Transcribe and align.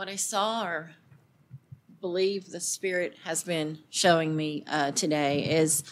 What 0.00 0.08
I 0.08 0.16
saw 0.16 0.64
or 0.64 0.92
believe 2.00 2.48
the 2.50 2.58
Spirit 2.58 3.18
has 3.24 3.42
been 3.42 3.80
showing 3.90 4.34
me 4.34 4.64
uh, 4.66 4.92
today 4.92 5.44
is 5.44 5.84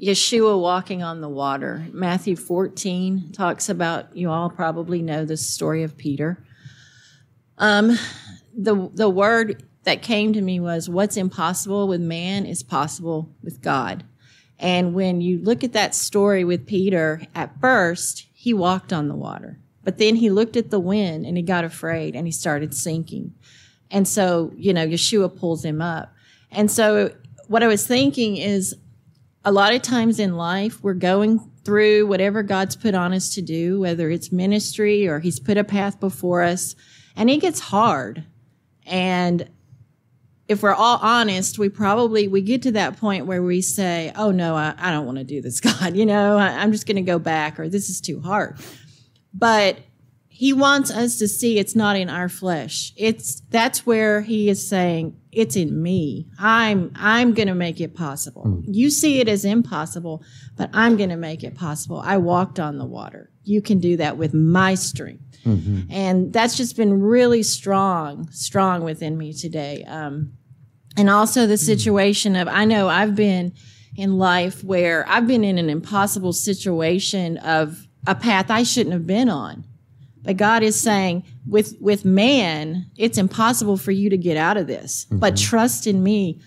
Yeshua 0.00 0.56
walking 0.56 1.02
on 1.02 1.20
the 1.20 1.28
water. 1.28 1.84
Matthew 1.90 2.36
14 2.36 3.32
talks 3.32 3.68
about, 3.68 4.16
you 4.16 4.30
all 4.30 4.50
probably 4.50 5.02
know 5.02 5.24
the 5.24 5.36
story 5.36 5.82
of 5.82 5.96
Peter. 5.96 6.44
Um, 7.58 7.98
the, 8.56 8.88
the 8.94 9.10
word 9.10 9.64
that 9.82 10.00
came 10.00 10.32
to 10.34 10.40
me 10.40 10.60
was, 10.60 10.88
What's 10.88 11.16
impossible 11.16 11.88
with 11.88 12.00
man 12.00 12.46
is 12.46 12.62
possible 12.62 13.34
with 13.42 13.62
God. 13.62 14.04
And 14.60 14.94
when 14.94 15.20
you 15.20 15.40
look 15.40 15.64
at 15.64 15.72
that 15.72 15.92
story 15.92 16.44
with 16.44 16.68
Peter, 16.68 17.22
at 17.34 17.60
first, 17.60 18.28
he 18.32 18.54
walked 18.54 18.92
on 18.92 19.08
the 19.08 19.16
water. 19.16 19.58
But 19.86 19.98
then 19.98 20.16
he 20.16 20.30
looked 20.30 20.56
at 20.56 20.70
the 20.70 20.80
wind 20.80 21.24
and 21.24 21.36
he 21.36 21.44
got 21.44 21.62
afraid 21.62 22.16
and 22.16 22.26
he 22.26 22.32
started 22.32 22.74
sinking. 22.74 23.32
And 23.88 24.08
so, 24.08 24.50
you 24.56 24.74
know, 24.74 24.84
Yeshua 24.84 25.38
pulls 25.38 25.64
him 25.64 25.80
up. 25.80 26.12
And 26.50 26.68
so, 26.68 27.14
what 27.46 27.62
I 27.62 27.68
was 27.68 27.86
thinking 27.86 28.36
is 28.36 28.74
a 29.44 29.52
lot 29.52 29.72
of 29.72 29.82
times 29.82 30.18
in 30.18 30.36
life, 30.36 30.82
we're 30.82 30.94
going 30.94 31.38
through 31.64 32.08
whatever 32.08 32.42
God's 32.42 32.74
put 32.74 32.96
on 32.96 33.12
us 33.12 33.32
to 33.36 33.42
do, 33.42 33.78
whether 33.78 34.10
it's 34.10 34.32
ministry 34.32 35.06
or 35.06 35.20
He's 35.20 35.38
put 35.38 35.56
a 35.56 35.62
path 35.62 36.00
before 36.00 36.42
us, 36.42 36.74
and 37.14 37.30
it 37.30 37.36
gets 37.36 37.60
hard. 37.60 38.24
And 38.86 39.48
if 40.48 40.64
we're 40.64 40.74
all 40.74 40.98
honest, 41.00 41.60
we 41.60 41.68
probably 41.68 42.26
we 42.26 42.40
get 42.40 42.62
to 42.62 42.72
that 42.72 42.96
point 42.96 43.26
where 43.26 43.42
we 43.42 43.62
say, 43.62 44.12
"Oh 44.16 44.32
no, 44.32 44.56
I, 44.56 44.74
I 44.78 44.90
don't 44.90 45.06
want 45.06 45.18
to 45.18 45.24
do 45.24 45.40
this, 45.40 45.60
God. 45.80 45.94
You 45.94 46.06
know, 46.06 46.36
I, 46.36 46.48
I'm 46.60 46.72
just 46.72 46.88
going 46.88 46.96
to 46.96 47.02
go 47.02 47.20
back, 47.20 47.60
or 47.60 47.68
this 47.68 47.88
is 47.88 48.00
too 48.00 48.20
hard." 48.20 48.58
But 49.36 49.78
he 50.36 50.52
wants 50.52 50.90
us 50.90 51.16
to 51.18 51.28
see 51.28 51.58
it's 51.58 51.74
not 51.74 51.96
in 51.96 52.10
our 52.10 52.28
flesh. 52.28 52.92
It's 52.94 53.40
that's 53.48 53.86
where 53.86 54.20
he 54.20 54.50
is 54.50 54.68
saying 54.68 55.18
it's 55.32 55.56
in 55.56 55.82
me. 55.82 56.28
I'm 56.38 56.92
I'm 56.94 57.32
going 57.32 57.48
to 57.48 57.54
make 57.54 57.80
it 57.80 57.94
possible. 57.94 58.44
Mm. 58.44 58.64
You 58.66 58.90
see 58.90 59.20
it 59.20 59.28
as 59.30 59.46
impossible, 59.46 60.22
but 60.54 60.68
I'm 60.74 60.98
going 60.98 61.08
to 61.08 61.16
make 61.16 61.42
it 61.42 61.54
possible. 61.54 62.02
I 62.04 62.18
walked 62.18 62.60
on 62.60 62.76
the 62.76 62.84
water. 62.84 63.30
You 63.44 63.62
can 63.62 63.78
do 63.78 63.96
that 63.96 64.18
with 64.18 64.34
my 64.34 64.74
strength. 64.74 65.38
Mm-hmm. 65.46 65.90
And 65.90 66.32
that's 66.34 66.54
just 66.54 66.76
been 66.76 67.00
really 67.00 67.42
strong, 67.42 68.28
strong 68.30 68.84
within 68.84 69.16
me 69.16 69.32
today. 69.32 69.84
Um, 69.84 70.34
and 70.98 71.08
also 71.08 71.46
the 71.46 71.54
mm. 71.54 71.64
situation 71.64 72.36
of 72.36 72.46
I 72.46 72.66
know 72.66 72.88
I've 72.88 73.14
been 73.14 73.54
in 73.96 74.18
life 74.18 74.62
where 74.62 75.08
I've 75.08 75.26
been 75.26 75.44
in 75.44 75.56
an 75.56 75.70
impossible 75.70 76.34
situation 76.34 77.38
of 77.38 77.85
a 78.06 78.14
path 78.14 78.50
I 78.50 78.62
shouldn't 78.62 78.92
have 78.92 79.06
been 79.06 79.28
on 79.28 79.64
but 80.26 80.36
God 80.36 80.64
is 80.64 80.78
saying, 80.78 81.22
with 81.46 81.76
with 81.80 82.04
man, 82.04 82.90
it's 82.96 83.16
impossible 83.16 83.76
for 83.76 83.92
you 83.92 84.10
to 84.10 84.18
get 84.18 84.36
out 84.36 84.56
of 84.56 84.66
this. 84.66 85.04
Mm-hmm. 85.04 85.20
But 85.20 85.36
trust 85.36 85.86
in 85.86 86.02
me, 86.02 86.40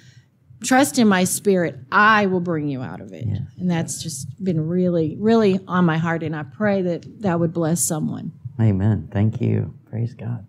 trust 0.62 1.00
in 1.00 1.08
my 1.08 1.24
spirit. 1.24 1.80
I 1.90 2.26
will 2.26 2.42
bring 2.42 2.68
you 2.68 2.82
out 2.82 3.00
of 3.00 3.14
it. 3.14 3.26
Yeah. 3.26 3.38
And 3.58 3.72
that's 3.72 4.04
just 4.04 4.28
been 4.44 4.68
really, 4.68 5.16
really 5.18 5.62
on 5.66 5.86
my 5.86 5.98
heart. 5.98 6.24
And 6.24 6.36
I 6.36 6.44
pray 6.44 6.82
that 6.82 7.22
that 7.22 7.40
would 7.40 7.54
bless 7.54 7.82
someone. 7.82 8.34
Amen. 8.60 9.08
Thank 9.14 9.40
you. 9.40 9.74
Praise 9.90 10.14
God. 10.14 10.46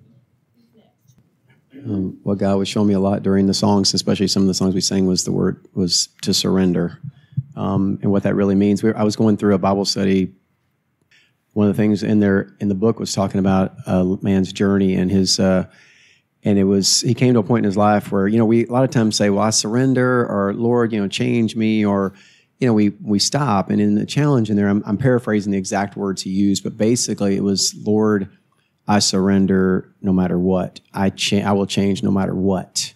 Um, 1.87 2.19
what 2.25 2.37
God 2.37 2.59
was 2.59 2.69
showing 2.69 2.89
me 2.89 2.95
a 2.95 3.01
lot 3.01 3.23
during 3.23 3.47
the 3.47 3.55
songs, 3.55 3.95
especially 3.95 4.27
some 4.27 4.43
of 4.43 4.49
the 4.49 4.55
songs 4.55 4.75
we 4.75 4.83
sang, 4.83 5.07
was 5.07 5.25
the 5.25 5.33
word 5.33 5.65
was 5.73 6.09
to 6.23 6.35
surrender, 6.35 6.99
um, 7.57 7.99
and 8.03 8.11
what 8.11 8.25
that 8.25 8.35
really 8.35 8.57
means. 8.57 8.83
We, 8.83 8.93
I 8.93 9.05
was 9.05 9.17
going 9.17 9.37
through 9.39 9.55
a 9.55 9.59
Bible 9.59 9.87
study 9.87 10.35
one 11.53 11.69
of 11.69 11.77
the 11.77 11.83
things 11.83 12.03
in 12.03 12.21
there 12.21 12.55
in 12.61 12.69
the 12.69 12.75
book 12.75 12.99
was 12.99 13.13
talking 13.13 13.41
about 13.41 13.75
a 13.87 14.19
man's 14.23 14.53
journey 14.53 14.95
and 14.95 15.11
his 15.11 15.41
uh, 15.41 15.67
and 16.43 16.59
it 16.59 16.65
was 16.65 17.01
he 17.03 17.15
came 17.15 17.35
to 17.35 17.41
a 17.41 17.43
point 17.43 17.65
in 17.65 17.69
his 17.69 17.77
life 17.77 18.13
where 18.13 18.29
you 18.29 18.39
know 18.39 18.45
we 18.47 18.67
a 18.67 18.73
lot 18.73 18.85
of 18.85 18.91
times 18.91 19.17
say 19.17 19.31
well 19.31 19.45
i 19.45 19.51
surrender 19.51 20.27
or 20.27 20.55
lord 20.55 20.93
you 20.93 21.01
know 21.01 21.09
change 21.09 21.57
me 21.57 21.85
or 21.85 22.15
you 22.59 22.67
know 22.67 22.75
we 22.75 22.91
we 23.03 23.19
stop. 23.19 23.71
And 23.71 23.81
in 23.81 23.95
the 23.95 24.07
challenge 24.07 24.51
in 24.51 24.57
there 24.57 24.69
i'm, 24.69 24.83
I'm 24.87 24.97
paraphrasing 24.99 25.53
the 25.53 25.59
exact 25.59 25.97
words 25.97 26.23
he 26.23 26.31
used 26.31 26.63
but 26.63 26.77
basically 26.77 27.37
it 27.37 27.43
was 27.43 27.75
lord 27.75 28.29
i 28.87 28.99
surrender 28.99 29.95
no 30.01 30.13
matter 30.13 30.39
what. 30.39 30.81
I 30.93 31.11
cha- 31.11 31.39
i 31.39 31.53
will 31.53 31.67
change 31.67 32.03
no 32.03 32.11
matter 32.11 32.35
what. 32.35 32.95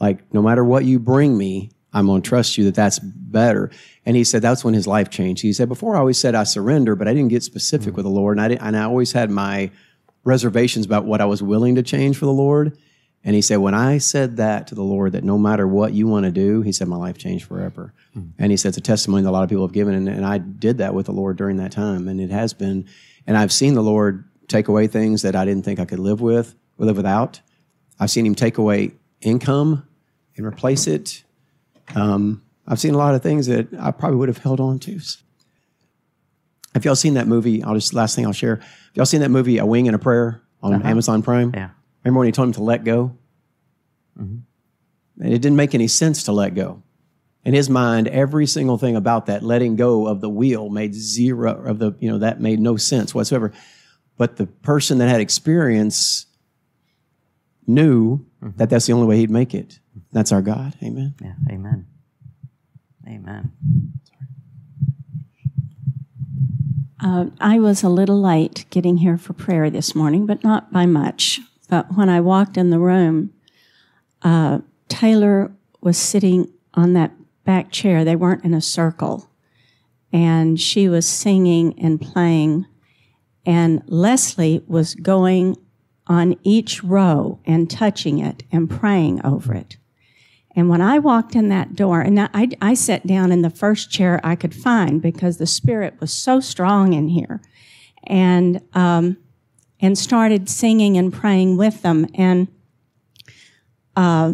Like 0.00 0.32
no 0.34 0.42
matter 0.42 0.64
what 0.64 0.84
you 0.84 0.98
bring 0.98 1.36
me 1.38 1.70
i'm 1.96 2.06
going 2.06 2.22
to 2.22 2.28
trust 2.28 2.56
you 2.56 2.64
that 2.64 2.74
that's 2.74 2.98
better 3.00 3.70
and 4.06 4.16
he 4.16 4.22
said 4.22 4.40
that's 4.40 4.64
when 4.64 4.72
his 4.72 4.86
life 4.86 5.10
changed. 5.10 5.42
He 5.42 5.52
said, 5.52 5.68
Before 5.68 5.96
I 5.96 5.98
always 5.98 6.16
said 6.16 6.36
I 6.36 6.44
surrender, 6.44 6.94
but 6.94 7.08
I 7.08 7.12
didn't 7.12 7.30
get 7.30 7.42
specific 7.42 7.88
mm-hmm. 7.88 7.96
with 7.96 8.04
the 8.04 8.10
Lord. 8.10 8.38
And 8.38 8.52
I, 8.52 8.66
and 8.66 8.76
I 8.76 8.84
always 8.84 9.10
had 9.10 9.30
my 9.30 9.72
reservations 10.22 10.86
about 10.86 11.04
what 11.04 11.20
I 11.20 11.24
was 11.24 11.42
willing 11.42 11.74
to 11.74 11.82
change 11.82 12.16
for 12.16 12.26
the 12.26 12.32
Lord. 12.32 12.78
And 13.24 13.34
he 13.34 13.42
said, 13.42 13.56
When 13.56 13.74
I 13.74 13.98
said 13.98 14.36
that 14.36 14.68
to 14.68 14.76
the 14.76 14.84
Lord, 14.84 15.12
that 15.12 15.24
no 15.24 15.36
matter 15.36 15.66
what 15.66 15.92
you 15.92 16.06
want 16.06 16.24
to 16.24 16.30
do, 16.30 16.62
he 16.62 16.70
said, 16.70 16.86
My 16.86 16.96
life 16.96 17.18
changed 17.18 17.46
forever. 17.46 17.92
Mm-hmm. 18.16 18.30
And 18.38 18.52
he 18.52 18.56
said, 18.56 18.68
It's 18.68 18.78
a 18.78 18.82
testimony 18.82 19.24
that 19.24 19.30
a 19.30 19.32
lot 19.32 19.42
of 19.42 19.48
people 19.48 19.66
have 19.66 19.74
given. 19.74 19.94
And, 19.94 20.08
and 20.08 20.24
I 20.24 20.38
did 20.38 20.78
that 20.78 20.94
with 20.94 21.06
the 21.06 21.12
Lord 21.12 21.36
during 21.36 21.56
that 21.56 21.72
time. 21.72 22.06
And 22.06 22.20
it 22.20 22.30
has 22.30 22.54
been, 22.54 22.86
and 23.26 23.36
I've 23.36 23.52
seen 23.52 23.74
the 23.74 23.82
Lord 23.82 24.24
take 24.46 24.68
away 24.68 24.86
things 24.86 25.22
that 25.22 25.34
I 25.34 25.44
didn't 25.44 25.64
think 25.64 25.80
I 25.80 25.84
could 25.84 25.98
live 25.98 26.20
with 26.20 26.54
or 26.78 26.86
live 26.86 26.96
without. 26.96 27.40
I've 27.98 28.10
seen 28.10 28.24
him 28.24 28.36
take 28.36 28.58
away 28.58 28.92
income 29.20 29.88
and 30.36 30.46
replace 30.46 30.86
it. 30.86 31.24
Um, 31.94 32.42
I've 32.66 32.80
seen 32.80 32.94
a 32.94 32.98
lot 32.98 33.14
of 33.14 33.22
things 33.22 33.46
that 33.46 33.68
I 33.78 33.90
probably 33.90 34.18
would 34.18 34.28
have 34.28 34.38
held 34.38 34.60
on 34.60 34.78
to. 34.80 34.98
Have 36.74 36.84
y'all 36.84 36.96
seen 36.96 37.14
that 37.14 37.26
movie? 37.26 37.62
I'll 37.62 37.74
just 37.74 37.94
last 37.94 38.16
thing 38.16 38.26
I'll 38.26 38.32
share. 38.32 38.56
Have 38.56 38.92
y'all 38.94 39.06
seen 39.06 39.20
that 39.20 39.30
movie, 39.30 39.58
A 39.58 39.66
Wing 39.66 39.88
and 39.88 39.94
a 39.94 39.98
Prayer, 39.98 40.42
on 40.62 40.74
uh-huh. 40.74 40.88
Amazon 40.88 41.22
Prime? 41.22 41.52
Yeah. 41.54 41.70
Remember 42.04 42.18
when 42.18 42.26
he 42.26 42.32
told 42.32 42.48
him 42.48 42.54
to 42.54 42.62
let 42.62 42.84
go? 42.84 43.16
Mm-hmm. 44.18 45.22
And 45.22 45.32
it 45.32 45.40
didn't 45.40 45.56
make 45.56 45.74
any 45.74 45.88
sense 45.88 46.24
to 46.24 46.32
let 46.32 46.54
go. 46.54 46.82
In 47.44 47.54
his 47.54 47.70
mind, 47.70 48.08
every 48.08 48.46
single 48.46 48.76
thing 48.76 48.96
about 48.96 49.26
that 49.26 49.42
letting 49.42 49.76
go 49.76 50.06
of 50.06 50.20
the 50.20 50.28
wheel 50.28 50.68
made 50.68 50.94
zero 50.94 51.64
of 51.64 51.78
the, 51.78 51.94
you 52.00 52.10
know, 52.10 52.18
that 52.18 52.40
made 52.40 52.58
no 52.58 52.76
sense 52.76 53.14
whatsoever. 53.14 53.52
But 54.16 54.36
the 54.36 54.46
person 54.46 54.98
that 54.98 55.08
had 55.08 55.20
experience 55.20 56.26
knew 57.66 58.18
mm-hmm. 58.42 58.56
that 58.56 58.68
that's 58.68 58.86
the 58.86 58.92
only 58.92 59.06
way 59.06 59.16
he'd 59.18 59.30
make 59.30 59.54
it. 59.54 59.78
That's 60.16 60.32
our 60.32 60.40
God. 60.40 60.72
Amen. 60.82 61.14
Yeah. 61.20 61.34
Amen. 61.50 61.86
Amen. 63.06 63.52
Uh, 66.98 67.26
I 67.38 67.58
was 67.58 67.82
a 67.82 67.90
little 67.90 68.18
late 68.18 68.64
getting 68.70 68.96
here 68.96 69.18
for 69.18 69.34
prayer 69.34 69.68
this 69.68 69.94
morning, 69.94 70.24
but 70.24 70.42
not 70.42 70.72
by 70.72 70.86
much. 70.86 71.40
But 71.68 71.98
when 71.98 72.08
I 72.08 72.22
walked 72.22 72.56
in 72.56 72.70
the 72.70 72.78
room, 72.78 73.34
uh, 74.22 74.60
Taylor 74.88 75.52
was 75.82 75.98
sitting 75.98 76.50
on 76.72 76.94
that 76.94 77.12
back 77.44 77.70
chair. 77.70 78.02
They 78.02 78.16
weren't 78.16 78.42
in 78.42 78.54
a 78.54 78.62
circle. 78.62 79.28
And 80.14 80.58
she 80.58 80.88
was 80.88 81.06
singing 81.06 81.78
and 81.78 82.00
playing. 82.00 82.64
And 83.44 83.82
Leslie 83.86 84.64
was 84.66 84.94
going 84.94 85.56
on 86.06 86.36
each 86.42 86.82
row 86.82 87.38
and 87.44 87.70
touching 87.70 88.18
it 88.18 88.44
and 88.50 88.70
praying 88.70 89.20
over 89.22 89.52
it. 89.52 89.76
And 90.56 90.70
when 90.70 90.80
I 90.80 90.98
walked 90.98 91.36
in 91.36 91.50
that 91.50 91.76
door, 91.76 92.00
and 92.00 92.18
I, 92.18 92.48
I 92.62 92.72
sat 92.72 93.06
down 93.06 93.30
in 93.30 93.42
the 93.42 93.50
first 93.50 93.90
chair 93.90 94.20
I 94.24 94.34
could 94.34 94.54
find 94.54 95.02
because 95.02 95.36
the 95.36 95.46
spirit 95.46 96.00
was 96.00 96.10
so 96.10 96.40
strong 96.40 96.94
in 96.94 97.08
here, 97.08 97.42
and 98.04 98.62
um, 98.72 99.18
and 99.80 99.98
started 99.98 100.48
singing 100.48 100.96
and 100.96 101.12
praying 101.12 101.58
with 101.58 101.82
them. 101.82 102.06
And 102.14 102.48
uh, 103.94 104.32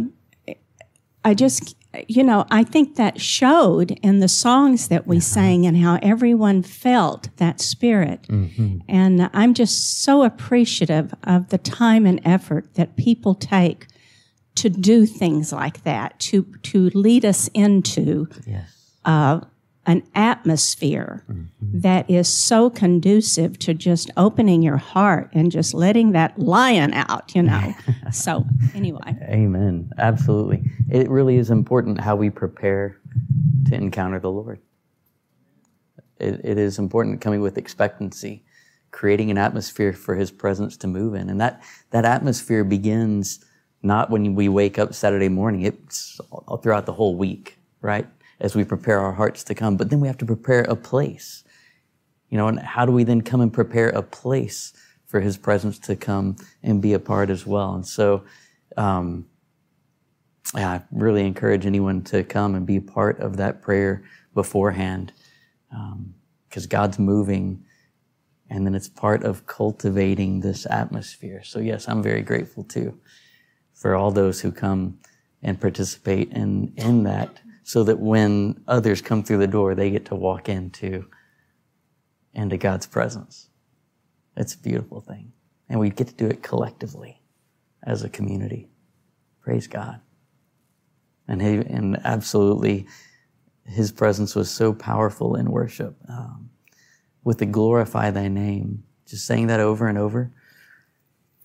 I 1.25 1.35
just, 1.35 1.77
you 2.07 2.23
know, 2.23 2.47
I 2.51 2.63
think 2.63 2.95
that 2.97 3.21
showed 3.21 3.91
in 4.03 4.21
the 4.21 4.29
songs 4.29 4.89
that 4.89 5.07
we 5.07 5.19
sang 5.19 5.67
and 5.67 5.77
how 5.77 5.99
everyone 6.03 6.63
felt 6.63 7.29
that 7.39 7.61
spirit. 7.61 8.23
Mm-hmm. 8.29 8.79
And 8.89 9.29
I'm 9.33 9.55
just 9.55 10.03
so 10.03 10.23
appreciative 10.23 11.13
of 11.25 11.49
the 11.49 11.59
time 11.59 12.07
and 12.07 12.21
effort 12.25 12.75
that 12.75 12.97
people 12.97 13.35
take 13.35 13.89
to 14.55 14.69
do 14.69 15.07
things 15.07 15.53
like 15.53 15.85
that, 15.85 16.19
to 16.21 16.45
to 16.63 16.91
lead 16.91 17.25
us 17.25 17.49
into 17.55 18.29
yes. 18.47 18.97
uh, 19.05 19.41
an 19.87 20.03
atmosphere 20.15 21.25
that 21.61 22.09
is 22.09 22.29
so 22.29 22.71
conducive 22.71 23.59
to 23.59 23.75
just 23.75 24.11
opening 24.17 24.63
your 24.63 24.77
heart 24.77 25.29
and 25.33 25.51
just 25.51 25.75
letting 25.75 26.13
that 26.13 26.39
lion 26.39 26.95
out, 26.95 27.35
you 27.35 27.43
know. 27.43 27.75
so, 28.13 28.45
anyway. 28.75 29.17
Amen. 29.23 29.91
Absolutely. 29.99 30.63
It 30.89 31.11
really 31.11 31.37
is 31.37 31.51
important 31.51 32.01
how 32.01 32.15
we 32.15 32.31
prepare 32.31 32.97
to 33.67 33.75
encounter 33.75 34.21
the 34.21 34.31
Lord. 34.31 34.61
It, 36.21 36.41
it 36.45 36.59
is 36.59 36.79
important 36.79 37.21
coming 37.21 37.41
with 37.41 37.59
expectancy, 37.59 38.45
creating 38.93 39.33
an 39.33 39.39
atmosphere 39.39 39.93
for 39.93 40.15
His 40.15 40.31
presence 40.31 40.77
to 40.79 40.87
move 40.87 41.15
in. 41.15 41.29
And 41.29 41.41
that, 41.41 41.61
that 41.91 42.05
atmosphere 42.05 42.63
begins 42.63 43.45
not 43.83 44.11
when 44.11 44.35
we 44.35 44.49
wake 44.49 44.79
up 44.79 44.95
Saturday 44.95 45.29
morning, 45.29 45.63
it's 45.63 46.21
throughout 46.63 46.87
the 46.87 46.93
whole 46.93 47.17
week, 47.17 47.59
right? 47.81 48.07
As 48.41 48.55
we 48.55 48.65
prepare 48.65 49.01
our 49.01 49.13
hearts 49.13 49.43
to 49.45 49.55
come. 49.55 49.77
But 49.77 49.91
then 49.91 50.01
we 50.01 50.07
have 50.07 50.19
to 50.19 50.27
prepare 50.27 50.63
a 50.63 50.77
place. 50.77 51.45
You 52.31 52.39
know, 52.39 52.49
and 52.49 52.61
how 52.61 52.87
do 52.87 52.93
we 52.93 53.05
then 53.05 53.23
come 53.23 53.41
and 53.41 53.53
prepare 53.53 53.89
a 53.91 54.03
place 54.03 54.73
for 55.07 55.21
His 55.21 55.37
presence 55.37 55.79
to 55.81 55.97
come 55.97 56.37
and 56.63 56.81
be 56.81 56.93
a 56.93 56.99
part 56.99 57.29
as 57.29 57.45
well? 57.47 57.75
And 57.75 57.87
so, 57.87 58.23
um, 58.77 59.27
yeah, 60.55 60.71
I 60.71 60.83
really 60.93 61.27
encourage 61.27 61.67
anyone 61.67 62.03
to 62.05 62.23
come 62.23 62.55
and 62.55 62.65
be 62.65 62.77
a 62.77 62.83
part 62.83 63.19
of 63.19 63.37
that 63.39 63.63
prayer 63.63 64.05
beforehand 64.35 65.13
because 65.69 66.65
um, 66.65 66.69
God's 66.69 66.99
moving 66.99 67.65
and 68.49 68.67
then 68.67 68.75
it's 68.75 68.89
part 68.89 69.25
of 69.25 69.47
cultivating 69.47 70.41
this 70.41 70.67
atmosphere. 70.67 71.43
So, 71.43 71.59
yes, 71.59 71.89
I'm 71.89 72.03
very 72.03 72.21
grateful 72.21 72.65
too 72.65 72.99
for 73.83 73.97
all 73.97 74.13
those 74.13 74.41
who 74.41 74.53
come 74.53 74.97
and 75.43 75.61
participate 75.61 76.31
in, 76.31 76.73
in 76.77 77.03
that 77.03 77.41
so 77.65 77.83
that 77.83 77.99
when 77.99 78.63
others 78.69 79.03
come 79.03 79.25
through 79.25 79.39
the 79.39 79.47
door, 79.49 79.75
they 79.75 79.91
get 79.91 80.05
to 80.07 80.15
walk 80.15 80.49
into, 80.49 81.05
into 82.33 82.57
God's 82.57 82.87
presence. 82.87 83.49
It's 84.37 84.55
a 84.55 84.59
beautiful 84.59 85.01
thing. 85.01 85.33
And 85.69 85.81
we 85.81 85.91
get 85.91 86.07
to 86.07 86.15
do 86.15 86.29
it 86.29 86.45
collectively 86.45 87.21
as 87.83 88.05
a 88.05 88.09
community. 88.09 88.69
Praise 89.41 89.67
God. 89.67 90.01
And, 91.27 91.43
he, 91.43 91.57
and 91.57 91.99
absolutely, 92.05 92.87
his 93.65 93.91
presence 93.91 94.37
was 94.37 94.49
so 94.49 94.73
powerful 94.73 95.35
in 95.35 95.51
worship. 95.51 95.97
Um, 96.09 96.51
with 97.25 97.39
the 97.39 97.47
glorify 97.47 98.11
thy 98.11 98.29
name, 98.29 98.85
just 99.07 99.27
saying 99.27 99.49
that 99.49 99.61
over 99.61 99.89
and 99.89 99.99
over. 99.99 100.33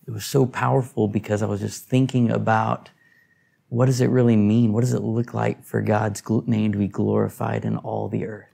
It 0.08 0.14
was 0.14 0.24
so 0.24 0.46
powerful 0.46 1.06
because 1.06 1.42
I 1.42 1.46
was 1.46 1.60
just 1.60 1.84
thinking 1.84 2.30
about 2.30 2.88
what 3.68 3.84
does 3.84 4.00
it 4.00 4.08
really 4.08 4.36
mean? 4.36 4.72
What 4.72 4.80
does 4.80 4.94
it 4.94 5.02
look 5.02 5.34
like 5.34 5.62
for 5.62 5.82
God's 5.82 6.22
name 6.46 6.72
to 6.72 6.78
be 6.78 6.88
glorified 6.88 7.66
in 7.66 7.76
all 7.76 8.08
the 8.08 8.24
earth? 8.24 8.48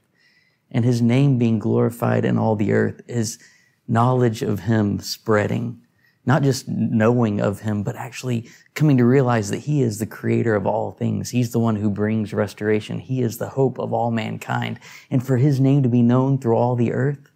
And 0.69 0.83
his 0.83 1.01
name 1.01 1.37
being 1.37 1.57
glorified 1.57 2.25
in 2.25 2.37
all 2.37 2.57
the 2.57 2.73
earth 2.73 3.01
is 3.07 3.39
knowledge 3.87 4.41
of 4.41 4.59
him 4.59 4.99
spreading, 4.99 5.79
not 6.25 6.43
just 6.43 6.67
knowing 6.67 7.39
of 7.39 7.61
him, 7.61 7.83
but 7.83 7.95
actually 7.95 8.49
coming 8.73 8.97
to 8.97 9.05
realize 9.05 9.49
that 9.49 9.59
he 9.59 9.81
is 9.81 9.99
the 9.99 10.05
creator 10.05 10.55
of 10.55 10.67
all 10.67 10.91
things. 10.91 11.29
He's 11.29 11.53
the 11.53 11.59
one 11.59 11.77
who 11.77 11.89
brings 11.89 12.33
restoration. 12.33 12.99
He 12.99 13.21
is 13.21 13.37
the 13.37 13.47
hope 13.47 13.79
of 13.79 13.93
all 13.93 14.11
mankind. 14.11 14.77
And 15.09 15.25
for 15.25 15.37
his 15.37 15.61
name 15.61 15.83
to 15.83 15.89
be 15.89 16.01
known 16.01 16.37
through 16.37 16.57
all 16.57 16.75
the 16.75 16.91
earth, 16.91 17.31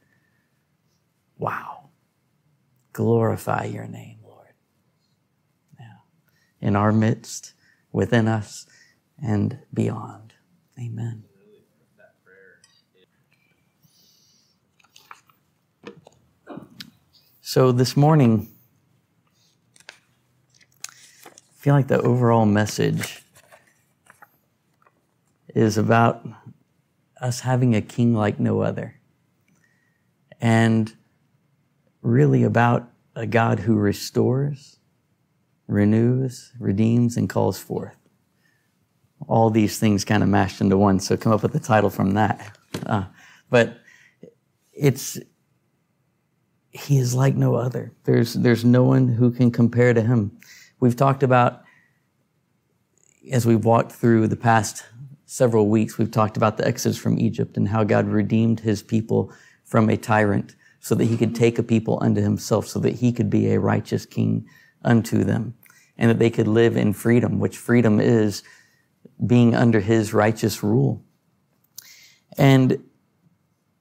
wow. 1.38 1.79
Glorify 3.00 3.63
your 3.63 3.88
name, 3.88 4.18
Lord. 4.22 4.51
Yeah. 5.80 6.00
In 6.60 6.75
our 6.75 6.92
midst, 6.92 7.54
within 7.94 8.28
us, 8.28 8.68
and 9.18 9.57
beyond. 9.74 10.34
Amen. 10.78 11.24
So 17.40 17.72
this 17.72 17.96
morning, 17.96 18.50
I 19.88 19.94
feel 21.56 21.75
like 21.75 21.88
the 21.88 22.02
overall 22.02 22.45
message 22.45 23.24
is 25.56 25.78
about 25.78 26.28
us 27.22 27.40
having 27.40 27.75
a 27.75 27.81
king 27.81 28.13
like 28.13 28.42
no 28.42 28.60
other. 28.60 29.00
And 30.42 30.94
really 32.01 32.44
about 32.44 32.90
a 33.16 33.25
God 33.25 33.60
who 33.60 33.75
restores, 33.75 34.80
renews, 35.68 36.51
redeems, 36.60 37.18
and 37.18 37.30
calls 37.30 37.60
forth. 37.60 37.98
All 39.28 39.50
these 39.50 39.80
things 39.80 40.06
kind 40.06 40.24
of 40.24 40.30
mashed 40.30 40.62
into 40.62 40.78
one, 40.78 41.00
so 41.00 41.18
come 41.18 41.34
up 41.34 41.44
with 41.44 41.54
the 41.54 41.60
title 41.60 41.90
from 41.90 42.12
that. 42.12 42.57
Uh, 42.86 43.06
but 43.50 43.80
it's 44.74 45.19
he 46.72 46.98
is 46.98 47.13
like 47.13 47.36
no 47.36 47.56
other. 47.56 47.94
There's 48.06 48.34
there's 48.34 48.63
no 48.63 48.84
one 48.84 49.07
who 49.10 49.31
can 49.31 49.52
compare 49.52 49.94
to 49.94 50.02
him. 50.02 50.40
We've 50.80 50.95
talked 50.95 51.24
about 51.24 51.63
as 53.31 53.45
we've 53.45 53.66
walked 53.66 53.92
through 53.92 54.28
the 54.28 54.36
past 54.36 54.86
several 55.25 55.68
weeks, 55.68 55.98
we've 55.98 56.12
talked 56.12 56.38
about 56.38 56.57
the 56.57 56.68
exodus 56.68 56.98
from 56.98 57.19
Egypt 57.19 57.57
and 57.57 57.68
how 57.68 57.84
God 57.84 58.07
redeemed 58.07 58.62
his 58.62 58.81
people 58.81 59.31
from 59.63 59.90
a 59.90 59.98
tyrant 59.98 60.56
so 60.80 60.96
that 60.96 61.06
he 61.06 61.18
could 61.18 61.36
take 61.36 61.60
a 61.60 61.64
people 61.64 62.00
unto 62.02 62.22
himself, 62.22 62.68
so 62.68 62.80
that 62.80 62.96
he 62.96 63.12
could 63.12 63.30
be 63.30 63.52
a 63.52 63.60
righteous 63.60 64.06
king 64.06 64.48
unto 64.84 65.24
them, 65.24 65.54
and 65.98 66.10
that 66.10 66.20
they 66.20 66.30
could 66.30 66.48
live 66.48 66.78
in 66.78 66.94
freedom, 66.94 67.40
which 67.40 67.58
freedom 67.58 68.00
is 68.00 68.44
being 69.26 69.54
under 69.56 69.80
his 69.80 70.14
righteous 70.14 70.64
rule. 70.64 71.04
And 72.38 72.84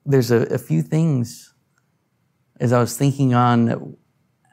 there's 0.05 0.31
a, 0.31 0.43
a 0.55 0.59
few 0.59 0.83
things 0.83 1.55
as 2.61 2.73
I 2.73 2.81
was 2.81 2.97
thinking 2.97 3.35
on 3.35 3.97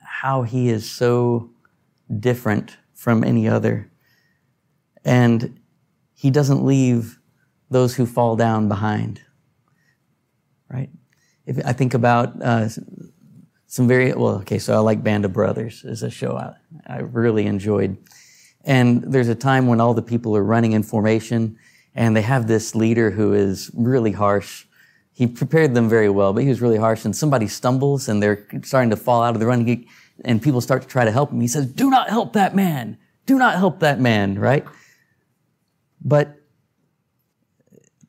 how 0.03 0.43
he 0.43 0.69
is 0.69 0.89
so 0.89 1.49
different 2.19 2.77
from 2.93 3.23
any 3.23 3.47
other. 3.47 3.89
And 5.03 5.59
he 6.13 6.29
doesn't 6.29 6.63
leave 6.63 7.19
those 7.69 7.95
who 7.95 8.05
fall 8.05 8.35
down 8.35 8.67
behind, 8.67 9.21
right? 10.69 10.89
If 11.45 11.63
I 11.65 11.73
think 11.73 11.93
about 11.93 12.41
uh, 12.41 12.69
some 13.67 13.87
very 13.87 14.13
well, 14.13 14.35
okay, 14.37 14.59
so 14.59 14.73
I 14.73 14.79
like 14.79 15.03
Band 15.03 15.25
of 15.25 15.33
Brothers 15.33 15.83
as 15.85 16.03
a 16.03 16.09
show 16.09 16.37
I, 16.37 16.55
I 16.87 16.99
really 16.99 17.45
enjoyed. 17.45 17.97
And 18.63 19.03
there's 19.03 19.29
a 19.29 19.35
time 19.35 19.67
when 19.67 19.79
all 19.79 19.93
the 19.93 20.01
people 20.01 20.35
are 20.35 20.43
running 20.43 20.71
in 20.71 20.81
formation 20.81 21.57
and 21.93 22.15
they 22.15 22.23
have 22.23 22.47
this 22.47 22.73
leader 22.73 23.11
who 23.11 23.33
is 23.33 23.69
really 23.73 24.11
harsh. 24.11 24.65
He 25.11 25.27
prepared 25.27 25.75
them 25.75 25.87
very 25.87 26.09
well, 26.09 26.33
but 26.33 26.43
he 26.43 26.49
was 26.49 26.61
really 26.61 26.77
harsh 26.77 27.05
and 27.05 27.15
somebody 27.15 27.47
stumbles 27.47 28.09
and 28.09 28.21
they're 28.21 28.47
starting 28.63 28.89
to 28.89 28.95
fall 28.95 29.21
out 29.21 29.35
of 29.35 29.39
the 29.39 29.45
run 29.45 29.85
and 30.23 30.41
people 30.41 30.61
start 30.61 30.81
to 30.81 30.87
try 30.87 31.05
to 31.05 31.11
help 31.11 31.31
him. 31.31 31.41
He 31.41 31.47
says, 31.47 31.67
do 31.67 31.89
not 31.89 32.09
help 32.09 32.33
that 32.33 32.55
man. 32.55 32.97
Do 33.25 33.37
not 33.37 33.55
help 33.55 33.81
that 33.81 33.99
man, 33.99 34.39
right? 34.39 34.65
But 36.01 36.35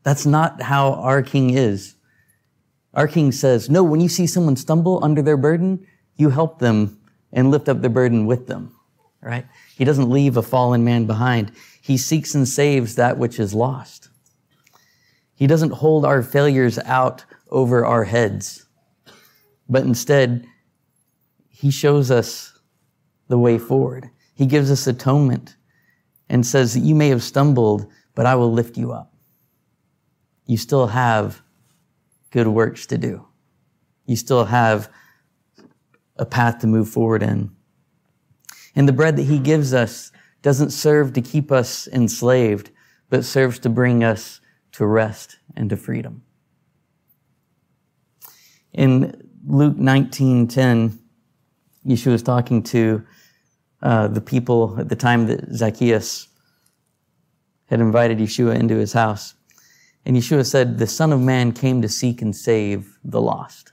that's 0.03 0.25
not 0.25 0.63
how 0.63 0.95
our 0.95 1.23
king 1.23 1.51
is. 1.51 1.96
Our 2.97 3.07
King 3.07 3.31
says, 3.31 3.69
no, 3.69 3.85
when 3.85 4.01
you 4.01 4.09
see 4.09 4.27
someone 4.27 4.57
stumble 4.57 5.05
under 5.05 5.21
their 5.21 5.37
burden, 5.37 5.87
you 6.17 6.31
help 6.31 6.59
them 6.59 6.99
and 7.31 7.51
lift 7.51 7.69
up 7.69 7.83
the 7.83 7.91
burden 7.91 8.25
with 8.25 8.47
them, 8.47 8.75
right? 9.21 9.45
He 9.77 9.85
doesn't 9.85 10.09
leave 10.09 10.39
a 10.39 10.43
fallen 10.43 10.83
man 10.83 11.05
behind. 11.05 11.53
He 11.83 11.99
seeks 11.99 12.35
and 12.35 12.49
saves 12.49 12.95
that 12.95 13.19
which 13.19 13.39
is 13.39 13.53
lost. 13.53 14.09
He 15.35 15.47
doesn't 15.47 15.75
hold 15.75 16.07
our 16.07 16.23
failures 16.23 16.79
out 16.79 17.27
over 17.51 17.85
our 17.85 18.05
heads, 18.05 18.67
but 19.69 19.83
instead, 19.83 20.47
he 21.51 21.71
shows 21.71 22.11
us 22.11 22.59
the 23.29 23.39
way 23.39 23.59
forward. 23.59 24.09
He 24.35 24.47
gives 24.47 24.71
us 24.71 24.87
atonement 24.87 25.57
and 26.31 26.47
says 26.47 26.73
that 26.73 26.81
you 26.81 26.95
may 26.95 27.09
have 27.09 27.23
stumbled, 27.23 27.91
but 28.15 28.25
I 28.25 28.37
will 28.37 28.51
lift 28.51 28.79
you 28.79 28.93
up. 28.93 29.13
You 30.47 30.57
still 30.57 30.87
have 30.87 31.43
good 32.37 32.49
works 32.49 32.85
to 32.85 32.99
do. 32.99 33.27
You 34.05 34.15
still 34.15 34.45
have 34.45 34.91
a 36.17 36.27
path 36.27 36.59
to 36.59 36.67
move 36.67 36.87
forward 36.87 37.23
in. 37.23 37.51
And 38.75 38.87
the 38.87 38.93
bread 38.93 39.17
that 39.17 39.23
he 39.23 39.39
gives 39.39 39.73
us 39.73 40.13
doesn't 40.43 40.69
serve 40.69 41.15
to 41.15 41.23
keep 41.23 41.51
us 41.51 41.89
enslaved, 41.89 42.71
but 43.09 43.25
serves 43.25 43.59
to 43.61 43.71
bring 43.71 44.05
us 44.05 44.43
to 44.73 44.85
rest 44.85 45.39
and 45.57 45.71
to 45.71 45.79
freedom. 45.79 46.25
In 48.75 49.31
Luke 49.47 49.79
19:10, 49.79 50.99
Yeshua 51.87 52.13
was 52.13 52.23
talking 52.23 52.63
to 52.65 53.03
uh, 53.81 54.09
the 54.09 54.21
people 54.21 54.79
at 54.79 54.91
the 54.91 54.97
time 54.97 55.27
that 55.29 55.55
Zacchaeus 55.55 56.29
had 57.71 57.81
invited 57.81 58.19
Yeshua 58.19 58.57
into 58.57 58.77
his 58.77 58.93
house. 58.93 59.36
And 60.07 60.17
Yeshua 60.17 60.47
said, 60.47 60.79
The 60.79 60.87
Son 60.87 61.13
of 61.13 61.21
Man 61.21 61.51
came 61.51 61.83
to 61.83 61.89
seek 61.89 62.23
and 62.23 62.35
save 62.35 62.97
the 63.03 63.21
lost. 63.21 63.73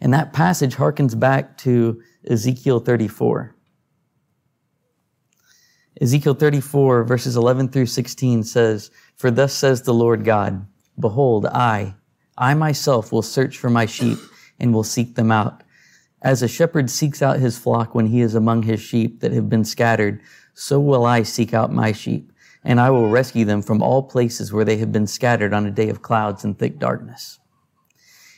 And 0.00 0.14
that 0.14 0.32
passage 0.32 0.76
harkens 0.76 1.18
back 1.18 1.58
to 1.58 2.02
Ezekiel 2.26 2.80
34. 2.80 3.54
Ezekiel 6.00 6.34
34, 6.34 7.04
verses 7.04 7.36
11 7.36 7.68
through 7.68 7.86
16 7.86 8.44
says, 8.44 8.90
For 9.16 9.30
thus 9.30 9.52
says 9.52 9.82
the 9.82 9.94
Lord 9.94 10.24
God 10.24 10.66
Behold, 10.98 11.44
I, 11.44 11.94
I 12.38 12.54
myself 12.54 13.12
will 13.12 13.22
search 13.22 13.58
for 13.58 13.68
my 13.68 13.84
sheep 13.84 14.18
and 14.58 14.72
will 14.72 14.84
seek 14.84 15.16
them 15.16 15.30
out. 15.30 15.62
As 16.22 16.42
a 16.42 16.48
shepherd 16.48 16.88
seeks 16.88 17.20
out 17.20 17.38
his 17.38 17.58
flock 17.58 17.94
when 17.94 18.06
he 18.06 18.22
is 18.22 18.34
among 18.34 18.62
his 18.62 18.80
sheep 18.80 19.20
that 19.20 19.32
have 19.32 19.50
been 19.50 19.64
scattered, 19.64 20.22
so 20.54 20.80
will 20.80 21.04
I 21.04 21.22
seek 21.22 21.52
out 21.52 21.70
my 21.70 21.92
sheep, 21.92 22.32
and 22.66 22.80
I 22.80 22.90
will 22.90 23.08
rescue 23.08 23.44
them 23.44 23.62
from 23.62 23.80
all 23.80 24.02
places 24.02 24.52
where 24.52 24.64
they 24.64 24.78
have 24.78 24.90
been 24.90 25.06
scattered 25.06 25.54
on 25.54 25.66
a 25.66 25.70
day 25.70 25.88
of 25.88 26.02
clouds 26.02 26.42
and 26.42 26.58
thick 26.58 26.80
darkness. 26.80 27.38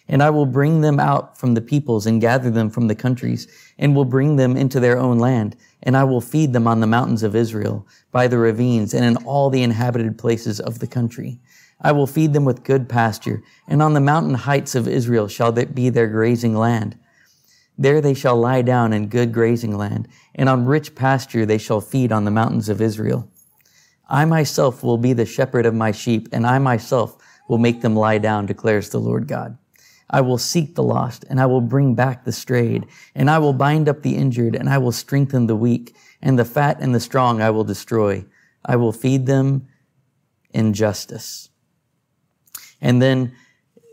And 0.06 0.23
I 0.23 0.28
will 0.28 0.44
bring 0.44 0.82
them 0.82 1.00
out 1.00 1.38
from 1.38 1.54
the 1.54 1.62
peoples 1.62 2.06
and 2.06 2.20
gather 2.20 2.50
them 2.50 2.68
from 2.68 2.88
the 2.88 2.94
countries 2.94 3.49
and 3.78 3.97
will 3.97 4.04
bring 4.04 4.37
them 4.37 4.54
into 4.54 4.80
their 4.80 4.99
own 4.99 5.18
land. 5.18 5.56
And 5.82 5.97
I 5.97 6.04
will 6.04 6.20
feed 6.20 6.52
them 6.52 6.66
on 6.66 6.80
the 6.80 6.87
mountains 6.87 7.23
of 7.23 7.35
Israel, 7.35 7.87
by 8.12 8.28
the 8.28 8.37
ravines, 8.37 8.92
and 8.92 9.04
in 9.04 9.16
all 9.25 9.49
the 9.49 9.62
inhabited 9.62 10.18
places 10.18 10.61
of 10.61 10.78
the 10.78 10.87
country. 10.87 11.40
I 11.80 11.92
will 11.92 12.06
feed 12.06 12.35
them 12.35 12.44
with 12.44 12.64
good 12.64 12.87
pasture, 12.87 13.42
and 13.66 13.80
on 13.80 13.94
the 13.94 14.00
mountain 14.00 14.35
heights 14.35 14.75
of 14.75 14.87
Israel 14.87 15.28
shall 15.28 15.52
be 15.52 15.88
their 15.88 16.08
grazing 16.08 16.54
land. 16.54 16.99
There 17.78 18.02
they 18.02 18.14
shall 18.14 18.37
lie 18.37 18.62
down 18.62 18.92
in 18.92 19.08
good 19.08 19.32
grazing 19.32 19.78
land, 19.78 20.06
and 20.35 20.50
on 20.50 20.66
rich 20.66 20.94
pasture 20.94 21.47
they 21.47 21.58
shall 21.58 21.80
feed 21.80 22.12
on 22.12 22.25
the 22.25 22.30
mountains 22.30 22.68
of 22.68 22.82
Israel. 22.82 23.30
I 24.09 24.25
myself 24.25 24.83
will 24.83 24.99
be 24.99 25.12
the 25.12 25.27
shepherd 25.27 25.67
of 25.67 25.75
my 25.75 25.93
sheep, 25.93 26.29
and 26.33 26.47
I 26.47 26.59
myself 26.59 27.17
will 27.49 27.59
make 27.59 27.83
them 27.83 27.95
lie 27.95 28.19
down, 28.19 28.47
declares 28.47 28.88
the 28.88 29.00
Lord 29.00 29.27
God. 29.27 29.59
I 30.11 30.23
will 30.23 30.38
seek 30.38 30.75
the 30.75 30.83
lost, 30.83 31.25
and 31.29 31.41
I 31.41 31.47
will 31.47 31.61
bring 31.61 31.95
back 31.95 32.25
the 32.25 32.33
strayed, 32.33 32.87
and 33.15 33.29
I 33.31 33.38
will 33.38 33.53
bind 33.53 33.88
up 33.88 34.03
the 34.03 34.17
injured, 34.17 34.55
and 34.55 34.69
I 34.69 34.79
will 34.79 34.93
strengthen 34.93 35.47
the 35.47 35.57
weak, 35.57 35.95
and 36.23 36.38
the 36.38 36.45
fat 36.45 36.79
and 36.81 36.95
the 36.95 37.00
strong 37.00 37.43
I 37.43 37.50
will 37.50 37.65
destroy. 37.65 38.25
I 38.65 38.77
will 38.77 38.93
feed 38.93 39.27
them 39.27 39.69
in 40.50 40.73
justice. 40.73 41.50
And 42.81 43.03
then 43.03 43.35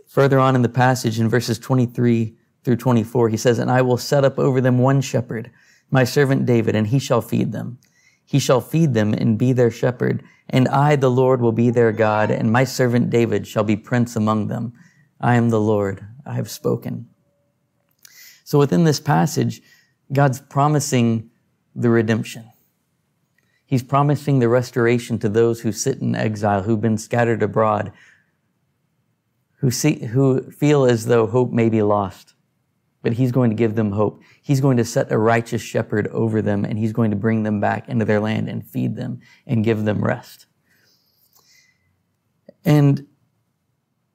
further 0.07 0.39
on 0.39 0.55
in 0.55 0.61
the 0.61 0.69
passage 0.69 1.19
in 1.19 1.27
verses 1.27 1.59
23 1.59 2.37
through 2.63 2.77
24, 2.77 3.29
he 3.29 3.37
says, 3.37 3.59
And 3.59 3.69
I 3.69 3.81
will 3.81 3.97
set 3.97 4.23
up 4.23 4.39
over 4.39 4.61
them 4.61 4.79
one 4.79 5.01
shepherd, 5.01 5.51
my 5.91 6.05
servant 6.05 6.45
David, 6.45 6.75
and 6.75 6.87
he 6.87 6.99
shall 6.99 7.21
feed 7.21 7.51
them. 7.51 7.79
He 8.25 8.39
shall 8.39 8.61
feed 8.61 8.93
them 8.93 9.13
and 9.13 9.37
be 9.37 9.53
their 9.53 9.71
shepherd, 9.71 10.23
and 10.49 10.67
I, 10.67 10.95
the 10.95 11.11
Lord, 11.11 11.41
will 11.41 11.51
be 11.51 11.69
their 11.69 11.91
God, 11.91 12.31
and 12.31 12.51
my 12.51 12.63
servant 12.63 13.09
David 13.09 13.47
shall 13.47 13.63
be 13.63 13.75
prince 13.75 14.15
among 14.15 14.47
them. 14.47 14.73
I 15.19 15.35
am 15.35 15.49
the 15.49 15.61
Lord, 15.61 16.05
I 16.25 16.33
have 16.33 16.49
spoken. 16.49 17.07
So 18.43 18.59
within 18.59 18.83
this 18.83 18.99
passage, 18.99 19.61
God's 20.13 20.39
promising 20.39 21.31
the 21.75 21.89
redemption. 21.89 22.51
He's 23.65 23.83
promising 23.83 24.39
the 24.39 24.49
restoration 24.49 25.17
to 25.19 25.29
those 25.29 25.61
who 25.61 25.71
sit 25.71 25.99
in 25.99 26.15
exile, 26.15 26.61
who've 26.61 26.81
been 26.81 26.99
scattered 26.99 27.41
abroad, 27.41 27.91
who, 29.57 29.71
see, 29.71 30.05
who 30.05 30.51
feel 30.51 30.85
as 30.85 31.07
though 31.07 31.25
hope 31.25 31.51
may 31.51 31.69
be 31.69 31.81
lost. 31.81 32.34
But 33.05 33.13
he's 33.13 33.31
going 33.31 33.51
to 33.51 33.55
give 33.55 33.75
them 33.75 33.91
hope. 33.91 34.23
He's 34.41 34.59
going 34.59 34.77
to 34.77 34.83
set 34.83 35.11
a 35.11 35.17
righteous 35.19 35.61
shepherd 35.61 36.07
over 36.07 36.41
them, 36.41 36.65
and 36.65 36.79
he's 36.79 36.91
going 36.91 37.11
to 37.11 37.15
bring 37.15 37.43
them 37.43 37.59
back 37.59 37.87
into 37.87 38.03
their 38.03 38.19
land 38.19 38.49
and 38.49 38.65
feed 38.65 38.95
them 38.95 39.19
and 39.45 39.63
give 39.63 39.85
them 39.85 40.03
rest. 40.03 40.47
And 42.65 43.05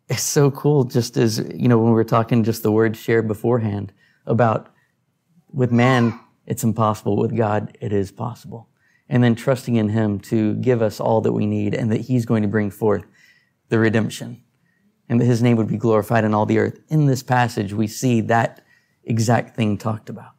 it's 0.08 0.24
so 0.24 0.50
cool 0.50 0.82
just 0.82 1.16
as 1.16 1.38
you 1.54 1.68
know 1.68 1.78
when 1.78 1.86
we 1.86 1.94
were 1.94 2.02
talking 2.02 2.42
just 2.42 2.64
the 2.64 2.72
word 2.72 2.96
shared 2.96 3.28
beforehand 3.28 3.92
about 4.26 4.74
with 5.52 5.70
man 5.70 6.18
it's 6.46 6.64
impossible 6.64 7.16
with 7.16 7.36
god 7.36 7.78
it 7.80 7.92
is 7.92 8.10
possible 8.10 8.68
and 9.08 9.22
then 9.22 9.36
trusting 9.36 9.76
in 9.76 9.88
him 9.88 10.18
to 10.18 10.54
give 10.56 10.82
us 10.82 10.98
all 10.98 11.20
that 11.20 11.32
we 11.32 11.46
need 11.46 11.74
and 11.74 11.92
that 11.92 12.00
he's 12.00 12.26
going 12.26 12.42
to 12.42 12.48
bring 12.48 12.72
forth 12.72 13.04
the 13.68 13.78
redemption 13.78 14.42
and 15.08 15.20
that 15.20 15.26
his 15.26 15.42
name 15.42 15.56
would 15.56 15.68
be 15.68 15.76
glorified 15.76 16.24
in 16.24 16.34
all 16.34 16.44
the 16.44 16.58
earth 16.58 16.80
in 16.88 17.06
this 17.06 17.22
passage 17.22 17.72
we 17.72 17.86
see 17.86 18.20
that 18.20 18.64
exact 19.10 19.56
thing 19.56 19.76
talked 19.76 20.08
about 20.08 20.32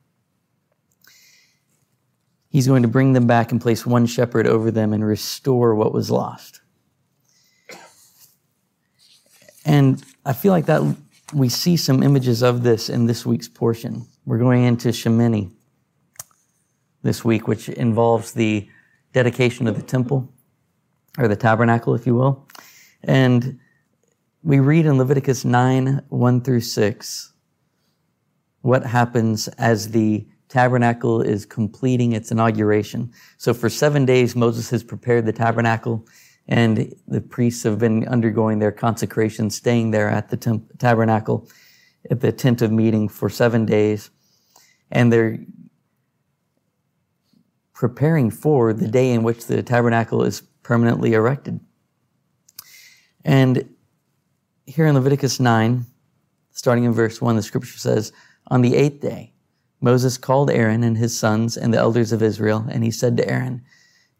he's 2.49 2.67
going 2.67 2.81
to 2.81 2.87
bring 2.87 3.13
them 3.13 3.27
back 3.27 3.51
and 3.51 3.61
place 3.61 3.85
one 3.85 4.05
shepherd 4.05 4.47
over 4.47 4.71
them 4.71 4.93
and 4.93 5.05
restore 5.05 5.75
what 5.75 5.93
was 5.93 6.09
lost 6.09 6.61
and 9.65 10.03
I 10.25 10.33
feel 10.33 10.51
like 10.51 10.65
that 10.65 10.81
we 11.33 11.49
see 11.49 11.77
some 11.77 12.03
images 12.03 12.41
of 12.41 12.63
this 12.63 12.89
in 12.89 13.05
this 13.05 13.25
week's 13.25 13.47
portion. 13.47 14.07
We're 14.25 14.37
going 14.37 14.63
into 14.63 14.89
Shemini 14.89 15.51
this 17.03 17.23
week, 17.23 17.47
which 17.47 17.69
involves 17.69 18.33
the 18.33 18.67
dedication 19.13 19.67
of 19.67 19.75
the 19.75 19.81
temple 19.81 20.31
or 21.17 21.27
the 21.27 21.35
tabernacle, 21.35 21.95
if 21.95 22.05
you 22.05 22.15
will. 22.15 22.47
And 23.03 23.59
we 24.43 24.59
read 24.59 24.85
in 24.85 24.97
Leviticus 24.97 25.45
9 25.45 26.03
1 26.09 26.41
through 26.41 26.61
6 26.61 27.33
what 28.61 28.85
happens 28.85 29.47
as 29.49 29.91
the 29.91 30.25
tabernacle 30.49 31.21
is 31.21 31.45
completing 31.45 32.11
its 32.11 32.31
inauguration. 32.31 33.11
So 33.37 33.53
for 33.53 33.69
seven 33.69 34.05
days, 34.05 34.35
Moses 34.35 34.69
has 34.69 34.83
prepared 34.83 35.25
the 35.25 35.33
tabernacle 35.33 36.05
and 36.47 36.93
the 37.07 37.21
priests 37.21 37.63
have 37.63 37.79
been 37.79 38.07
undergoing 38.07 38.59
their 38.59 38.71
consecration, 38.71 39.49
staying 39.49 39.91
there 39.91 40.09
at 40.09 40.29
the 40.29 40.37
temp- 40.37 40.77
tabernacle, 40.79 41.47
at 42.09 42.19
the 42.19 42.31
tent 42.31 42.61
of 42.61 42.71
meeting 42.71 43.07
for 43.07 43.29
seven 43.29 43.65
days, 43.65 44.09
and 44.91 45.13
they're 45.13 45.37
preparing 47.73 48.29
for 48.29 48.73
the 48.73 48.87
day 48.87 49.11
in 49.11 49.23
which 49.23 49.45
the 49.45 49.63
tabernacle 49.63 50.23
is 50.23 50.41
permanently 50.63 51.13
erected. 51.13 51.59
And 53.23 53.73
here 54.65 54.87
in 54.87 54.95
Leviticus 54.95 55.39
9, 55.39 55.85
starting 56.51 56.83
in 56.83 56.91
verse 56.91 57.21
1, 57.21 57.35
the 57.35 57.41
scripture 57.41 57.77
says, 57.77 58.11
On 58.51 58.61
the 58.61 58.75
eighth 58.75 58.99
day, 58.99 59.31
Moses 59.79 60.17
called 60.17 60.51
Aaron 60.51 60.83
and 60.83 60.97
his 60.97 61.17
sons 61.17 61.55
and 61.55 61.73
the 61.73 61.77
elders 61.77 62.11
of 62.11 62.21
Israel, 62.21 62.65
and 62.69 62.83
he 62.83 62.91
said 62.91 63.15
to 63.15 63.29
Aaron, 63.29 63.61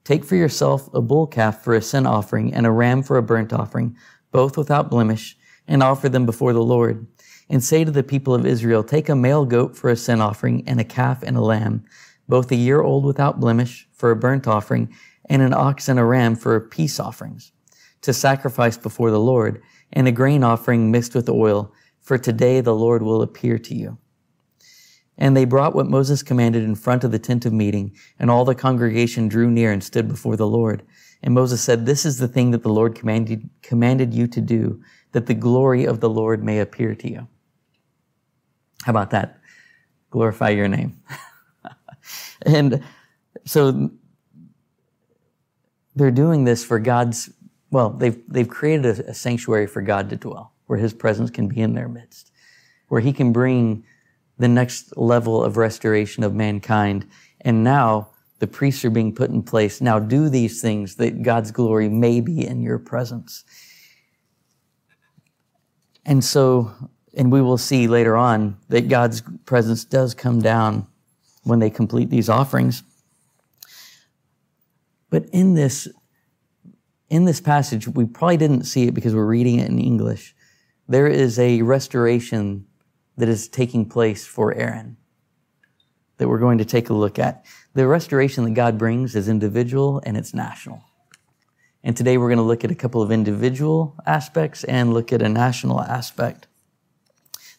Take 0.05 0.23
for 0.23 0.38
yourself 0.38 0.89
a 0.93 1.01
bull 1.01 1.27
calf 1.27 1.61
for 1.61 1.75
a 1.75 1.81
sin 1.81 2.05
offering 2.05 2.53
and 2.53 2.65
a 2.65 2.71
ram 2.71 3.03
for 3.03 3.17
a 3.17 3.21
burnt 3.21 3.51
offering, 3.51 3.93
both 4.31 4.57
without 4.57 4.89
blemish, 4.89 5.38
and 5.67 5.83
offer 5.83 6.07
them 6.07 6.25
before 6.25 6.53
the 6.53 6.63
Lord. 6.63 7.07
And 7.50 7.61
say 7.61 7.83
to 7.83 7.91
the 7.91 8.03
people 8.03 8.33
of 8.33 8.45
Israel, 8.45 8.85
Take 8.85 9.09
a 9.09 9.17
male 9.17 9.43
goat 9.43 9.75
for 9.75 9.89
a 9.89 9.97
sin 9.97 10.21
offering, 10.21 10.63
and 10.65 10.79
a 10.79 10.85
calf 10.85 11.23
and 11.23 11.35
a 11.35 11.41
lamb, 11.41 11.83
both 12.29 12.53
a 12.53 12.55
year 12.55 12.81
old 12.81 13.03
without 13.03 13.41
blemish, 13.41 13.89
for 13.91 14.11
a 14.11 14.15
burnt 14.15 14.47
offering, 14.47 14.95
and 15.25 15.41
an 15.41 15.53
ox 15.53 15.89
and 15.89 16.00
a 16.00 16.05
ram 16.05 16.38
for 16.38 16.57
peace 16.57 17.01
offerings, 17.01 17.51
to 18.00 18.13
sacrifice 18.13 18.77
before 18.77 19.11
the 19.11 19.19
Lord, 19.19 19.61
and 19.91 20.07
a 20.07 20.11
grain 20.13 20.41
offering 20.41 20.89
mixed 20.89 21.15
with 21.15 21.27
oil, 21.27 21.73
for 22.00 22.17
today 22.17 22.61
the 22.61 22.73
Lord 22.73 23.01
will 23.01 23.21
appear 23.21 23.59
to 23.59 23.75
you. 23.75 23.97
And 25.17 25.35
they 25.35 25.45
brought 25.45 25.75
what 25.75 25.87
Moses 25.87 26.23
commanded 26.23 26.63
in 26.63 26.75
front 26.75 27.03
of 27.03 27.11
the 27.11 27.19
tent 27.19 27.45
of 27.45 27.53
meeting, 27.53 27.95
and 28.17 28.31
all 28.31 28.45
the 28.45 28.55
congregation 28.55 29.27
drew 29.27 29.51
near 29.51 29.71
and 29.71 29.83
stood 29.83 30.07
before 30.07 30.35
the 30.35 30.47
Lord. 30.47 30.83
And 31.21 31.33
Moses 31.33 31.61
said, 31.61 31.85
This 31.85 32.05
is 32.05 32.17
the 32.17 32.27
thing 32.27 32.51
that 32.51 32.63
the 32.63 32.73
Lord 32.73 32.95
commanded, 32.95 33.49
commanded 33.61 34.13
you 34.13 34.27
to 34.27 34.41
do, 34.41 34.81
that 35.11 35.27
the 35.27 35.33
glory 35.33 35.85
of 35.85 35.99
the 35.99 36.09
Lord 36.09 36.43
may 36.43 36.59
appear 36.59 36.95
to 36.95 37.09
you. 37.09 37.27
How 38.83 38.91
about 38.91 39.11
that? 39.11 39.39
Glorify 40.09 40.49
your 40.49 40.67
name. 40.67 40.99
and 42.41 42.83
so 43.45 43.91
they're 45.95 46.11
doing 46.11 46.45
this 46.45 46.63
for 46.63 46.79
God's, 46.79 47.29
well, 47.69 47.91
they've, 47.91 48.19
they've 48.27 48.47
created 48.47 48.85
a, 48.85 49.09
a 49.11 49.13
sanctuary 49.13 49.67
for 49.67 49.81
God 49.81 50.09
to 50.09 50.15
dwell, 50.15 50.53
where 50.65 50.79
his 50.79 50.93
presence 50.93 51.29
can 51.29 51.47
be 51.47 51.61
in 51.61 51.73
their 51.73 51.87
midst, 51.87 52.31
where 52.87 53.01
he 53.01 53.13
can 53.13 53.31
bring 53.31 53.83
the 54.41 54.48
next 54.48 54.98
level 54.98 55.43
of 55.43 55.55
restoration 55.55 56.24
of 56.24 56.33
mankind. 56.33 57.07
And 57.41 57.63
now 57.63 58.10
the 58.39 58.48
priests 58.48 58.83
are 58.83 58.89
being 58.89 59.13
put 59.13 59.29
in 59.29 59.43
place. 59.43 59.81
Now 59.81 60.00
do 60.00 60.27
these 60.27 60.62
things 60.62 60.95
that 60.95 61.21
God's 61.21 61.51
glory 61.51 61.88
may 61.89 62.21
be 62.21 62.45
in 62.45 62.62
your 62.62 62.79
presence. 62.79 63.43
And 66.05 66.24
so, 66.24 66.71
and 67.15 67.31
we 67.31 67.41
will 67.41 67.60
see 67.60 67.88
later 67.88 68.17
on 68.17 68.57
that 68.69 68.89
God's 68.89 69.21
presence 69.45 69.86
does 69.86 70.15
come 70.15 70.41
down 70.41 70.88
when 71.43 71.60
they 71.60 71.69
complete 71.69 72.10
these 72.10 72.29
offerings. 72.29 72.81
But 75.12 75.25
in 75.31 75.53
this, 75.53 75.88
in 77.10 77.25
this 77.25 77.41
passage, 77.41 77.88
we 77.88 78.05
probably 78.05 78.38
didn't 78.38 78.63
see 78.63 78.88
it 78.88 78.93
because 78.95 79.13
we're 79.13 79.25
reading 79.25 79.60
it 79.60 79.69
in 79.69 79.77
English. 79.77 80.33
There 80.88 81.07
is 81.07 81.38
a 81.38 81.62
restoration 81.62 82.65
that 83.21 83.29
is 83.29 83.47
taking 83.47 83.85
place 83.85 84.25
for 84.25 84.51
Aaron 84.55 84.97
that 86.17 86.27
we're 86.27 86.39
going 86.39 86.57
to 86.57 86.65
take 86.65 86.89
a 86.89 86.93
look 86.93 87.19
at. 87.19 87.45
The 87.75 87.85
restoration 87.85 88.45
that 88.45 88.55
God 88.55 88.79
brings 88.79 89.15
is 89.15 89.29
individual 89.29 90.01
and 90.03 90.17
it's 90.17 90.33
national. 90.33 90.83
And 91.83 91.95
today 91.95 92.17
we're 92.17 92.29
going 92.29 92.37
to 92.37 92.43
look 92.43 92.63
at 92.63 92.71
a 92.71 92.75
couple 92.75 92.99
of 92.99 93.11
individual 93.11 93.95
aspects 94.07 94.63
and 94.63 94.91
look 94.91 95.13
at 95.13 95.21
a 95.21 95.29
national 95.29 95.81
aspect. 95.81 96.47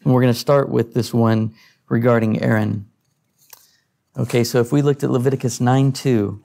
And 0.02 0.12
we're 0.12 0.22
going 0.22 0.34
to 0.34 0.38
start 0.38 0.68
with 0.68 0.94
this 0.94 1.14
one 1.14 1.54
regarding 1.88 2.42
Aaron. 2.42 2.90
Okay, 4.18 4.42
so 4.42 4.58
if 4.58 4.72
we 4.72 4.82
looked 4.82 5.04
at 5.04 5.12
Leviticus 5.12 5.60
9 5.60 5.92
2, 5.92 6.44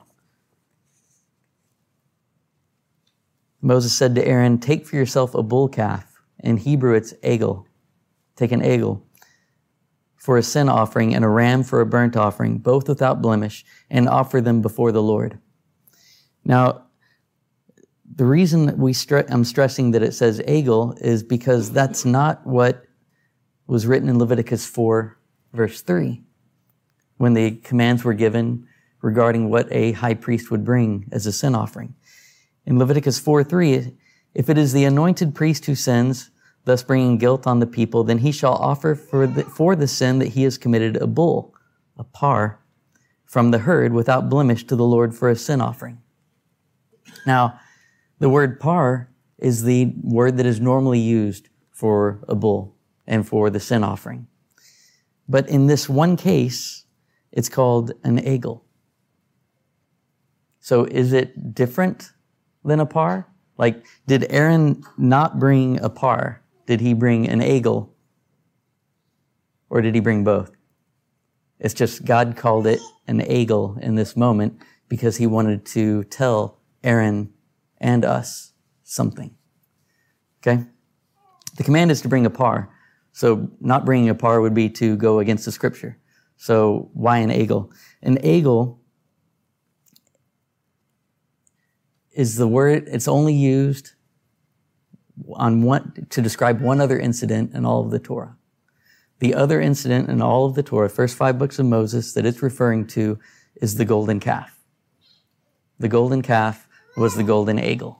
Moses 3.62 3.92
said 3.92 4.14
to 4.14 4.24
Aaron, 4.24 4.60
Take 4.60 4.86
for 4.86 4.94
yourself 4.94 5.34
a 5.34 5.42
bull 5.42 5.68
calf. 5.68 6.22
In 6.38 6.58
Hebrew, 6.58 6.94
it's 6.94 7.14
egel. 7.14 7.64
Take 8.36 8.52
an 8.52 8.60
egel 8.60 9.02
for 10.18 10.36
a 10.36 10.42
sin 10.42 10.68
offering 10.68 11.14
and 11.14 11.24
a 11.24 11.28
ram 11.28 11.62
for 11.62 11.80
a 11.80 11.86
burnt 11.86 12.16
offering, 12.16 12.58
both 12.58 12.88
without 12.88 13.22
blemish, 13.22 13.64
and 13.88 14.08
offer 14.08 14.40
them 14.40 14.60
before 14.60 14.92
the 14.92 15.02
Lord. 15.02 15.38
Now, 16.44 16.86
the 18.14 18.24
reason 18.24 18.76
we 18.76 18.92
stre- 18.92 19.30
I'm 19.30 19.44
stressing 19.44 19.92
that 19.92 20.02
it 20.02 20.12
says 20.12 20.40
egel 20.40 21.00
is 21.00 21.22
because 21.22 21.70
that's 21.70 22.04
not 22.04 22.44
what 22.44 22.84
was 23.68 23.86
written 23.86 24.08
in 24.08 24.18
Leviticus 24.18 24.66
4, 24.66 25.16
verse 25.52 25.82
3, 25.82 26.22
when 27.18 27.34
the 27.34 27.52
commands 27.52 28.02
were 28.02 28.14
given 28.14 28.66
regarding 29.00 29.50
what 29.50 29.68
a 29.70 29.92
high 29.92 30.14
priest 30.14 30.50
would 30.50 30.64
bring 30.64 31.08
as 31.12 31.26
a 31.26 31.32
sin 31.32 31.54
offering. 31.54 31.94
In 32.66 32.78
Leviticus 32.78 33.20
4, 33.20 33.44
3, 33.44 33.96
if 34.34 34.48
it 34.48 34.58
is 34.58 34.72
the 34.72 34.84
anointed 34.84 35.34
priest 35.34 35.66
who 35.66 35.76
sins, 35.76 36.30
thus 36.68 36.82
bringing 36.82 37.16
guilt 37.16 37.46
on 37.46 37.60
the 37.60 37.66
people, 37.66 38.04
then 38.04 38.18
he 38.18 38.30
shall 38.30 38.52
offer 38.52 38.94
for 38.94 39.26
the, 39.26 39.42
for 39.42 39.74
the 39.74 39.88
sin 39.88 40.18
that 40.18 40.28
he 40.28 40.42
has 40.42 40.58
committed 40.58 40.96
a 40.98 41.06
bull, 41.06 41.54
a 41.96 42.04
par, 42.04 42.60
from 43.24 43.50
the 43.50 43.58
herd 43.58 43.92
without 43.92 44.28
blemish 44.28 44.64
to 44.64 44.76
the 44.76 44.84
Lord 44.84 45.14
for 45.14 45.30
a 45.30 45.36
sin 45.36 45.62
offering. 45.62 46.00
Now, 47.26 47.58
the 48.18 48.28
word 48.28 48.60
par 48.60 49.10
is 49.38 49.62
the 49.62 49.94
word 50.02 50.36
that 50.36 50.46
is 50.46 50.60
normally 50.60 50.98
used 50.98 51.48
for 51.72 52.20
a 52.28 52.34
bull 52.34 52.76
and 53.06 53.26
for 53.26 53.48
the 53.48 53.60
sin 53.60 53.82
offering. 53.82 54.26
But 55.26 55.48
in 55.48 55.68
this 55.68 55.88
one 55.88 56.16
case, 56.16 56.84
it's 57.32 57.48
called 57.48 57.92
an 58.04 58.18
egel. 58.18 58.62
So 60.60 60.84
is 60.84 61.14
it 61.14 61.54
different 61.54 62.10
than 62.62 62.80
a 62.80 62.86
par? 62.86 63.26
Like, 63.56 63.86
did 64.06 64.26
Aaron 64.30 64.82
not 64.98 65.38
bring 65.38 65.80
a 65.80 65.88
par? 65.88 66.42
Did 66.68 66.82
he 66.82 66.92
bring 66.92 67.26
an 67.26 67.40
egel? 67.40 67.88
Or 69.70 69.80
did 69.80 69.94
he 69.94 70.02
bring 70.02 70.22
both? 70.22 70.50
It's 71.58 71.72
just 71.72 72.04
God 72.04 72.36
called 72.36 72.66
it 72.66 72.78
an 73.06 73.20
egel 73.20 73.80
in 73.80 73.94
this 73.94 74.14
moment 74.14 74.60
because 74.86 75.16
he 75.16 75.26
wanted 75.26 75.64
to 75.64 76.04
tell 76.04 76.60
Aaron 76.84 77.32
and 77.78 78.04
us 78.04 78.52
something. 78.84 79.34
Okay? 80.42 80.66
The 81.56 81.64
command 81.64 81.90
is 81.90 82.02
to 82.02 82.08
bring 82.08 82.26
a 82.26 82.30
par. 82.30 82.68
So 83.12 83.50
not 83.62 83.86
bringing 83.86 84.10
a 84.10 84.14
par 84.14 84.42
would 84.42 84.52
be 84.52 84.68
to 84.68 84.94
go 84.96 85.20
against 85.20 85.46
the 85.46 85.52
scripture. 85.52 85.98
So 86.36 86.90
why 86.92 87.16
an 87.16 87.30
egel? 87.30 87.72
An 88.02 88.18
egel 88.18 88.76
is 92.12 92.36
the 92.36 92.46
word, 92.46 92.86
it's 92.88 93.08
only 93.08 93.32
used 93.32 93.92
on 95.34 96.06
to 96.10 96.22
describe 96.22 96.60
one 96.60 96.80
other 96.80 96.98
incident 96.98 97.54
in 97.54 97.64
all 97.64 97.84
of 97.84 97.90
the 97.90 97.98
Torah. 97.98 98.36
The 99.20 99.34
other 99.34 99.60
incident 99.60 100.08
in 100.08 100.22
all 100.22 100.46
of 100.46 100.54
the 100.54 100.62
Torah, 100.62 100.88
first 100.88 101.16
five 101.16 101.38
books 101.38 101.58
of 101.58 101.66
Moses 101.66 102.12
that 102.14 102.24
it's 102.24 102.42
referring 102.42 102.86
to 102.88 103.18
is 103.60 103.74
the 103.74 103.84
golden 103.84 104.20
calf. 104.20 104.58
The 105.78 105.88
golden 105.88 106.22
calf 106.22 106.68
was 106.96 107.14
the 107.14 107.24
golden 107.24 107.58
egel. 107.58 107.98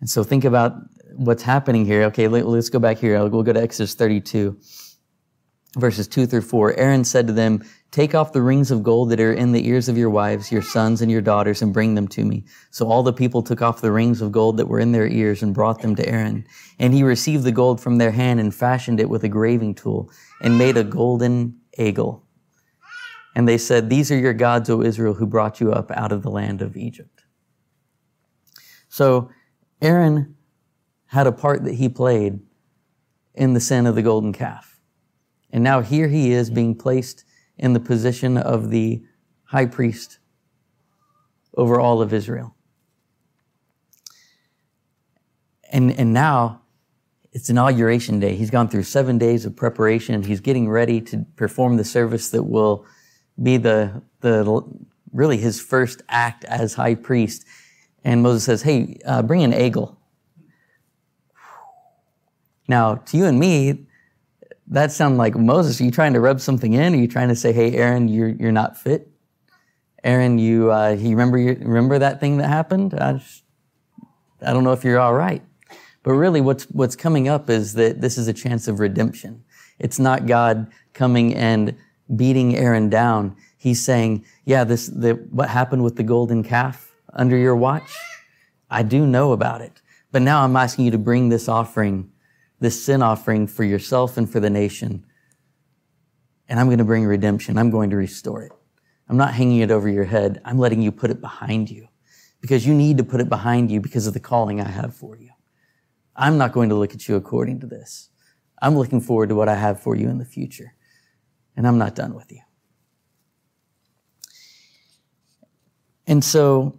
And 0.00 0.08
so 0.08 0.22
think 0.22 0.44
about 0.44 0.74
what's 1.16 1.42
happening 1.42 1.84
here. 1.84 2.04
Okay, 2.04 2.28
let, 2.28 2.44
us 2.44 2.68
go 2.68 2.78
back 2.78 2.98
here. 2.98 3.18
We'll 3.28 3.42
go 3.42 3.52
to 3.52 3.60
Exodus 3.60 3.94
32, 3.94 4.56
verses 5.76 6.06
2 6.06 6.26
through 6.26 6.42
4. 6.42 6.78
Aaron 6.78 7.04
said 7.04 7.26
to 7.26 7.32
them, 7.32 7.64
Take 7.90 8.14
off 8.14 8.34
the 8.34 8.42
rings 8.42 8.70
of 8.70 8.82
gold 8.82 9.08
that 9.10 9.20
are 9.20 9.32
in 9.32 9.52
the 9.52 9.66
ears 9.66 9.88
of 9.88 9.96
your 9.96 10.10
wives, 10.10 10.52
your 10.52 10.60
sons, 10.60 11.00
and 11.00 11.10
your 11.10 11.22
daughters, 11.22 11.62
and 11.62 11.72
bring 11.72 11.94
them 11.94 12.06
to 12.08 12.24
me. 12.24 12.44
So 12.70 12.86
all 12.86 13.02
the 13.02 13.14
people 13.14 13.42
took 13.42 13.62
off 13.62 13.80
the 13.80 13.90
rings 13.90 14.20
of 14.20 14.30
gold 14.30 14.58
that 14.58 14.68
were 14.68 14.78
in 14.78 14.92
their 14.92 15.06
ears 15.06 15.42
and 15.42 15.54
brought 15.54 15.80
them 15.80 15.96
to 15.96 16.06
Aaron. 16.06 16.44
And 16.78 16.92
he 16.92 17.02
received 17.02 17.44
the 17.44 17.52
gold 17.52 17.80
from 17.80 17.96
their 17.96 18.10
hand 18.10 18.40
and 18.40 18.54
fashioned 18.54 19.00
it 19.00 19.08
with 19.08 19.24
a 19.24 19.28
graving 19.28 19.74
tool 19.74 20.10
and 20.42 20.58
made 20.58 20.76
a 20.76 20.84
golden 20.84 21.60
egel. 21.78 22.22
And 23.34 23.48
they 23.48 23.56
said, 23.56 23.88
These 23.88 24.10
are 24.10 24.18
your 24.18 24.34
gods, 24.34 24.68
O 24.68 24.82
Israel, 24.82 25.14
who 25.14 25.26
brought 25.26 25.58
you 25.58 25.72
up 25.72 25.90
out 25.92 26.12
of 26.12 26.22
the 26.22 26.30
land 26.30 26.60
of 26.60 26.76
Egypt. 26.76 27.22
So 28.90 29.30
Aaron 29.80 30.36
had 31.06 31.26
a 31.26 31.32
part 31.32 31.64
that 31.64 31.74
he 31.74 31.88
played 31.88 32.40
in 33.34 33.54
the 33.54 33.60
sin 33.60 33.86
of 33.86 33.94
the 33.94 34.02
golden 34.02 34.34
calf. 34.34 34.78
And 35.50 35.64
now 35.64 35.80
here 35.80 36.08
he 36.08 36.32
is 36.32 36.50
being 36.50 36.74
placed 36.74 37.24
in 37.58 37.72
the 37.72 37.80
position 37.80 38.36
of 38.36 38.70
the 38.70 39.02
high 39.44 39.66
priest 39.66 40.18
over 41.54 41.80
all 41.80 42.00
of 42.00 42.12
Israel. 42.12 42.54
And, 45.70 45.90
and 45.98 46.12
now 46.12 46.62
it's 47.32 47.50
inauguration 47.50 48.20
day. 48.20 48.36
He's 48.36 48.50
gone 48.50 48.68
through 48.68 48.84
seven 48.84 49.18
days 49.18 49.44
of 49.44 49.54
preparation. 49.54 50.22
He's 50.22 50.40
getting 50.40 50.68
ready 50.68 51.00
to 51.02 51.26
perform 51.36 51.76
the 51.76 51.84
service 51.84 52.30
that 52.30 52.44
will 52.44 52.86
be 53.42 53.56
the, 53.56 54.02
the 54.20 54.62
really 55.12 55.36
his 55.36 55.60
first 55.60 56.02
act 56.08 56.44
as 56.44 56.74
high 56.74 56.94
priest. 56.94 57.44
And 58.04 58.22
Moses 58.22 58.44
says, 58.44 58.62
Hey, 58.62 58.98
uh, 59.04 59.22
bring 59.22 59.42
an 59.42 59.52
egel. 59.52 59.96
Now, 62.66 62.96
to 62.96 63.16
you 63.16 63.24
and 63.24 63.38
me, 63.38 63.87
that 64.70 64.92
sounds 64.92 65.18
like 65.18 65.34
Moses. 65.36 65.80
Are 65.80 65.84
you 65.84 65.90
trying 65.90 66.12
to 66.12 66.20
rub 66.20 66.40
something 66.40 66.74
in? 66.74 66.94
Are 66.94 66.98
you 66.98 67.08
trying 67.08 67.28
to 67.28 67.36
say, 67.36 67.52
"Hey, 67.52 67.74
Aaron, 67.74 68.08
you're 68.08 68.28
you're 68.28 68.52
not 68.52 68.76
fit"? 68.76 69.10
Aaron, 70.04 70.38
you 70.38 70.70
uh, 70.72 70.90
you 70.90 71.10
remember 71.10 71.38
remember 71.38 71.98
that 71.98 72.20
thing 72.20 72.38
that 72.38 72.48
happened? 72.48 72.94
I, 72.94 73.14
just, 73.14 73.44
I 74.42 74.52
don't 74.52 74.64
know 74.64 74.72
if 74.72 74.84
you're 74.84 75.00
all 75.00 75.14
right. 75.14 75.42
But 76.02 76.12
really, 76.12 76.40
what's 76.40 76.64
what's 76.64 76.96
coming 76.96 77.28
up 77.28 77.48
is 77.50 77.74
that 77.74 78.00
this 78.00 78.18
is 78.18 78.28
a 78.28 78.32
chance 78.32 78.68
of 78.68 78.78
redemption. 78.78 79.44
It's 79.78 79.98
not 79.98 80.26
God 80.26 80.70
coming 80.92 81.34
and 81.34 81.76
beating 82.14 82.56
Aaron 82.56 82.88
down. 82.90 83.36
He's 83.56 83.82
saying, 83.82 84.24
"Yeah, 84.44 84.64
this 84.64 84.86
the, 84.86 85.14
what 85.30 85.48
happened 85.48 85.82
with 85.82 85.96
the 85.96 86.02
golden 86.02 86.42
calf 86.42 86.92
under 87.14 87.36
your 87.36 87.56
watch. 87.56 87.96
I 88.70 88.82
do 88.82 89.06
know 89.06 89.32
about 89.32 89.62
it, 89.62 89.80
but 90.12 90.20
now 90.20 90.44
I'm 90.44 90.56
asking 90.56 90.84
you 90.84 90.90
to 90.90 90.98
bring 90.98 91.30
this 91.30 91.48
offering." 91.48 92.10
This 92.60 92.82
sin 92.84 93.02
offering 93.02 93.46
for 93.46 93.64
yourself 93.64 94.16
and 94.16 94.28
for 94.30 94.40
the 94.40 94.50
nation. 94.50 95.04
And 96.48 96.58
I'm 96.58 96.66
going 96.66 96.78
to 96.78 96.84
bring 96.84 97.04
redemption. 97.04 97.58
I'm 97.58 97.70
going 97.70 97.90
to 97.90 97.96
restore 97.96 98.42
it. 98.42 98.52
I'm 99.08 99.16
not 99.16 99.34
hanging 99.34 99.60
it 99.60 99.70
over 99.70 99.88
your 99.88 100.04
head. 100.04 100.40
I'm 100.44 100.58
letting 100.58 100.82
you 100.82 100.92
put 100.92 101.10
it 101.10 101.20
behind 101.20 101.70
you 101.70 101.88
because 102.40 102.66
you 102.66 102.74
need 102.74 102.98
to 102.98 103.04
put 103.04 103.20
it 103.20 103.28
behind 103.28 103.70
you 103.70 103.80
because 103.80 104.06
of 104.06 104.14
the 104.14 104.20
calling 104.20 104.60
I 104.60 104.68
have 104.68 104.94
for 104.94 105.16
you. 105.16 105.30
I'm 106.14 106.36
not 106.36 106.52
going 106.52 106.68
to 106.68 106.74
look 106.74 106.94
at 106.94 107.08
you 107.08 107.16
according 107.16 107.60
to 107.60 107.66
this. 107.66 108.10
I'm 108.60 108.76
looking 108.76 109.00
forward 109.00 109.28
to 109.28 109.34
what 109.34 109.48
I 109.48 109.54
have 109.54 109.80
for 109.80 109.94
you 109.94 110.08
in 110.08 110.18
the 110.18 110.24
future. 110.24 110.74
And 111.56 111.66
I'm 111.66 111.78
not 111.78 111.94
done 111.94 112.14
with 112.14 112.30
you. 112.32 112.40
And 116.06 116.24
so 116.24 116.78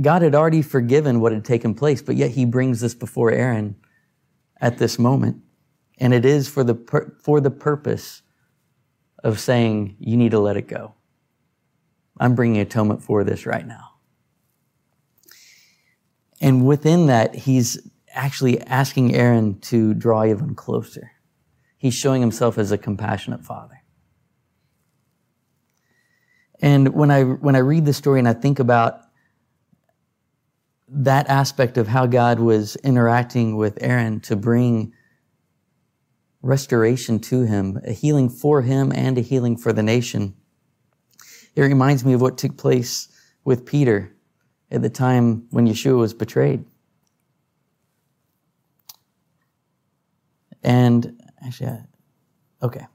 God 0.00 0.22
had 0.22 0.34
already 0.34 0.62
forgiven 0.62 1.20
what 1.20 1.32
had 1.32 1.44
taken 1.44 1.74
place, 1.74 2.02
but 2.02 2.16
yet 2.16 2.32
he 2.32 2.44
brings 2.44 2.80
this 2.80 2.94
before 2.94 3.30
Aaron 3.30 3.76
at 4.60 4.78
this 4.78 4.98
moment. 4.98 5.42
And 5.98 6.12
it 6.12 6.24
is 6.24 6.48
for 6.48 6.64
the, 6.64 6.74
for 7.22 7.40
the 7.40 7.50
purpose 7.50 8.22
of 9.24 9.40
saying, 9.40 9.96
you 9.98 10.16
need 10.16 10.30
to 10.32 10.38
let 10.38 10.56
it 10.56 10.68
go. 10.68 10.94
I'm 12.18 12.34
bringing 12.34 12.60
atonement 12.60 13.02
for 13.02 13.24
this 13.24 13.46
right 13.46 13.66
now. 13.66 13.92
And 16.40 16.66
within 16.66 17.06
that, 17.06 17.34
he's 17.34 17.78
actually 18.10 18.60
asking 18.62 19.14
Aaron 19.14 19.58
to 19.60 19.94
draw 19.94 20.24
even 20.24 20.54
closer. 20.54 21.12
He's 21.76 21.94
showing 21.94 22.20
himself 22.20 22.58
as 22.58 22.72
a 22.72 22.78
compassionate 22.78 23.44
father. 23.44 23.82
And 26.60 26.94
when 26.94 27.10
I, 27.10 27.22
when 27.22 27.54
I 27.54 27.60
read 27.60 27.84
the 27.84 27.92
story 27.92 28.18
and 28.18 28.28
I 28.28 28.32
think 28.32 28.58
about 28.58 29.00
that 30.88 31.28
aspect 31.28 31.76
of 31.76 31.88
how 31.88 32.06
God 32.06 32.38
was 32.38 32.76
interacting 32.76 33.56
with 33.56 33.78
Aaron 33.80 34.20
to 34.20 34.36
bring 34.36 34.92
restoration 36.42 37.18
to 37.18 37.42
him, 37.42 37.80
a 37.84 37.92
healing 37.92 38.28
for 38.28 38.62
him 38.62 38.92
and 38.94 39.18
a 39.18 39.20
healing 39.20 39.56
for 39.56 39.72
the 39.72 39.82
nation. 39.82 40.34
It 41.56 41.62
reminds 41.62 42.04
me 42.04 42.12
of 42.12 42.20
what 42.20 42.38
took 42.38 42.56
place 42.56 43.08
with 43.44 43.66
Peter 43.66 44.14
at 44.70 44.82
the 44.82 44.90
time 44.90 45.46
when 45.50 45.66
Yeshua 45.66 45.98
was 45.98 46.14
betrayed. 46.14 46.64
And 50.62 51.20
actually, 51.44 51.78
okay. 52.62 52.86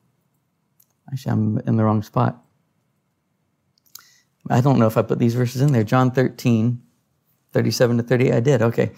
Actually, 1.11 1.31
I'm 1.31 1.57
in 1.59 1.77
the 1.77 1.83
wrong 1.83 2.03
spot. 2.03 2.43
I 4.49 4.61
don't 4.61 4.79
know 4.79 4.87
if 4.87 4.97
I 4.97 5.01
put 5.01 5.19
these 5.19 5.35
verses 5.35 5.61
in 5.61 5.71
there. 5.71 5.83
John 5.83 6.11
13, 6.11 6.81
37 7.53 7.97
to 7.97 8.03
38? 8.03 8.33
I 8.33 8.39
did. 8.39 8.61
Okay. 8.61 8.91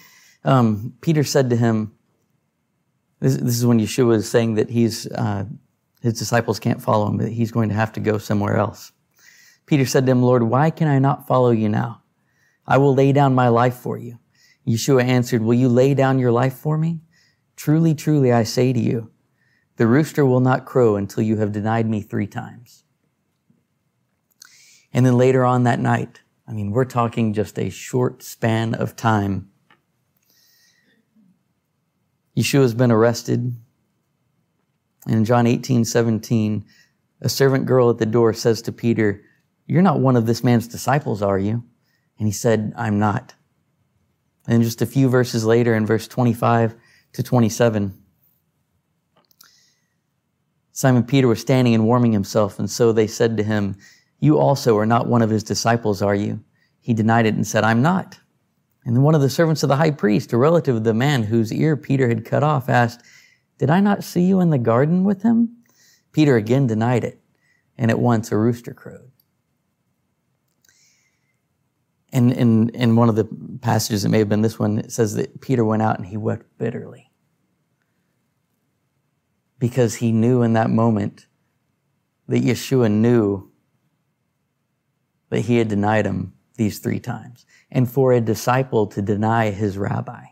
Um, 0.43 0.93
Peter 1.01 1.23
said 1.23 1.49
to 1.49 1.55
him, 1.55 1.93
this, 3.19 3.37
this, 3.37 3.55
is 3.55 3.65
when 3.65 3.79
Yeshua 3.79 4.15
is 4.15 4.29
saying 4.29 4.55
that 4.55 4.69
he's, 4.69 5.07
uh, 5.07 5.45
his 6.01 6.19
disciples 6.19 6.59
can't 6.59 6.81
follow 6.81 7.07
him, 7.07 7.17
that 7.17 7.31
he's 7.31 7.51
going 7.51 7.69
to 7.69 7.75
have 7.75 7.93
to 7.93 7.99
go 7.99 8.17
somewhere 8.17 8.57
else. 8.57 8.91
Peter 9.65 9.85
said 9.85 10.05
to 10.05 10.11
him, 10.11 10.21
Lord, 10.21 10.43
why 10.43 10.69
can 10.69 10.87
I 10.87 10.99
not 10.99 11.25
follow 11.27 11.51
you 11.51 11.69
now? 11.69 12.01
I 12.67 12.77
will 12.77 12.93
lay 12.93 13.11
down 13.11 13.33
my 13.33 13.47
life 13.47 13.75
for 13.75 13.97
you. 13.97 14.19
Yeshua 14.67 15.03
answered, 15.03 15.41
Will 15.41 15.53
you 15.53 15.69
lay 15.69 15.93
down 15.93 16.19
your 16.19 16.31
life 16.31 16.53
for 16.53 16.77
me? 16.77 17.01
Truly, 17.55 17.93
truly, 17.93 18.31
I 18.31 18.43
say 18.43 18.73
to 18.73 18.79
you, 18.79 19.11
the 19.77 19.87
rooster 19.87 20.25
will 20.25 20.39
not 20.39 20.65
crow 20.65 20.95
until 20.95 21.23
you 21.23 21.37
have 21.37 21.51
denied 21.51 21.87
me 21.87 22.01
three 22.01 22.27
times. 22.27 22.83
And 24.93 25.05
then 25.05 25.17
later 25.17 25.43
on 25.43 25.63
that 25.63 25.79
night, 25.79 26.21
I 26.47 26.51
mean, 26.51 26.71
we're 26.71 26.85
talking 26.85 27.33
just 27.33 27.57
a 27.57 27.69
short 27.69 28.21
span 28.21 28.73
of 28.73 28.95
time. 28.95 29.49
Yeshua's 32.37 32.73
been 32.73 32.91
arrested. 32.91 33.55
And 35.05 35.15
in 35.15 35.25
John 35.25 35.47
18, 35.47 35.85
17, 35.85 36.65
a 37.21 37.29
servant 37.29 37.65
girl 37.65 37.89
at 37.89 37.97
the 37.97 38.05
door 38.05 38.33
says 38.33 38.61
to 38.63 38.71
Peter, 38.71 39.23
You're 39.67 39.81
not 39.81 39.99
one 39.99 40.15
of 40.15 40.25
this 40.25 40.43
man's 40.43 40.67
disciples, 40.67 41.21
are 41.21 41.39
you? 41.39 41.63
And 42.17 42.27
he 42.27 42.33
said, 42.33 42.73
I'm 42.75 42.99
not. 42.99 43.33
And 44.47 44.63
just 44.63 44.81
a 44.81 44.85
few 44.85 45.09
verses 45.09 45.45
later, 45.45 45.73
in 45.73 45.85
verse 45.85 46.07
25 46.07 46.75
to 47.13 47.23
27, 47.23 47.93
Simon 50.71 51.03
Peter 51.03 51.27
was 51.27 51.39
standing 51.39 51.73
and 51.73 51.85
warming 51.85 52.11
himself, 52.11 52.59
and 52.59 52.69
so 52.69 52.91
they 52.91 53.07
said 53.07 53.37
to 53.37 53.43
him, 53.43 53.77
You 54.23 54.39
also 54.39 54.77
are 54.77 54.85
not 54.85 55.07
one 55.07 55.21
of 55.21 55.29
his 55.29 55.43
disciples, 55.43 56.01
are 56.01 56.15
you? 56.15 56.41
He 56.79 56.93
denied 56.93 57.25
it 57.25 57.33
and 57.33 57.45
said, 57.45 57.65
I'm 57.65 57.81
not. 57.81 58.17
And 58.85 58.95
then 58.95 59.03
one 59.03 59.15
of 59.15 59.19
the 59.19 59.29
servants 59.29 59.63
of 59.63 59.67
the 59.67 59.75
high 59.75 59.91
priest, 59.91 60.31
a 60.31 60.37
relative 60.37 60.77
of 60.77 60.85
the 60.85 60.93
man 60.93 61.23
whose 61.23 61.51
ear 61.51 61.75
Peter 61.75 62.07
had 62.07 62.23
cut 62.23 62.41
off, 62.41 62.69
asked, 62.69 63.01
Did 63.57 63.69
I 63.69 63.81
not 63.81 64.01
see 64.01 64.21
you 64.21 64.39
in 64.39 64.49
the 64.49 64.57
garden 64.57 65.03
with 65.03 65.23
him? 65.23 65.57
Peter 66.13 66.37
again 66.37 66.67
denied 66.67 67.03
it, 67.03 67.19
and 67.77 67.91
at 67.91 67.99
once 67.99 68.31
a 68.31 68.37
rooster 68.37 68.73
crowed. 68.73 69.11
And 72.13 72.31
in, 72.31 72.69
in 72.69 72.95
one 72.95 73.09
of 73.09 73.17
the 73.17 73.27
passages, 73.59 74.05
it 74.05 74.09
may 74.09 74.19
have 74.19 74.29
been 74.29 74.41
this 74.41 74.57
one, 74.57 74.77
it 74.77 74.93
says 74.93 75.15
that 75.15 75.41
Peter 75.41 75.65
went 75.65 75.81
out 75.81 75.97
and 75.97 76.07
he 76.07 76.15
wept 76.15 76.45
bitterly. 76.57 77.11
Because 79.59 79.95
he 79.95 80.13
knew 80.13 80.43
in 80.43 80.53
that 80.53 80.69
moment 80.69 81.27
that 82.29 82.41
Yeshua 82.41 82.89
knew 82.89 83.49
that 85.33 85.41
he 85.41 85.57
had 85.57 85.67
denied 85.67 86.05
him 86.05 86.31
these 86.57 86.77
three 86.77 86.99
times. 86.99 87.47
And 87.71 87.89
for 87.89 88.13
a 88.13 88.21
disciple 88.21 88.85
to 88.85 89.01
deny 89.01 89.49
his 89.49 89.79
rabbi 89.79 90.25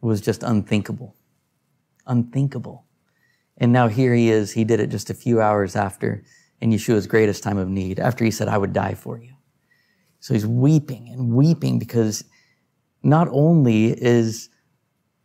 was 0.00 0.22
just 0.22 0.42
unthinkable. 0.42 1.14
Unthinkable. 2.06 2.86
And 3.58 3.74
now 3.74 3.88
here 3.88 4.14
he 4.14 4.30
is. 4.30 4.52
He 4.52 4.64
did 4.64 4.80
it 4.80 4.86
just 4.86 5.10
a 5.10 5.14
few 5.14 5.38
hours 5.38 5.76
after 5.76 6.24
in 6.62 6.70
Yeshua's 6.70 7.06
greatest 7.06 7.42
time 7.42 7.58
of 7.58 7.68
need, 7.68 8.00
after 8.00 8.24
he 8.24 8.30
said, 8.30 8.48
I 8.48 8.56
would 8.56 8.72
die 8.72 8.94
for 8.94 9.18
you. 9.18 9.34
So 10.20 10.32
he's 10.32 10.46
weeping 10.46 11.10
and 11.10 11.34
weeping 11.34 11.78
because 11.78 12.24
not 13.02 13.28
only 13.30 13.88
is 13.88 14.48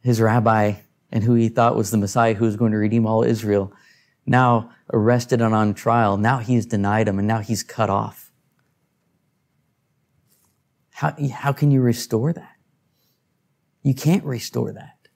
his 0.01 0.19
rabbi 0.19 0.73
and 1.13 1.23
who 1.23 1.35
he 1.35 1.47
thought 1.47 1.77
was 1.77 1.91
the 1.91 1.97
Messiah 1.97 2.33
who 2.33 2.43
was 2.43 2.57
going 2.57 2.73
to 2.73 2.77
redeem 2.77 3.05
all 3.05 3.23
Israel 3.23 3.71
now 4.25 4.71
arrested 4.91 5.41
and 5.41 5.53
on 5.53 5.73
trial, 5.73 6.17
now 6.17 6.39
he's 6.39 6.65
denied 6.65 7.07
him 7.07 7.19
and 7.19 7.27
now 7.27 7.39
he's 7.39 7.63
cut 7.63 7.89
off. 7.89 8.31
How, 10.91 11.13
how 11.31 11.51
can 11.51 11.71
you 11.71 11.81
restore 11.81 12.33
that? 12.33 12.55
You 13.83 13.93
can't 13.93 14.23
restore 14.23 14.71
that. 14.71 15.09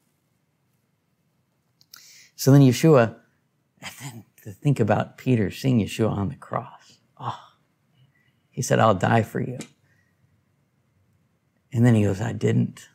So 2.35 2.51
then 2.51 2.61
Yeshua, 2.61 3.15
and 3.81 3.93
then 4.01 4.25
to 4.43 4.51
think 4.51 4.79
about 4.79 5.17
Peter 5.17 5.51
seeing 5.51 5.79
Yeshua 5.79 6.11
on 6.11 6.29
the 6.29 6.35
cross. 6.35 6.99
Oh, 7.19 7.39
he 8.49 8.61
said, 8.61 8.79
I'll 8.79 8.95
die 8.95 9.23
for 9.23 9.39
you. 9.39 9.57
And 11.71 11.85
then 11.85 11.95
he 11.95 12.03
goes, 12.03 12.21
I 12.21 12.33
didn't. 12.33 12.89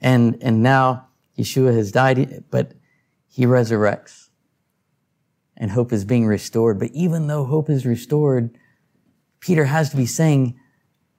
And, 0.00 0.38
and 0.42 0.62
now 0.62 1.08
Yeshua 1.36 1.74
has 1.74 1.92
died, 1.92 2.44
but 2.50 2.72
he 3.26 3.44
resurrects 3.44 4.27
and 5.58 5.72
hope 5.72 5.92
is 5.92 6.04
being 6.04 6.26
restored. 6.26 6.78
But 6.78 6.92
even 6.92 7.26
though 7.26 7.44
hope 7.44 7.68
is 7.68 7.84
restored, 7.84 8.56
Peter 9.40 9.66
has 9.66 9.90
to 9.90 9.96
be 9.96 10.06
saying, 10.06 10.58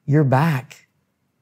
you're 0.06 0.24
back. 0.24 0.88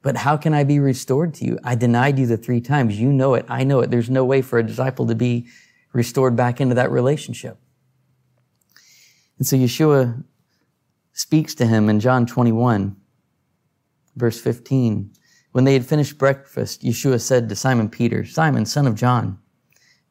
But 0.01 0.17
how 0.17 0.37
can 0.37 0.53
I 0.53 0.63
be 0.63 0.79
restored 0.79 1.33
to 1.35 1.45
you? 1.45 1.59
I 1.63 1.75
denied 1.75 2.19
you 2.19 2.27
the 2.27 2.37
three 2.37 2.61
times. 2.61 2.99
You 2.99 3.11
know 3.11 3.33
it. 3.33 3.45
I 3.49 3.63
know 3.63 3.79
it. 3.79 3.89
There's 3.89 4.09
no 4.09 4.23
way 4.23 4.41
for 4.41 4.59
a 4.59 4.65
disciple 4.65 5.07
to 5.07 5.15
be 5.15 5.47
restored 5.91 6.35
back 6.35 6.61
into 6.61 6.75
that 6.75 6.91
relationship. 6.91 7.57
And 9.37 9.47
so 9.47 9.55
Yeshua 9.55 10.23
speaks 11.13 11.55
to 11.55 11.65
him 11.65 11.89
in 11.89 11.99
John 11.99 12.25
21, 12.25 12.95
verse 14.15 14.39
15. 14.39 15.11
When 15.51 15.63
they 15.63 15.73
had 15.73 15.85
finished 15.85 16.17
breakfast, 16.17 16.83
Yeshua 16.83 17.19
said 17.19 17.49
to 17.49 17.55
Simon 17.55 17.89
Peter, 17.89 18.23
Simon, 18.25 18.65
son 18.65 18.87
of 18.87 18.95
John, 18.95 19.39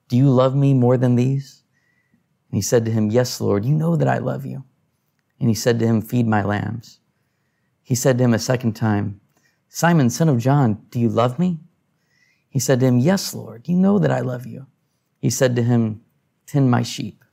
do 0.09 0.17
you 0.17 0.29
love 0.29 0.57
me 0.57 0.75
more 0.75 0.97
than 0.97 1.15
these? 1.15 1.58
And 2.51 2.57
he 2.57 2.63
said 2.63 2.85
to 2.85 2.91
him, 2.91 3.11
Yes, 3.11 3.41
Lord, 3.41 3.65
you 3.65 3.75
know 3.75 3.97
that 3.97 4.09
I 4.09 4.19
love 4.19 4.47
you. 4.47 4.65
And 5.41 5.49
he 5.49 5.55
said 5.55 5.79
to 5.79 5.87
him, 5.87 6.01
Feed 6.01 6.27
my 6.27 6.43
lambs. 6.43 7.01
He 7.83 7.95
said 7.95 8.19
to 8.19 8.25
him 8.25 8.35
a 8.35 8.39
second 8.39 8.75
time, 8.75 9.21
Simon, 9.69 10.11
son 10.11 10.29
of 10.29 10.39
John, 10.39 10.83
do 10.91 10.99
you 10.99 11.09
love 11.09 11.39
me? 11.39 11.59
He 12.49 12.59
said 12.59 12.81
to 12.81 12.87
him, 12.87 12.99
Yes, 12.99 13.35
Lord, 13.35 13.69
you 13.69 13.77
know 13.77 13.99
that 13.99 14.11
I 14.11 14.21
love 14.21 14.47
you. 14.47 14.67
He 15.19 15.31
said 15.31 15.55
to 15.57 15.63
him, 15.63 16.03
Tend 16.47 16.71
my 16.71 16.83
sheep. 16.83 17.25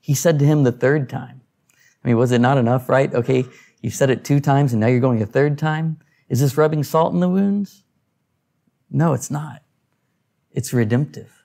He 0.00 0.14
said 0.14 0.38
to 0.38 0.44
him 0.44 0.62
the 0.62 0.72
third 0.72 1.08
time, 1.08 1.42
I 2.02 2.08
mean, 2.08 2.16
was 2.16 2.32
it 2.32 2.40
not 2.40 2.58
enough, 2.58 2.88
right? 2.88 3.12
Okay, 3.12 3.44
you 3.80 3.90
said 3.90 4.10
it 4.10 4.24
two 4.24 4.40
times 4.40 4.72
and 4.72 4.80
now 4.80 4.86
you're 4.86 5.00
going 5.00 5.22
a 5.22 5.26
third 5.26 5.58
time. 5.58 5.98
Is 6.28 6.40
this 6.40 6.56
rubbing 6.56 6.84
salt 6.84 7.14
in 7.14 7.20
the 7.20 7.28
wounds? 7.28 7.84
No, 8.90 9.12
it's 9.12 9.30
not. 9.30 9.62
It's 10.50 10.72
redemptive. 10.72 11.37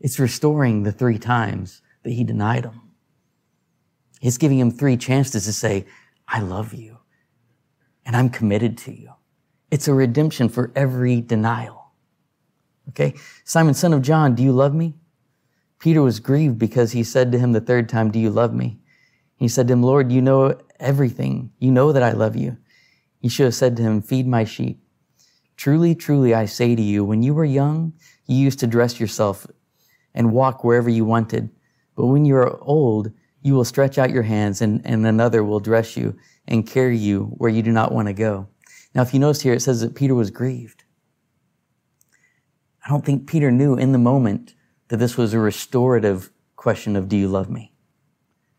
It's 0.00 0.18
restoring 0.18 0.82
the 0.82 0.92
three 0.92 1.18
times 1.18 1.82
that 2.02 2.12
he 2.12 2.24
denied 2.24 2.64
him. 2.64 2.80
It's 4.22 4.38
giving 4.38 4.58
him 4.58 4.70
three 4.70 4.96
chances 4.96 5.44
to 5.44 5.52
say, 5.52 5.86
I 6.28 6.40
love 6.40 6.74
you 6.74 6.98
and 8.04 8.16
I'm 8.16 8.30
committed 8.30 8.78
to 8.78 8.92
you. 8.92 9.12
It's 9.70 9.88
a 9.88 9.94
redemption 9.94 10.48
for 10.48 10.72
every 10.74 11.20
denial. 11.20 11.92
Okay. 12.90 13.14
Simon, 13.44 13.74
son 13.74 13.92
of 13.92 14.02
John, 14.02 14.34
do 14.34 14.42
you 14.42 14.52
love 14.52 14.74
me? 14.74 14.94
Peter 15.78 16.00
was 16.00 16.20
grieved 16.20 16.58
because 16.58 16.92
he 16.92 17.02
said 17.02 17.32
to 17.32 17.38
him 17.38 17.52
the 17.52 17.60
third 17.60 17.88
time, 17.88 18.10
do 18.10 18.18
you 18.18 18.30
love 18.30 18.54
me? 18.54 18.78
He 19.36 19.48
said 19.48 19.68
to 19.68 19.74
him, 19.74 19.82
Lord, 19.82 20.10
you 20.10 20.22
know 20.22 20.58
everything. 20.80 21.52
You 21.58 21.70
know 21.70 21.92
that 21.92 22.02
I 22.02 22.12
love 22.12 22.36
you. 22.36 22.56
He 23.20 23.28
should 23.28 23.44
have 23.44 23.54
said 23.54 23.76
to 23.76 23.82
him, 23.82 24.00
feed 24.00 24.26
my 24.26 24.44
sheep. 24.44 24.80
Truly, 25.56 25.94
truly, 25.94 26.32
I 26.34 26.46
say 26.46 26.74
to 26.76 26.82
you, 26.82 27.04
when 27.04 27.22
you 27.22 27.34
were 27.34 27.44
young, 27.44 27.92
you 28.26 28.36
used 28.36 28.60
to 28.60 28.66
dress 28.66 29.00
yourself 29.00 29.46
and 30.16 30.32
walk 30.32 30.64
wherever 30.64 30.90
you 30.90 31.04
wanted. 31.04 31.50
But 31.94 32.06
when 32.06 32.24
you 32.24 32.34
are 32.36 32.58
old, 32.62 33.12
you 33.42 33.54
will 33.54 33.64
stretch 33.64 33.98
out 33.98 34.10
your 34.10 34.24
hands 34.24 34.60
and, 34.60 34.80
and 34.84 35.06
another 35.06 35.44
will 35.44 35.60
dress 35.60 35.96
you 35.96 36.16
and 36.48 36.66
carry 36.66 36.98
you 36.98 37.26
where 37.36 37.50
you 37.50 37.62
do 37.62 37.70
not 37.70 37.92
want 37.92 38.08
to 38.08 38.12
go. 38.12 38.48
Now, 38.94 39.02
if 39.02 39.14
you 39.14 39.20
notice 39.20 39.42
here, 39.42 39.52
it 39.52 39.62
says 39.62 39.82
that 39.82 39.94
Peter 39.94 40.14
was 40.14 40.30
grieved. 40.30 40.82
I 42.84 42.88
don't 42.88 43.04
think 43.04 43.28
Peter 43.28 43.50
knew 43.50 43.74
in 43.74 43.92
the 43.92 43.98
moment 43.98 44.54
that 44.88 44.96
this 44.96 45.16
was 45.16 45.34
a 45.34 45.38
restorative 45.38 46.30
question 46.56 46.96
of, 46.96 47.08
do 47.08 47.16
you 47.16 47.28
love 47.28 47.50
me? 47.50 47.72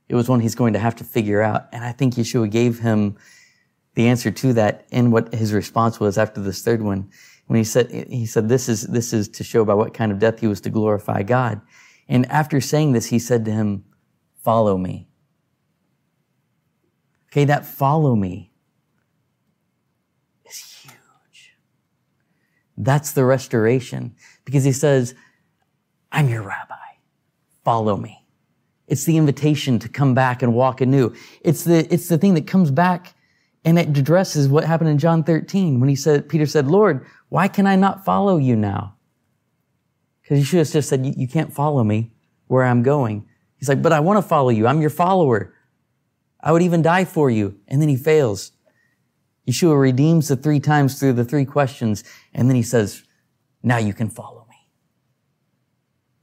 It 0.10 0.16
was 0.16 0.30
one 0.30 0.40
he's 0.40 0.56
going 0.56 0.74
to 0.74 0.80
have 0.80 0.96
to 0.98 1.04
figure 1.04 1.42
out. 1.42 1.68
And 1.74 1.84
I 1.84 1.92
think 1.92 2.14
Yeshua 2.14 2.50
gave 2.50 2.80
him 2.80 3.18
the 3.96 4.08
answer 4.08 4.30
to 4.30 4.54
that 4.54 4.86
in 4.92 5.12
what 5.12 5.34
his 5.34 5.54
response 5.54 6.00
was 6.00 6.18
after 6.18 6.42
this 6.42 6.62
third 6.62 6.82
one. 6.82 7.10
When 7.48 7.58
he 7.58 7.64
said, 7.64 7.90
he 7.92 8.26
said, 8.26 8.50
this 8.50 8.70
is, 8.70 8.84
this 8.84 9.14
is 9.14 9.28
to 9.30 9.44
show 9.44 9.66
by 9.66 9.74
what 9.74 9.94
kind 9.94 10.12
of 10.12 10.20
death 10.20 10.40
he 10.40 10.48
was 10.48 10.62
to 10.62 10.70
glorify 10.70 11.24
God. 11.24 11.62
And 12.08 12.26
after 12.28 12.62
saying 12.62 12.92
this, 12.92 13.08
he 13.08 13.20
said 13.20 13.46
to 13.46 13.52
him, 13.52 13.86
follow 14.44 14.78
me. 14.78 15.08
Okay, 17.32 17.46
that 17.46 17.66
follow 17.66 18.16
me 18.16 18.52
is 20.46 20.58
huge. 20.82 21.56
That's 22.78 23.12
the 23.12 23.26
restoration 23.26 24.16
because 24.46 24.64
he 24.64 24.72
says, 24.72 25.16
I'm 26.12 26.30
your 26.30 26.44
rabbi. 26.44 26.76
Follow 27.64 27.98
me. 27.98 28.26
It's 28.88 29.04
the 29.04 29.18
invitation 29.18 29.80
to 29.80 29.90
come 29.90 30.14
back 30.14 30.42
and 30.42 30.54
walk 30.54 30.80
anew. 30.80 31.14
It's 31.42 31.66
the, 31.66 31.94
it's 31.94 32.08
the 32.08 32.18
thing 32.18 32.34
that 32.36 32.48
comes 32.48 32.72
back 32.72 33.14
and 33.68 33.78
it 33.78 33.98
addresses 33.98 34.48
what 34.48 34.64
happened 34.64 34.90
in 34.90 34.98
John 34.98 35.26
13 35.26 35.82
when 35.82 35.90
he 35.90 35.96
said, 35.96 36.30
Peter 36.30 36.46
said, 36.46 36.68
Lord, 36.68 37.06
why 37.28 37.50
can 37.50 37.68
I 37.68 37.76
not 37.76 38.06
follow 38.06 38.38
you 38.38 38.56
now? 38.56 38.96
Because 40.22 40.50
have 40.54 40.72
just 40.72 40.88
said, 40.88 41.06
you 41.06 41.28
can't 41.28 41.52
follow 41.52 41.84
me 41.84 42.14
where 42.48 42.64
I'm 42.64 42.82
going. 42.82 43.28
He's 43.58 43.68
like, 43.68 43.82
but 43.82 43.92
I 43.92 44.00
want 44.00 44.24
to 44.24 44.28
follow 44.28 44.52
you. 44.52 44.68
I'm 44.68 44.80
your 44.80 44.90
follower. 44.90 45.54
I 46.40 46.54
would 46.54 46.62
even 46.62 46.82
die 46.82 47.04
for 47.04 47.30
you. 47.30 47.60
And 47.68 47.82
then 47.82 47.90
he 47.90 47.98
fails. 47.98 48.54
Yeshua 49.46 49.78
redeems 49.78 50.30
the 50.30 50.38
three 50.38 50.62
times 50.62 50.98
through 50.98 51.14
the 51.14 51.26
three 51.26 51.44
questions. 51.44 52.06
And 52.34 52.48
then 52.48 52.56
he 52.56 52.64
says, 52.64 53.04
now 53.64 53.80
you 53.80 53.94
can 53.94 54.10
follow 54.10 54.48
me. 54.50 54.70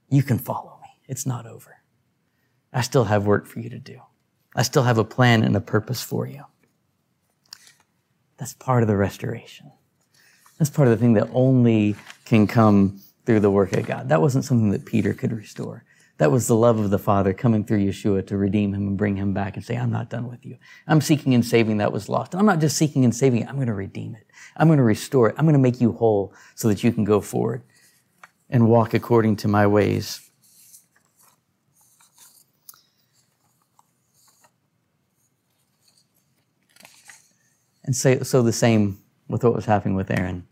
You 0.09 0.23
can 0.23 0.39
follow 0.39 0.79
me. 0.83 0.89
It's 1.09 1.27
not 1.27 1.45
over. 1.45 1.77
I 2.73 2.81
still 2.81 3.05
have 3.05 3.27
work 3.27 3.47
for 3.47 3.61
you 3.61 3.69
to 3.69 3.79
do. 3.79 4.01
I 4.57 4.63
still 4.63 4.85
have 4.85 4.97
a 4.97 5.05
plan 5.05 5.43
and 5.43 5.55
a 5.55 5.61
purpose 5.61 6.03
for 6.03 6.27
you. 6.27 6.45
That's 8.37 8.55
part 8.55 8.83
of 8.83 8.89
the 8.89 8.97
restoration. 8.97 9.71
That's 10.59 10.71
part 10.71 10.89
of 10.89 10.93
the 10.93 11.03
thing 11.03 11.15
that 11.15 11.29
only 11.33 11.97
can 12.25 12.47
come 12.47 13.01
through 13.27 13.41
the 13.41 13.51
work 13.51 13.73
of 13.73 13.87
God. 13.87 14.09
That 14.09 14.21
wasn't 14.21 14.45
something 14.45 14.71
that 14.71 14.85
Peter 14.85 15.15
could 15.15 15.33
restore. 15.33 15.85
That 16.19 16.31
was 16.31 16.47
the 16.47 16.55
love 16.55 16.79
of 16.79 16.91
the 16.91 16.99
Father 16.99 17.33
coming 17.33 17.65
through 17.65 17.85
Yeshua 17.85 18.25
to 18.29 18.37
redeem 18.37 18.73
him 18.73 18.87
and 18.87 18.97
bring 18.97 19.17
him 19.17 19.35
back 19.35 19.57
and 19.57 19.65
say, 19.65 19.77
I'm 19.77 19.91
not 19.91 20.11
done 20.11 20.29
with 20.29 20.47
you. 20.47 20.59
I'm 20.87 21.01
seeking 21.01 21.35
and 21.35 21.45
saving 21.45 21.79
that 21.79 21.93
was 21.93 22.09
lost. 22.09 22.33
And 22.33 22.41
I'm 22.41 22.47
not 22.47 22.61
just 22.61 22.77
seeking 22.77 23.05
and 23.05 23.15
saving 23.15 23.43
it, 23.43 23.49
I'm 23.49 23.57
going 23.57 23.67
to 23.67 23.75
redeem 23.75 24.15
it. 24.15 24.27
I'm 24.57 24.69
going 24.69 24.77
to 24.77 24.85
restore 24.85 25.31
it. 25.31 25.35
I'm 25.39 25.45
going 25.45 25.55
to 25.55 25.59
make 25.59 25.81
you 25.81 25.93
whole 25.93 26.33
so 26.55 26.69
that 26.69 26.85
you 26.85 26.93
can 26.93 27.03
go 27.03 27.21
forward 27.21 27.65
and 28.49 28.69
walk 28.69 28.95
according 28.95 29.37
to 29.37 29.49
my 29.49 29.67
ways. 29.67 30.31
And 37.85 37.95
so, 37.95 38.23
so 38.23 38.43
the 38.43 38.53
same 38.53 38.99
with 39.29 39.45
what 39.45 39.55
was 39.55 39.67
happening 39.67 39.95
with 39.95 40.11
Aaron. 40.11 40.47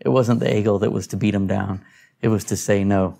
It 0.00 0.10
wasn't 0.10 0.40
the 0.40 0.46
egel 0.46 0.80
that 0.80 0.92
was 0.92 1.06
to 1.08 1.16
beat 1.16 1.34
him 1.34 1.46
down. 1.46 1.84
It 2.20 2.28
was 2.28 2.44
to 2.44 2.56
say, 2.56 2.84
no, 2.84 3.18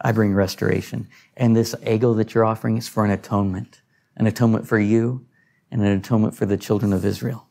I 0.00 0.12
bring 0.12 0.34
restoration. 0.34 1.08
And 1.36 1.56
this 1.56 1.74
egel 1.76 2.16
that 2.16 2.34
you're 2.34 2.44
offering 2.44 2.78
is 2.78 2.88
for 2.88 3.04
an 3.04 3.10
atonement, 3.10 3.82
an 4.16 4.26
atonement 4.26 4.66
for 4.66 4.78
you 4.78 5.26
and 5.70 5.82
an 5.82 5.88
atonement 5.88 6.34
for 6.34 6.46
the 6.46 6.56
children 6.56 6.92
of 6.92 7.04
Israel. 7.04 7.46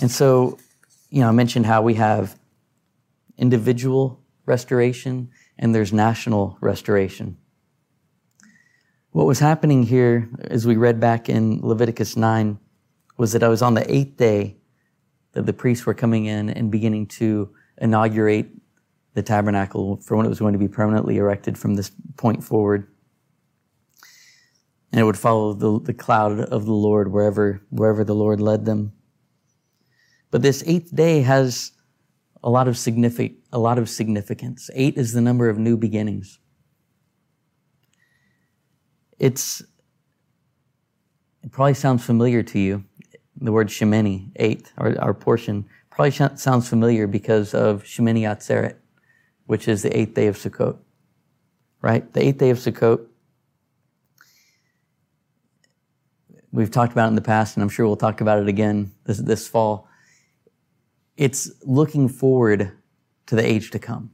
And 0.00 0.10
so, 0.10 0.58
you 1.10 1.20
know, 1.20 1.28
I 1.28 1.32
mentioned 1.32 1.66
how 1.66 1.82
we 1.82 1.94
have 1.94 2.38
individual 3.36 4.20
restoration 4.46 5.30
and 5.58 5.74
there's 5.74 5.92
national 5.92 6.56
restoration. 6.60 7.36
What 9.12 9.26
was 9.26 9.38
happening 9.38 9.84
here, 9.84 10.28
as 10.50 10.66
we 10.66 10.76
read 10.76 11.00
back 11.00 11.30
in 11.30 11.60
Leviticus 11.62 12.14
9, 12.14 12.58
was 13.16 13.32
that 13.32 13.42
I 13.42 13.48
was 13.48 13.62
on 13.62 13.72
the 13.72 13.90
eighth 13.92 14.18
day 14.18 14.58
that 15.32 15.46
the 15.46 15.54
priests 15.54 15.86
were 15.86 15.94
coming 15.94 16.26
in 16.26 16.50
and 16.50 16.70
beginning 16.70 17.06
to 17.06 17.48
inaugurate 17.78 18.50
the 19.14 19.22
tabernacle 19.22 19.96
for 20.02 20.16
when 20.16 20.26
it 20.26 20.28
was 20.28 20.40
going 20.40 20.52
to 20.52 20.58
be 20.58 20.68
permanently 20.68 21.16
erected 21.16 21.56
from 21.56 21.74
this 21.74 21.90
point 22.18 22.44
forward. 22.44 22.86
And 24.92 25.00
it 25.00 25.04
would 25.04 25.18
follow 25.18 25.54
the, 25.54 25.80
the 25.80 25.94
cloud 25.94 26.40
of 26.40 26.66
the 26.66 26.72
Lord 26.72 27.10
wherever, 27.10 27.62
wherever 27.70 28.04
the 28.04 28.14
Lord 28.14 28.40
led 28.40 28.66
them. 28.66 28.92
But 30.30 30.42
this 30.42 30.62
eighth 30.66 30.94
day 30.94 31.22
has 31.22 31.72
a 32.42 32.50
lot 32.50 32.68
of 32.68 32.76
signific, 32.76 33.36
a 33.52 33.58
lot 33.58 33.78
of 33.78 33.88
significance. 33.88 34.68
Eight 34.74 34.98
is 34.98 35.14
the 35.14 35.22
number 35.22 35.48
of 35.48 35.58
new 35.58 35.78
beginnings. 35.78 36.40
It's, 39.18 39.62
it 41.42 41.50
probably 41.50 41.74
sounds 41.74 42.04
familiar 42.04 42.42
to 42.42 42.58
you. 42.58 42.84
The 43.40 43.52
word 43.52 43.68
Shemini, 43.68 44.30
eighth, 44.36 44.72
our, 44.78 44.98
our 45.00 45.14
portion, 45.14 45.64
probably 45.90 46.10
sounds 46.10 46.68
familiar 46.68 47.06
because 47.06 47.54
of 47.54 47.84
Shemini 47.84 48.22
Atzeret, 48.22 48.76
which 49.46 49.68
is 49.68 49.82
the 49.82 49.96
eighth 49.96 50.14
day 50.14 50.26
of 50.26 50.36
Sukkot. 50.36 50.78
Right? 51.80 52.12
The 52.12 52.22
eighth 52.22 52.38
day 52.38 52.50
of 52.50 52.58
Sukkot. 52.58 53.06
We've 56.50 56.70
talked 56.70 56.92
about 56.92 57.06
it 57.06 57.08
in 57.08 57.14
the 57.14 57.20
past, 57.20 57.56
and 57.56 57.62
I'm 57.62 57.68
sure 57.68 57.86
we'll 57.86 57.96
talk 57.96 58.20
about 58.20 58.40
it 58.40 58.48
again 58.48 58.92
this, 59.04 59.18
this 59.18 59.46
fall. 59.46 59.88
It's 61.16 61.50
looking 61.64 62.08
forward 62.08 62.72
to 63.26 63.34
the 63.34 63.44
age 63.46 63.70
to 63.72 63.78
come. 63.78 64.10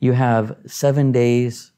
You 0.00 0.12
have 0.12 0.56
seven 0.66 1.12
days 1.12 1.72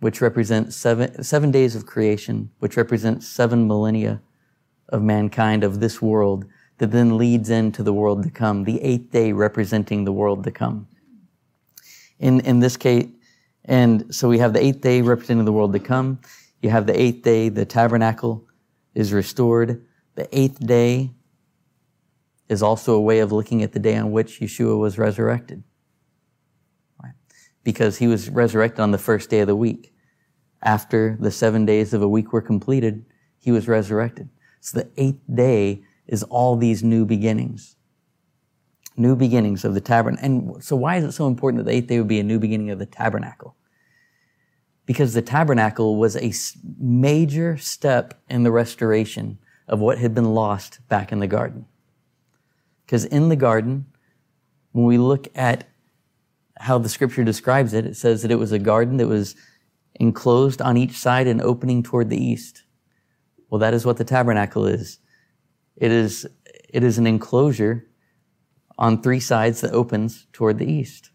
which 0.00 0.20
represents 0.20 0.76
seven, 0.76 1.22
seven 1.22 1.50
days 1.50 1.74
of 1.74 1.86
creation, 1.86 2.50
which 2.58 2.76
represents 2.76 3.26
seven 3.26 3.66
millennia 3.66 4.20
of 4.88 5.02
mankind, 5.02 5.64
of 5.64 5.80
this 5.80 6.02
world, 6.02 6.44
that 6.78 6.90
then 6.90 7.16
leads 7.16 7.50
into 7.50 7.82
the 7.82 7.92
world 7.92 8.22
to 8.22 8.30
come, 8.30 8.64
the 8.64 8.82
eighth 8.82 9.10
day 9.10 9.32
representing 9.32 10.04
the 10.04 10.12
world 10.12 10.44
to 10.44 10.50
come. 10.50 10.88
In, 12.18 12.40
in 12.40 12.60
this 12.60 12.76
case, 12.76 13.06
and 13.64 14.14
so 14.14 14.28
we 14.28 14.38
have 14.38 14.52
the 14.52 14.62
eighth 14.62 14.80
day 14.80 15.00
representing 15.00 15.44
the 15.44 15.52
world 15.52 15.72
to 15.72 15.78
come. 15.78 16.20
You 16.60 16.70
have 16.70 16.86
the 16.86 17.00
eighth 17.00 17.22
day, 17.22 17.48
the 17.48 17.64
tabernacle 17.64 18.46
is 18.94 19.12
restored. 19.12 19.84
The 20.16 20.28
eighth 20.38 20.64
day 20.64 21.10
is 22.48 22.62
also 22.62 22.94
a 22.94 23.00
way 23.00 23.20
of 23.20 23.32
looking 23.32 23.62
at 23.62 23.72
the 23.72 23.78
day 23.78 23.96
on 23.96 24.12
which 24.12 24.40
Yeshua 24.40 24.78
was 24.78 24.98
resurrected. 24.98 25.62
Because 27.64 27.98
he 27.98 28.06
was 28.06 28.30
resurrected 28.30 28.80
on 28.80 28.92
the 28.92 28.98
first 28.98 29.30
day 29.30 29.40
of 29.40 29.48
the 29.48 29.56
week 29.56 29.94
after 30.64 31.16
the 31.20 31.30
seven 31.30 31.66
days 31.66 31.92
of 31.92 32.02
a 32.02 32.08
week 32.08 32.32
were 32.32 32.42
completed, 32.42 33.04
he 33.38 33.52
was 33.52 33.68
resurrected. 33.68 34.30
So 34.60 34.80
the 34.80 34.90
eighth 34.96 35.20
day 35.32 35.82
is 36.06 36.22
all 36.24 36.56
these 36.56 36.82
new 36.82 37.04
beginnings. 37.04 37.76
New 38.96 39.14
beginnings 39.14 39.64
of 39.64 39.74
the 39.74 39.80
tabernacle. 39.80 40.24
And 40.24 40.64
so 40.64 40.74
why 40.74 40.96
is 40.96 41.04
it 41.04 41.12
so 41.12 41.26
important 41.26 41.62
that 41.62 41.70
the 41.70 41.76
eighth 41.76 41.88
day 41.88 41.98
would 41.98 42.08
be 42.08 42.20
a 42.20 42.24
new 42.24 42.38
beginning 42.38 42.70
of 42.70 42.78
the 42.78 42.86
tabernacle? 42.86 43.56
Because 44.86 45.12
the 45.12 45.22
tabernacle 45.22 45.96
was 45.96 46.16
a 46.16 46.32
major 46.78 47.56
step 47.58 48.22
in 48.28 48.42
the 48.42 48.50
restoration 48.50 49.38
of 49.68 49.80
what 49.80 49.98
had 49.98 50.14
been 50.14 50.34
lost 50.34 50.80
back 50.88 51.12
in 51.12 51.18
the 51.18 51.26
garden. 51.26 51.66
Because 52.86 53.04
in 53.04 53.28
the 53.28 53.36
garden, 53.36 53.86
when 54.72 54.84
we 54.84 54.98
look 54.98 55.28
at 55.34 55.68
how 56.64 56.78
the 56.78 56.88
scripture 56.88 57.22
describes 57.24 57.74
it, 57.74 57.84
it 57.84 57.94
says 57.94 58.22
that 58.22 58.30
it 58.30 58.38
was 58.38 58.50
a 58.50 58.58
garden 58.58 58.96
that 58.96 59.06
was 59.06 59.36
enclosed 59.96 60.62
on 60.62 60.78
each 60.78 60.96
side 60.96 61.26
and 61.26 61.42
opening 61.42 61.82
toward 61.82 62.08
the 62.08 62.16
east. 62.16 62.62
Well, 63.50 63.58
that 63.58 63.74
is 63.74 63.84
what 63.84 63.98
the 63.98 64.04
tabernacle 64.04 64.66
is. 64.66 64.98
It 65.76 65.92
is, 65.92 66.26
it 66.70 66.82
is 66.82 66.96
an 66.96 67.06
enclosure 67.06 67.86
on 68.78 69.02
three 69.02 69.20
sides 69.20 69.60
that 69.60 69.72
opens 69.72 70.26
toward 70.32 70.58
the 70.58 70.70
east. 70.70 71.10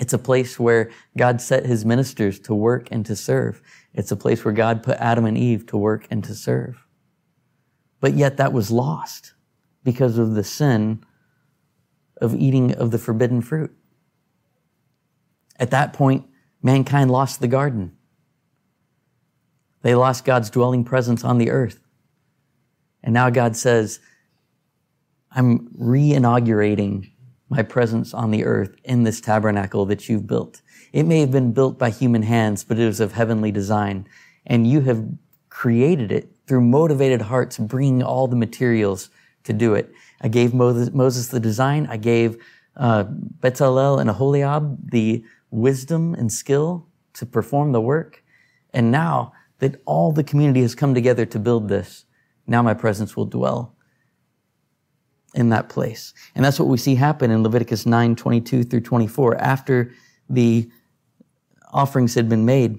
It's 0.00 0.12
a 0.12 0.18
place 0.18 0.58
where 0.58 0.90
God 1.16 1.40
set 1.40 1.64
his 1.64 1.84
ministers 1.84 2.40
to 2.40 2.54
work 2.54 2.88
and 2.90 3.06
to 3.06 3.14
serve. 3.14 3.62
It's 3.94 4.10
a 4.10 4.16
place 4.16 4.44
where 4.44 4.54
God 4.54 4.82
put 4.82 4.98
Adam 4.98 5.24
and 5.24 5.38
Eve 5.38 5.66
to 5.66 5.76
work 5.76 6.08
and 6.10 6.24
to 6.24 6.34
serve. 6.34 6.84
But 8.00 8.14
yet 8.14 8.38
that 8.38 8.52
was 8.52 8.72
lost 8.72 9.34
because 9.84 10.18
of 10.18 10.34
the 10.34 10.44
sin 10.44 11.04
of 12.20 12.34
eating 12.34 12.74
of 12.74 12.90
the 12.90 12.98
forbidden 12.98 13.40
fruit. 13.40 13.72
At 15.58 15.70
that 15.70 15.92
point, 15.92 16.24
mankind 16.62 17.10
lost 17.10 17.40
the 17.40 17.48
garden. 17.48 17.96
They 19.82 19.94
lost 19.94 20.24
God's 20.24 20.50
dwelling 20.50 20.84
presence 20.84 21.24
on 21.24 21.38
the 21.38 21.50
earth. 21.50 21.80
And 23.02 23.14
now 23.14 23.30
God 23.30 23.56
says, 23.56 24.00
I'm 25.30 25.68
re 25.76 26.12
inaugurating 26.12 27.12
my 27.48 27.62
presence 27.62 28.12
on 28.12 28.30
the 28.30 28.44
earth 28.44 28.76
in 28.84 29.04
this 29.04 29.20
tabernacle 29.20 29.86
that 29.86 30.08
you've 30.08 30.26
built. 30.26 30.60
It 30.92 31.04
may 31.04 31.20
have 31.20 31.30
been 31.30 31.52
built 31.52 31.78
by 31.78 31.90
human 31.90 32.22
hands, 32.22 32.64
but 32.64 32.78
it 32.78 32.86
was 32.86 33.00
of 33.00 33.12
heavenly 33.12 33.52
design. 33.52 34.06
And 34.46 34.66
you 34.66 34.80
have 34.82 35.06
created 35.48 36.12
it 36.12 36.30
through 36.46 36.62
motivated 36.62 37.22
hearts, 37.22 37.58
bringing 37.58 38.02
all 38.02 38.26
the 38.26 38.36
materials 38.36 39.10
to 39.44 39.52
do 39.52 39.74
it. 39.74 39.92
I 40.20 40.28
gave 40.28 40.52
Moses, 40.52 41.28
the 41.28 41.40
design. 41.40 41.86
I 41.90 41.96
gave 41.96 42.42
uh, 42.76 43.04
Bezalel 43.40 44.00
and 44.00 44.10
Aholiab 44.10 44.90
the 44.90 45.24
wisdom 45.50 46.14
and 46.14 46.32
skill 46.32 46.86
to 47.14 47.26
perform 47.26 47.72
the 47.72 47.80
work. 47.80 48.22
And 48.72 48.90
now 48.90 49.32
that 49.58 49.80
all 49.86 50.12
the 50.12 50.24
community 50.24 50.62
has 50.62 50.74
come 50.74 50.94
together 50.94 51.26
to 51.26 51.38
build 51.38 51.68
this, 51.68 52.04
now 52.46 52.62
my 52.62 52.74
presence 52.74 53.16
will 53.16 53.26
dwell 53.26 53.74
in 55.34 55.50
that 55.50 55.68
place. 55.68 56.14
And 56.34 56.44
that's 56.44 56.58
what 56.58 56.68
we 56.68 56.78
see 56.78 56.94
happen 56.94 57.30
in 57.30 57.42
Leviticus 57.42 57.86
9, 57.86 58.16
22 58.16 58.64
through 58.64 58.80
24. 58.80 59.36
After 59.36 59.92
the 60.28 60.70
offerings 61.72 62.14
had 62.14 62.28
been 62.28 62.44
made, 62.44 62.78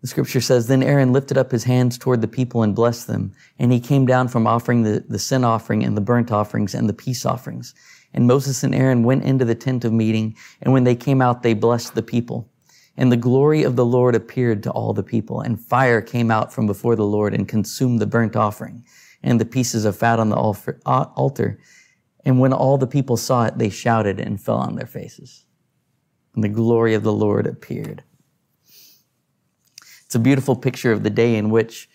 the 0.00 0.08
scripture 0.08 0.40
says, 0.40 0.66
Then 0.66 0.82
Aaron 0.82 1.12
lifted 1.12 1.38
up 1.38 1.50
his 1.50 1.64
hands 1.64 1.96
toward 1.96 2.20
the 2.20 2.28
people 2.28 2.62
and 2.62 2.74
blessed 2.74 3.06
them. 3.06 3.32
And 3.58 3.72
he 3.72 3.80
came 3.80 4.04
down 4.04 4.28
from 4.28 4.46
offering 4.46 4.82
the, 4.82 5.02
the 5.08 5.18
sin 5.18 5.44
offering 5.44 5.82
and 5.82 5.96
the 5.96 6.02
burnt 6.02 6.30
offerings 6.30 6.74
and 6.74 6.88
the 6.88 6.92
peace 6.92 7.24
offerings. 7.24 7.74
And 8.14 8.26
Moses 8.26 8.62
and 8.62 8.74
Aaron 8.74 9.02
went 9.02 9.24
into 9.24 9.44
the 9.44 9.54
tent 9.54 9.84
of 9.84 9.92
meeting, 9.92 10.36
and 10.62 10.72
when 10.72 10.84
they 10.84 10.94
came 10.94 11.20
out, 11.20 11.42
they 11.42 11.52
blessed 11.52 11.94
the 11.94 12.02
people. 12.02 12.48
And 12.96 13.10
the 13.10 13.16
glory 13.16 13.64
of 13.64 13.74
the 13.74 13.84
Lord 13.84 14.14
appeared 14.14 14.62
to 14.62 14.70
all 14.70 14.92
the 14.92 15.02
people, 15.02 15.40
and 15.40 15.60
fire 15.60 16.00
came 16.00 16.30
out 16.30 16.52
from 16.52 16.66
before 16.66 16.94
the 16.94 17.04
Lord 17.04 17.34
and 17.34 17.48
consumed 17.48 17.98
the 17.98 18.06
burnt 18.06 18.36
offering 18.36 18.84
and 19.22 19.40
the 19.40 19.44
pieces 19.44 19.84
of 19.84 19.96
fat 19.96 20.20
on 20.20 20.28
the 20.28 20.36
uh, 20.36 21.06
altar. 21.16 21.58
And 22.24 22.38
when 22.38 22.52
all 22.52 22.78
the 22.78 22.86
people 22.86 23.16
saw 23.16 23.46
it, 23.46 23.58
they 23.58 23.68
shouted 23.68 24.20
and 24.20 24.40
fell 24.40 24.58
on 24.58 24.76
their 24.76 24.86
faces. 24.86 25.44
And 26.34 26.44
the 26.44 26.48
glory 26.48 26.94
of 26.94 27.02
the 27.02 27.12
Lord 27.12 27.46
appeared. 27.46 28.04
It's 30.04 30.14
a 30.14 30.20
beautiful 30.20 30.54
picture 30.54 30.92
of 30.92 31.02
the 31.02 31.10
day 31.10 31.34
in 31.34 31.50
which 31.50 31.88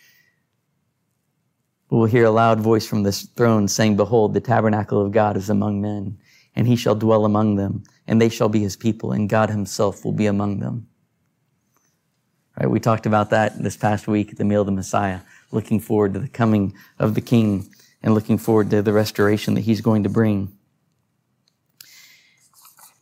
we 1.89 1.97
will 1.97 2.05
hear 2.05 2.25
a 2.25 2.31
loud 2.31 2.59
voice 2.59 2.85
from 2.85 3.03
the 3.03 3.11
throne 3.11 3.67
saying, 3.67 3.95
Behold, 3.95 4.33
the 4.33 4.41
tabernacle 4.41 5.03
of 5.03 5.11
God 5.11 5.35
is 5.35 5.49
among 5.49 5.81
men, 5.81 6.17
and 6.55 6.67
he 6.67 6.75
shall 6.75 6.95
dwell 6.95 7.25
among 7.25 7.55
them, 7.55 7.83
and 8.07 8.21
they 8.21 8.29
shall 8.29 8.49
be 8.49 8.59
his 8.59 8.75
people, 8.75 9.11
and 9.11 9.27
God 9.27 9.49
himself 9.49 10.05
will 10.05 10.11
be 10.11 10.27
among 10.27 10.59
them. 10.59 10.87
Right? 12.59 12.69
We 12.69 12.79
talked 12.79 13.05
about 13.05 13.31
that 13.31 13.61
this 13.61 13.77
past 13.77 14.07
week 14.07 14.31
at 14.31 14.37
the 14.37 14.45
meal 14.45 14.61
of 14.61 14.67
the 14.67 14.71
Messiah, 14.71 15.21
looking 15.51 15.79
forward 15.79 16.13
to 16.13 16.19
the 16.19 16.27
coming 16.27 16.75
of 16.99 17.15
the 17.15 17.21
King 17.21 17.67
and 18.03 18.13
looking 18.13 18.37
forward 18.37 18.69
to 18.69 18.81
the 18.81 18.93
restoration 18.93 19.55
that 19.55 19.61
he's 19.61 19.81
going 19.81 20.03
to 20.03 20.09
bring. 20.09 20.55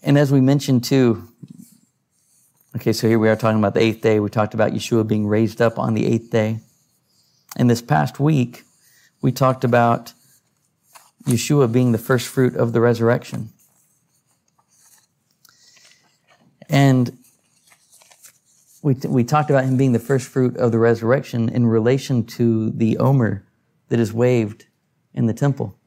And 0.01 0.17
as 0.17 0.31
we 0.31 0.39
mentioned 0.39 0.83
too, 0.83 1.27
okay, 2.75 2.93
so 2.93 3.07
here 3.07 3.19
we 3.19 3.27
are 3.29 3.35
talking 3.35 3.59
about 3.59 3.73
the 3.73 3.81
eighth 3.81 4.01
day. 4.01 4.19
We 4.19 4.29
talked 4.29 4.53
about 4.53 4.71
Yeshua 4.71 5.05
being 5.05 5.27
raised 5.27 5.61
up 5.61 5.77
on 5.77 5.93
the 5.93 6.05
eighth 6.05 6.29
day. 6.29 6.59
And 7.57 7.69
this 7.69 7.81
past 7.81 8.19
week, 8.19 8.63
we 9.21 9.31
talked 9.31 9.63
about 9.63 10.13
Yeshua 11.25 11.71
being 11.71 11.91
the 11.91 11.97
first 11.97 12.27
fruit 12.27 12.55
of 12.55 12.73
the 12.73 12.81
resurrection. 12.81 13.49
And 16.69 17.17
we, 18.81 18.93
we 19.05 19.23
talked 19.23 19.49
about 19.49 19.65
him 19.65 19.77
being 19.77 19.93
the 19.93 19.99
first 19.99 20.27
fruit 20.27 20.55
of 20.57 20.71
the 20.71 20.79
resurrection 20.79 21.49
in 21.49 21.65
relation 21.65 22.25
to 22.25 22.71
the 22.71 22.97
omer 22.97 23.45
that 23.89 23.99
is 23.99 24.13
waved 24.13 24.65
in 25.13 25.25
the 25.25 25.33
temple. 25.33 25.77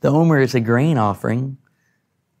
The 0.00 0.10
omer 0.10 0.38
is 0.38 0.54
a 0.54 0.60
grain 0.60 0.98
offering. 0.98 1.58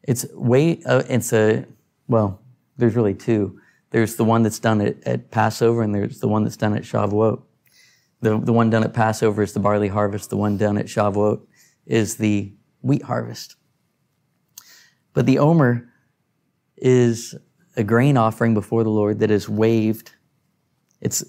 It's 0.02 0.26
way, 0.32 0.82
uh, 0.84 1.02
it's 1.08 1.32
a, 1.32 1.64
well, 2.08 2.42
there's 2.76 2.94
really 2.94 3.14
two. 3.14 3.60
There's 3.90 4.16
the 4.16 4.24
one 4.24 4.42
that's 4.42 4.58
done 4.58 4.80
at, 4.80 5.02
at 5.06 5.30
Passover 5.30 5.82
and 5.82 5.94
there's 5.94 6.20
the 6.20 6.28
one 6.28 6.44
that's 6.44 6.56
done 6.56 6.76
at 6.76 6.82
Shavuot. 6.82 7.42
The, 8.24 8.38
the 8.38 8.54
one 8.54 8.70
done 8.70 8.84
at 8.84 8.94
Passover 8.94 9.42
is 9.42 9.52
the 9.52 9.60
barley 9.60 9.88
harvest. 9.88 10.30
The 10.30 10.38
one 10.38 10.56
done 10.56 10.78
at 10.78 10.86
Shavuot 10.86 11.42
is 11.84 12.16
the 12.16 12.54
wheat 12.80 13.02
harvest. 13.02 13.56
But 15.12 15.26
the 15.26 15.38
omer 15.38 15.90
is 16.78 17.34
a 17.76 17.84
grain 17.84 18.16
offering 18.16 18.54
before 18.54 18.82
the 18.82 18.88
Lord 18.88 19.18
that 19.18 19.30
is 19.30 19.46
waved. 19.46 20.12
It's, 21.02 21.22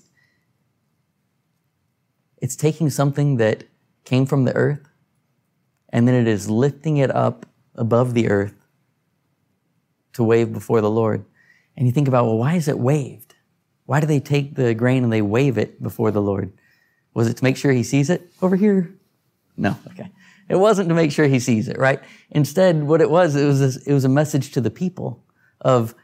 it's 2.41 2.55
taking 2.55 2.89
something 2.89 3.35
that 3.37 3.65
came 4.05 4.25
from 4.25 4.45
the 4.45 4.55
earth 4.55 4.87
and 5.89 6.07
then 6.07 6.15
it 6.15 6.29
is 6.29 6.49
lifting 6.49 6.95
it 6.95 7.13
up 7.13 7.45
above 7.75 8.13
the 8.13 8.29
earth 8.29 8.65
to 10.13 10.23
wave 10.23 10.53
before 10.53 10.79
the 10.79 10.89
Lord. 10.89 11.25
And 11.75 11.87
you 11.87 11.91
think 11.91 12.07
about, 12.07 12.23
well, 12.23 12.37
why 12.37 12.55
is 12.55 12.69
it 12.69 12.79
waved? 12.79 13.35
Why 13.85 13.99
do 13.99 14.07
they 14.07 14.21
take 14.21 14.55
the 14.55 14.73
grain 14.73 15.03
and 15.03 15.11
they 15.11 15.21
wave 15.21 15.57
it 15.57 15.83
before 15.83 16.11
the 16.11 16.21
Lord? 16.21 16.53
Was 17.15 17.27
it 17.27 17.37
to 17.37 17.43
make 17.43 17.57
sure 17.57 17.71
he 17.71 17.81
sees 17.81 18.11
it 18.11 18.31
over 18.41 18.55
here? 18.55 18.93
No, 19.57 19.75
okay. 19.87 20.11
It 20.47 20.57
wasn't 20.57 20.89
to 20.89 20.95
make 20.95 21.11
sure 21.11 21.25
he 21.25 21.39
sees 21.39 21.67
it, 21.67 21.79
right? 21.79 21.99
Instead, 22.29 22.83
what 22.83 23.01
it 23.01 23.09
was, 23.09 23.35
it 23.35 23.45
was 23.45 23.61
a, 23.61 23.89
it 23.89 23.93
was 23.93 24.05
a 24.05 24.09
message 24.09 24.51
to 24.51 24.61
the 24.61 24.69
people 24.69 25.23
of 25.61 25.95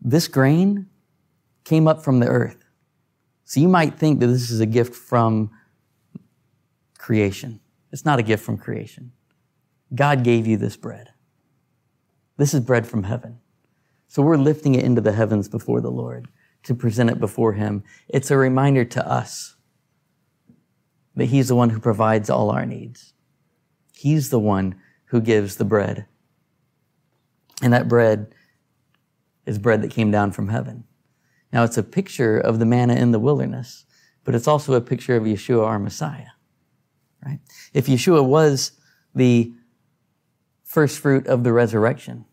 this 0.00 0.28
grain 0.28 0.86
came 1.64 1.86
up 1.86 2.02
from 2.02 2.20
the 2.20 2.28
earth. 2.28 2.64
So 3.44 3.60
you 3.60 3.68
might 3.68 3.98
think 3.98 4.20
that 4.20 4.28
this 4.28 4.50
is 4.50 4.60
a 4.60 4.66
gift 4.66 4.94
from 4.94 5.50
creation. 6.96 7.60
It's 7.92 8.04
not 8.04 8.18
a 8.18 8.22
gift 8.22 8.44
from 8.44 8.56
creation. 8.56 9.12
God 9.94 10.24
gave 10.24 10.46
you 10.46 10.56
this 10.56 10.76
bread. 10.76 11.10
This 12.36 12.54
is 12.54 12.60
bread 12.60 12.86
from 12.86 13.02
heaven. 13.02 13.40
So 14.08 14.22
we're 14.22 14.36
lifting 14.36 14.74
it 14.74 14.84
into 14.84 15.00
the 15.00 15.12
heavens 15.12 15.48
before 15.48 15.80
the 15.80 15.90
Lord 15.90 16.28
to 16.62 16.74
present 16.74 17.10
it 17.10 17.20
before 17.20 17.52
Him. 17.52 17.82
It's 18.08 18.30
a 18.30 18.36
reminder 18.36 18.84
to 18.84 19.06
us 19.06 19.56
that 21.16 21.26
He's 21.26 21.48
the 21.48 21.56
one 21.56 21.70
who 21.70 21.80
provides 21.80 22.28
all 22.28 22.50
our 22.50 22.66
needs. 22.66 23.12
He's 23.92 24.30
the 24.30 24.40
one 24.40 24.74
who 25.06 25.20
gives 25.20 25.56
the 25.56 25.64
bread. 25.64 26.06
And 27.62 27.72
that 27.72 27.88
bread 27.88 28.34
is 29.46 29.58
bread 29.58 29.82
that 29.82 29.90
came 29.90 30.10
down 30.10 30.32
from 30.32 30.48
heaven. 30.48 30.84
Now, 31.52 31.62
it's 31.62 31.78
a 31.78 31.82
picture 31.82 32.38
of 32.38 32.58
the 32.58 32.66
manna 32.66 32.94
in 32.94 33.12
the 33.12 33.20
wilderness, 33.20 33.84
but 34.24 34.34
it's 34.34 34.48
also 34.48 34.72
a 34.74 34.80
picture 34.80 35.14
of 35.14 35.22
Yeshua, 35.22 35.64
our 35.64 35.78
Messiah. 35.78 36.30
Right? 37.24 37.38
If 37.72 37.86
Yeshua 37.86 38.24
was 38.24 38.72
the 39.14 39.52
first 40.64 40.98
fruit 40.98 41.26
of 41.28 41.44
the 41.44 41.52
resurrection, 41.52 42.24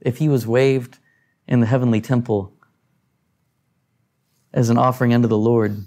if 0.00 0.18
he 0.18 0.28
was 0.28 0.46
waved 0.46 0.98
in 1.46 1.60
the 1.60 1.66
heavenly 1.66 2.00
temple 2.00 2.52
as 4.52 4.68
an 4.68 4.76
offering 4.76 5.14
unto 5.14 5.28
the 5.28 5.38
Lord, 5.38 5.86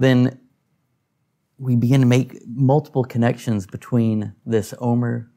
then 0.00 0.40
we 1.58 1.76
begin 1.76 2.00
to 2.00 2.06
make 2.06 2.40
multiple 2.48 3.04
connections 3.04 3.66
between 3.66 4.34
this 4.44 4.74
Omer 4.80 5.30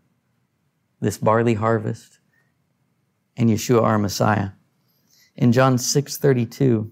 this 1.03 1.17
barley 1.17 1.55
harvest, 1.55 2.19
and 3.35 3.49
Yeshua 3.49 3.83
our 3.83 3.99
Messiah. 3.99 4.51
In 5.35 5.51
John 5.51 5.77
6:32, 5.77 6.91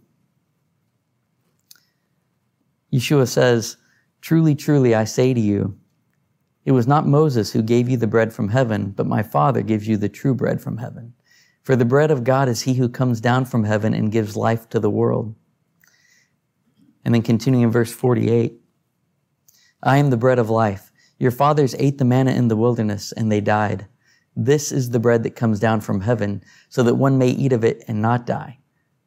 Yeshua 2.91 3.25
says, 3.25 3.77
"Truly, 4.19 4.53
truly, 4.53 4.93
I 4.93 5.05
say 5.05 5.33
to 5.33 5.39
you, 5.39 5.77
it 6.65 6.73
was 6.73 6.87
not 6.87 7.07
Moses 7.07 7.53
who 7.53 7.61
gave 7.61 7.87
you 7.87 7.95
the 7.95 8.05
bread 8.05 8.33
from 8.33 8.49
heaven, 8.49 8.91
but 8.91 9.07
my 9.07 9.23
Father 9.23 9.61
gives 9.61 9.87
you 9.87 9.95
the 9.95 10.09
true 10.09 10.35
bread 10.35 10.59
from 10.59 10.77
heaven. 10.77 11.13
For 11.63 11.77
the 11.77 11.85
bread 11.85 12.11
of 12.11 12.25
God 12.25 12.49
is 12.49 12.63
he 12.63 12.73
who 12.73 12.89
comes 12.89 13.21
down 13.21 13.45
from 13.45 13.63
heaven 13.63 13.93
and 13.93 14.11
gives 14.11 14.35
life 14.35 14.67
to 14.69 14.79
the 14.81 14.89
world." 14.89 15.35
And 17.03 17.13
then 17.13 17.21
continuing 17.21 17.63
in 17.63 17.71
verse 17.71 17.91
48, 17.91 18.59
I 19.83 19.97
am 19.97 20.09
the 20.09 20.17
bread 20.17 20.39
of 20.39 20.49
life. 20.49 20.91
Your 21.17 21.31
fathers 21.31 21.75
ate 21.77 21.97
the 21.97 22.05
manna 22.05 22.31
in 22.31 22.47
the 22.47 22.55
wilderness 22.55 23.11
and 23.11 23.31
they 23.31 23.41
died. 23.41 23.87
This 24.35 24.71
is 24.71 24.89
the 24.89 24.99
bread 24.99 25.23
that 25.23 25.35
comes 25.35 25.59
down 25.59 25.81
from 25.81 26.01
heaven, 26.01 26.43
so 26.69 26.83
that 26.83 26.95
one 26.95 27.17
may 27.17 27.29
eat 27.29 27.51
of 27.51 27.63
it 27.63 27.83
and 27.87 28.01
not 28.01 28.25
die. 28.25 28.59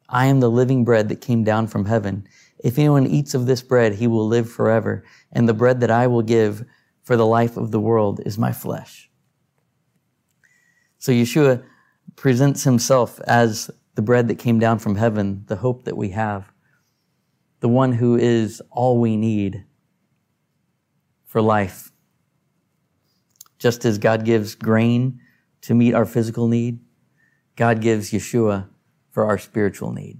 I 0.07 0.27
am 0.27 0.39
the 0.39 0.51
living 0.51 0.85
bread 0.85 1.09
that 1.09 1.21
came 1.21 1.43
down 1.43 1.67
from 1.67 1.85
heaven. 1.85 2.27
If 2.59 2.77
anyone 2.77 3.07
eats 3.07 3.33
of 3.33 3.47
this 3.47 3.61
bread, 3.61 3.95
he 3.95 4.07
will 4.07 4.27
live 4.27 4.49
forever. 4.49 5.03
And 5.31 5.49
the 5.49 5.53
bread 5.53 5.79
that 5.79 5.91
I 5.91 6.07
will 6.07 6.21
give 6.21 6.63
for 7.03 7.17
the 7.17 7.25
life 7.25 7.57
of 7.57 7.71
the 7.71 7.79
world 7.79 8.21
is 8.25 8.37
my 8.37 8.51
flesh. 8.51 9.09
So 10.99 11.11
Yeshua 11.11 11.63
presents 12.15 12.63
himself 12.63 13.19
as 13.21 13.69
the 13.95 14.01
bread 14.01 14.27
that 14.27 14.39
came 14.39 14.59
down 14.59 14.79
from 14.79 14.95
heaven, 14.95 15.43
the 15.47 15.57
hope 15.57 15.85
that 15.85 15.97
we 15.97 16.09
have, 16.09 16.51
the 17.59 17.69
one 17.69 17.93
who 17.93 18.15
is 18.15 18.61
all 18.71 18.99
we 18.99 19.15
need 19.15 19.65
for 21.25 21.41
life. 21.41 21.91
Just 23.57 23.85
as 23.85 23.97
God 23.97 24.25
gives 24.25 24.55
grain 24.55 25.19
to 25.61 25.73
meet 25.73 25.93
our 25.93 26.05
physical 26.05 26.47
need, 26.47 26.79
God 27.55 27.81
gives 27.81 28.11
Yeshua 28.11 28.67
for 29.11 29.25
our 29.25 29.37
spiritual 29.37 29.91
need. 29.91 30.19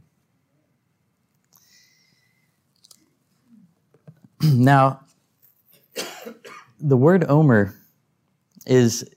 now, 4.44 5.02
the 6.80 6.98
word 6.98 7.26
Omer 7.30 7.76
is 8.66 9.10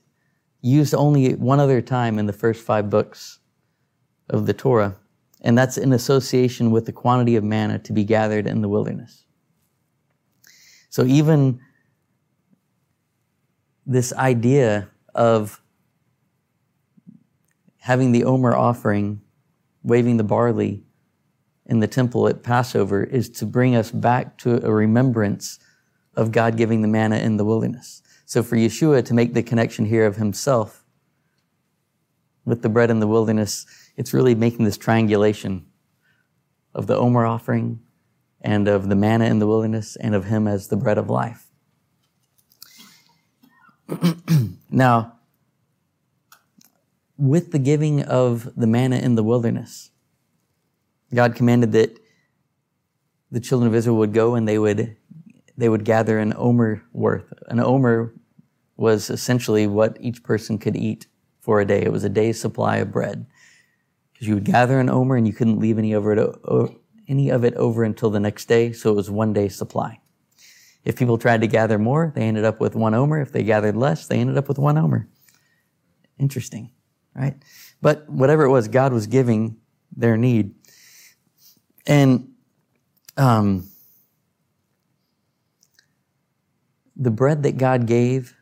used 0.61 0.93
only 0.93 1.35
one 1.35 1.59
other 1.59 1.81
time 1.81 2.19
in 2.19 2.25
the 2.25 2.33
first 2.33 2.61
five 2.61 2.89
books 2.89 3.39
of 4.29 4.45
the 4.45 4.53
Torah, 4.53 4.97
and 5.41 5.57
that's 5.57 5.77
in 5.77 5.93
association 5.93 6.71
with 6.71 6.85
the 6.85 6.91
quantity 6.91 7.35
of 7.35 7.43
manna 7.43 7.79
to 7.79 7.93
be 7.93 8.03
gathered 8.03 8.45
in 8.45 8.61
the 8.61 8.69
wilderness. 8.69 9.25
So 10.89 11.05
even 11.05 11.59
this 13.85 14.13
idea 14.13 14.89
of 15.15 15.61
having 17.79 18.11
the 18.11 18.23
Omer 18.23 18.55
offering, 18.55 19.21
waving 19.83 20.17
the 20.17 20.23
barley 20.23 20.83
in 21.65 21.79
the 21.79 21.87
temple 21.87 22.27
at 22.27 22.43
Passover 22.43 23.03
is 23.03 23.29
to 23.29 23.45
bring 23.45 23.75
us 23.75 23.91
back 23.91 24.37
to 24.39 24.63
a 24.65 24.71
remembrance 24.71 25.59
of 26.15 26.31
God 26.31 26.57
giving 26.57 26.81
the 26.81 26.87
manna 26.87 27.17
in 27.17 27.37
the 27.37 27.45
wilderness. 27.45 28.01
So 28.25 28.43
for 28.43 28.57
Yeshua 28.57 29.05
to 29.05 29.13
make 29.13 29.33
the 29.33 29.43
connection 29.43 29.85
here 29.85 30.05
of 30.05 30.17
himself 30.17 30.83
with 32.45 32.61
the 32.61 32.69
bread 32.69 32.89
in 32.89 32.99
the 32.99 33.07
wilderness, 33.07 33.65
it's 33.99 34.13
really 34.13 34.33
making 34.33 34.63
this 34.63 34.77
triangulation 34.77 35.65
of 36.73 36.87
the 36.87 36.95
Omer 36.95 37.25
offering 37.25 37.81
and 38.39 38.69
of 38.69 38.87
the 38.87 38.95
manna 38.95 39.25
in 39.25 39.39
the 39.39 39.45
wilderness 39.45 39.97
and 39.97 40.15
of 40.15 40.23
him 40.23 40.47
as 40.47 40.69
the 40.69 40.77
bread 40.77 40.97
of 40.97 41.09
life. 41.09 41.47
now, 44.71 45.19
with 47.17 47.51
the 47.51 47.59
giving 47.59 48.01
of 48.01 48.55
the 48.55 48.67
manna 48.67 48.95
in 48.95 49.15
the 49.15 49.23
wilderness, 49.23 49.91
God 51.13 51.35
commanded 51.35 51.73
that 51.73 51.99
the 53.29 53.41
children 53.41 53.67
of 53.67 53.75
Israel 53.75 53.97
would 53.97 54.13
go 54.13 54.35
and 54.35 54.47
they 54.47 54.57
would 54.57 54.95
they 55.57 55.67
would 55.67 55.83
gather 55.83 56.19
an 56.19 56.33
omer 56.37 56.83
worth. 56.93 57.33
An 57.47 57.59
omer 57.59 58.13
was 58.77 59.09
essentially 59.09 59.67
what 59.67 59.97
each 59.99 60.23
person 60.23 60.57
could 60.57 60.77
eat 60.77 61.07
for 61.41 61.59
a 61.59 61.65
day. 61.65 61.81
It 61.81 61.91
was 61.91 62.05
a 62.05 62.09
day's 62.09 62.39
supply 62.39 62.77
of 62.77 62.93
bread. 62.93 63.25
Because 64.19 64.27
you 64.27 64.35
would 64.35 64.43
gather 64.43 64.81
an 64.81 64.89
omer 64.89 65.15
and 65.15 65.25
you 65.25 65.31
couldn't 65.31 65.59
leave 65.59 65.77
any 65.77 65.93
over 65.93 66.11
it, 66.11 66.77
any 67.07 67.29
of 67.29 67.45
it 67.45 67.53
over 67.53 67.85
until 67.85 68.09
the 68.09 68.19
next 68.19 68.49
day, 68.49 68.73
so 68.73 68.91
it 68.91 68.95
was 68.95 69.09
one 69.09 69.31
day's 69.31 69.55
supply. 69.55 70.01
If 70.83 70.97
people 70.97 71.17
tried 71.17 71.39
to 71.39 71.47
gather 71.47 71.79
more, 71.79 72.11
they 72.13 72.23
ended 72.23 72.43
up 72.43 72.59
with 72.59 72.75
one 72.75 72.93
omer. 72.93 73.21
If 73.21 73.31
they 73.31 73.43
gathered 73.43 73.77
less, 73.77 74.07
they 74.07 74.19
ended 74.19 74.37
up 74.37 74.49
with 74.49 74.59
one 74.59 74.77
omer. 74.77 75.07
Interesting, 76.17 76.71
right? 77.15 77.41
But 77.81 78.09
whatever 78.09 78.43
it 78.43 78.49
was, 78.49 78.67
God 78.67 78.91
was 78.91 79.07
giving 79.07 79.55
their 79.95 80.17
need. 80.17 80.53
And 81.87 82.33
um, 83.15 83.69
the 86.97 87.11
bread 87.11 87.43
that 87.43 87.57
God 87.57 87.87
gave 87.87 88.35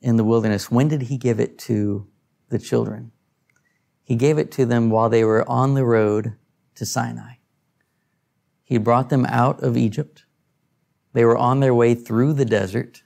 in 0.00 0.16
the 0.16 0.24
wilderness, 0.24 0.70
when 0.70 0.86
did 0.86 1.02
He 1.02 1.18
give 1.18 1.40
it 1.40 1.58
to 1.60 2.06
the 2.48 2.60
children? 2.60 3.10
He 4.04 4.16
gave 4.16 4.38
it 4.38 4.52
to 4.52 4.66
them 4.66 4.90
while 4.90 5.08
they 5.08 5.24
were 5.24 5.48
on 5.48 5.74
the 5.74 5.84
road 5.84 6.34
to 6.76 6.86
Sinai. 6.86 7.34
He 8.62 8.78
brought 8.78 9.08
them 9.08 9.26
out 9.26 9.62
of 9.62 9.76
Egypt. 9.76 10.24
They 11.14 11.24
were 11.24 11.36
on 11.36 11.60
their 11.60 11.74
way 11.74 11.94
through 11.94 12.34
the 12.34 12.44
desert 12.44 13.02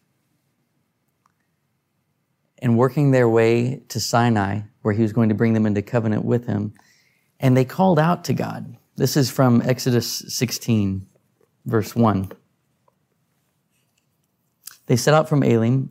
and 2.60 2.76
working 2.76 3.12
their 3.12 3.28
way 3.28 3.82
to 3.88 4.00
Sinai, 4.00 4.62
where 4.82 4.94
he 4.94 5.02
was 5.02 5.12
going 5.12 5.28
to 5.28 5.34
bring 5.34 5.52
them 5.52 5.66
into 5.66 5.82
covenant 5.82 6.24
with 6.24 6.46
him. 6.46 6.74
And 7.38 7.56
they 7.56 7.64
called 7.64 7.98
out 7.98 8.24
to 8.24 8.32
God. 8.32 8.76
This 8.96 9.16
is 9.16 9.30
from 9.30 9.62
Exodus 9.62 10.24
16, 10.26 11.06
verse 11.66 11.94
1. 11.94 12.32
They 14.86 14.96
set 14.96 15.14
out 15.14 15.28
from 15.28 15.44
Elim, 15.44 15.90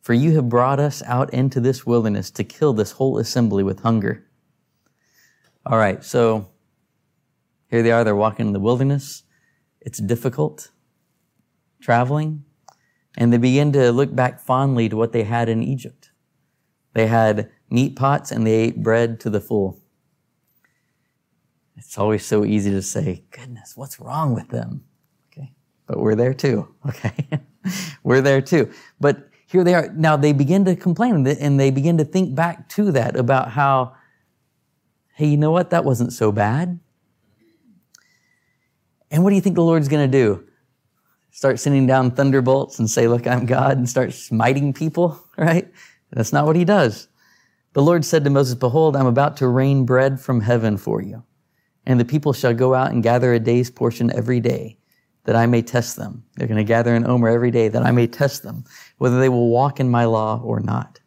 For 0.00 0.14
you 0.14 0.34
have 0.36 0.48
brought 0.48 0.80
us 0.80 1.02
out 1.02 1.32
into 1.32 1.60
this 1.60 1.84
wilderness 1.84 2.30
to 2.32 2.44
kill 2.44 2.72
this 2.72 2.92
whole 2.92 3.18
assembly 3.18 3.62
with 3.62 3.80
hunger. 3.80 4.26
All 5.66 5.76
right, 5.76 6.02
so 6.02 6.48
here 7.68 7.82
they 7.82 7.92
are. 7.92 8.02
They're 8.02 8.16
walking 8.16 8.46
in 8.46 8.52
the 8.52 8.60
wilderness. 8.60 9.24
It's 9.80 9.98
difficult 9.98 10.70
traveling. 11.80 12.44
And 13.16 13.32
they 13.32 13.38
begin 13.38 13.72
to 13.72 13.90
look 13.92 14.14
back 14.14 14.40
fondly 14.40 14.88
to 14.88 14.96
what 14.96 15.12
they 15.12 15.24
had 15.24 15.48
in 15.48 15.62
Egypt. 15.62 16.10
They 16.94 17.06
had 17.06 17.50
meat 17.68 17.96
pots 17.96 18.30
and 18.30 18.46
they 18.46 18.54
ate 18.54 18.82
bread 18.82 19.20
to 19.20 19.30
the 19.30 19.40
full. 19.40 19.80
It's 21.76 21.98
always 21.98 22.24
so 22.24 22.44
easy 22.44 22.70
to 22.70 22.82
say, 22.82 23.24
goodness, 23.30 23.76
what's 23.76 23.98
wrong 23.98 24.34
with 24.34 24.48
them? 24.48 24.84
Okay. 25.32 25.52
But 25.86 25.98
we're 25.98 26.14
there 26.14 26.34
too. 26.34 26.74
Okay. 26.88 27.28
we're 28.02 28.22
there 28.22 28.40
too. 28.40 28.70
But 28.98 29.29
here 29.50 29.64
they 29.64 29.74
are. 29.74 29.88
Now 29.94 30.16
they 30.16 30.32
begin 30.32 30.64
to 30.66 30.76
complain 30.76 31.26
and 31.26 31.58
they 31.58 31.70
begin 31.70 31.98
to 31.98 32.04
think 32.04 32.34
back 32.34 32.68
to 32.70 32.92
that 32.92 33.16
about 33.16 33.50
how, 33.50 33.94
hey, 35.14 35.26
you 35.26 35.36
know 35.36 35.50
what? 35.50 35.70
That 35.70 35.84
wasn't 35.84 36.12
so 36.12 36.30
bad. 36.30 36.78
And 39.10 39.24
what 39.24 39.30
do 39.30 39.36
you 39.36 39.42
think 39.42 39.56
the 39.56 39.62
Lord's 39.62 39.88
going 39.88 40.08
to 40.08 40.18
do? 40.18 40.46
Start 41.32 41.58
sending 41.58 41.86
down 41.86 42.10
thunderbolts 42.10 42.78
and 42.78 42.88
say, 42.88 43.08
look, 43.08 43.26
I'm 43.26 43.46
God 43.46 43.76
and 43.76 43.88
start 43.88 44.12
smiting 44.12 44.72
people, 44.72 45.20
right? 45.36 45.68
That's 46.12 46.32
not 46.32 46.46
what 46.46 46.56
he 46.56 46.64
does. 46.64 47.08
The 47.72 47.82
Lord 47.82 48.04
said 48.04 48.24
to 48.24 48.30
Moses, 48.30 48.54
behold, 48.54 48.96
I'm 48.96 49.06
about 49.06 49.36
to 49.38 49.48
rain 49.48 49.84
bread 49.84 50.20
from 50.20 50.40
heaven 50.40 50.76
for 50.76 51.00
you 51.02 51.24
and 51.86 51.98
the 51.98 52.04
people 52.04 52.32
shall 52.32 52.54
go 52.54 52.74
out 52.74 52.92
and 52.92 53.02
gather 53.02 53.32
a 53.32 53.40
day's 53.40 53.70
portion 53.70 54.12
every 54.14 54.40
day, 54.40 54.78
that 55.24 55.36
I 55.36 55.46
may 55.46 55.62
test 55.62 55.96
them. 55.96 56.24
They're 56.36 56.48
going 56.48 56.58
to 56.58 56.64
gather 56.64 56.94
an 56.94 57.06
omer 57.06 57.28
every 57.28 57.50
day, 57.50 57.68
that 57.68 57.82
I 57.82 57.90
may 57.90 58.06
test 58.06 58.42
them, 58.42 58.64
whether 58.98 59.20
they 59.20 59.28
will 59.28 59.48
walk 59.48 59.80
in 59.80 59.88
my 59.88 60.04
law 60.04 60.40
or 60.42 60.60
not. 60.60 60.98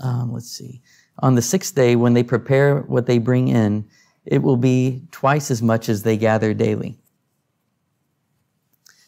Um, 0.00 0.32
let's 0.32 0.50
see. 0.50 0.82
On 1.20 1.34
the 1.34 1.42
sixth 1.42 1.74
day, 1.74 1.96
when 1.96 2.14
they 2.14 2.22
prepare 2.22 2.80
what 2.80 3.06
they 3.06 3.18
bring 3.18 3.48
in, 3.48 3.88
it 4.24 4.42
will 4.42 4.56
be 4.56 5.02
twice 5.12 5.50
as 5.50 5.62
much 5.62 5.88
as 5.88 6.02
they 6.02 6.16
gather 6.16 6.52
daily. 6.52 6.98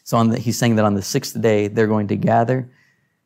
So 0.03 0.23
the, 0.23 0.39
he's 0.39 0.57
saying 0.57 0.75
that 0.77 0.85
on 0.85 0.95
the 0.95 1.03
sixth 1.03 1.39
day, 1.39 1.67
they're 1.67 1.85
going 1.85 2.07
to 2.07 2.15
gather. 2.15 2.71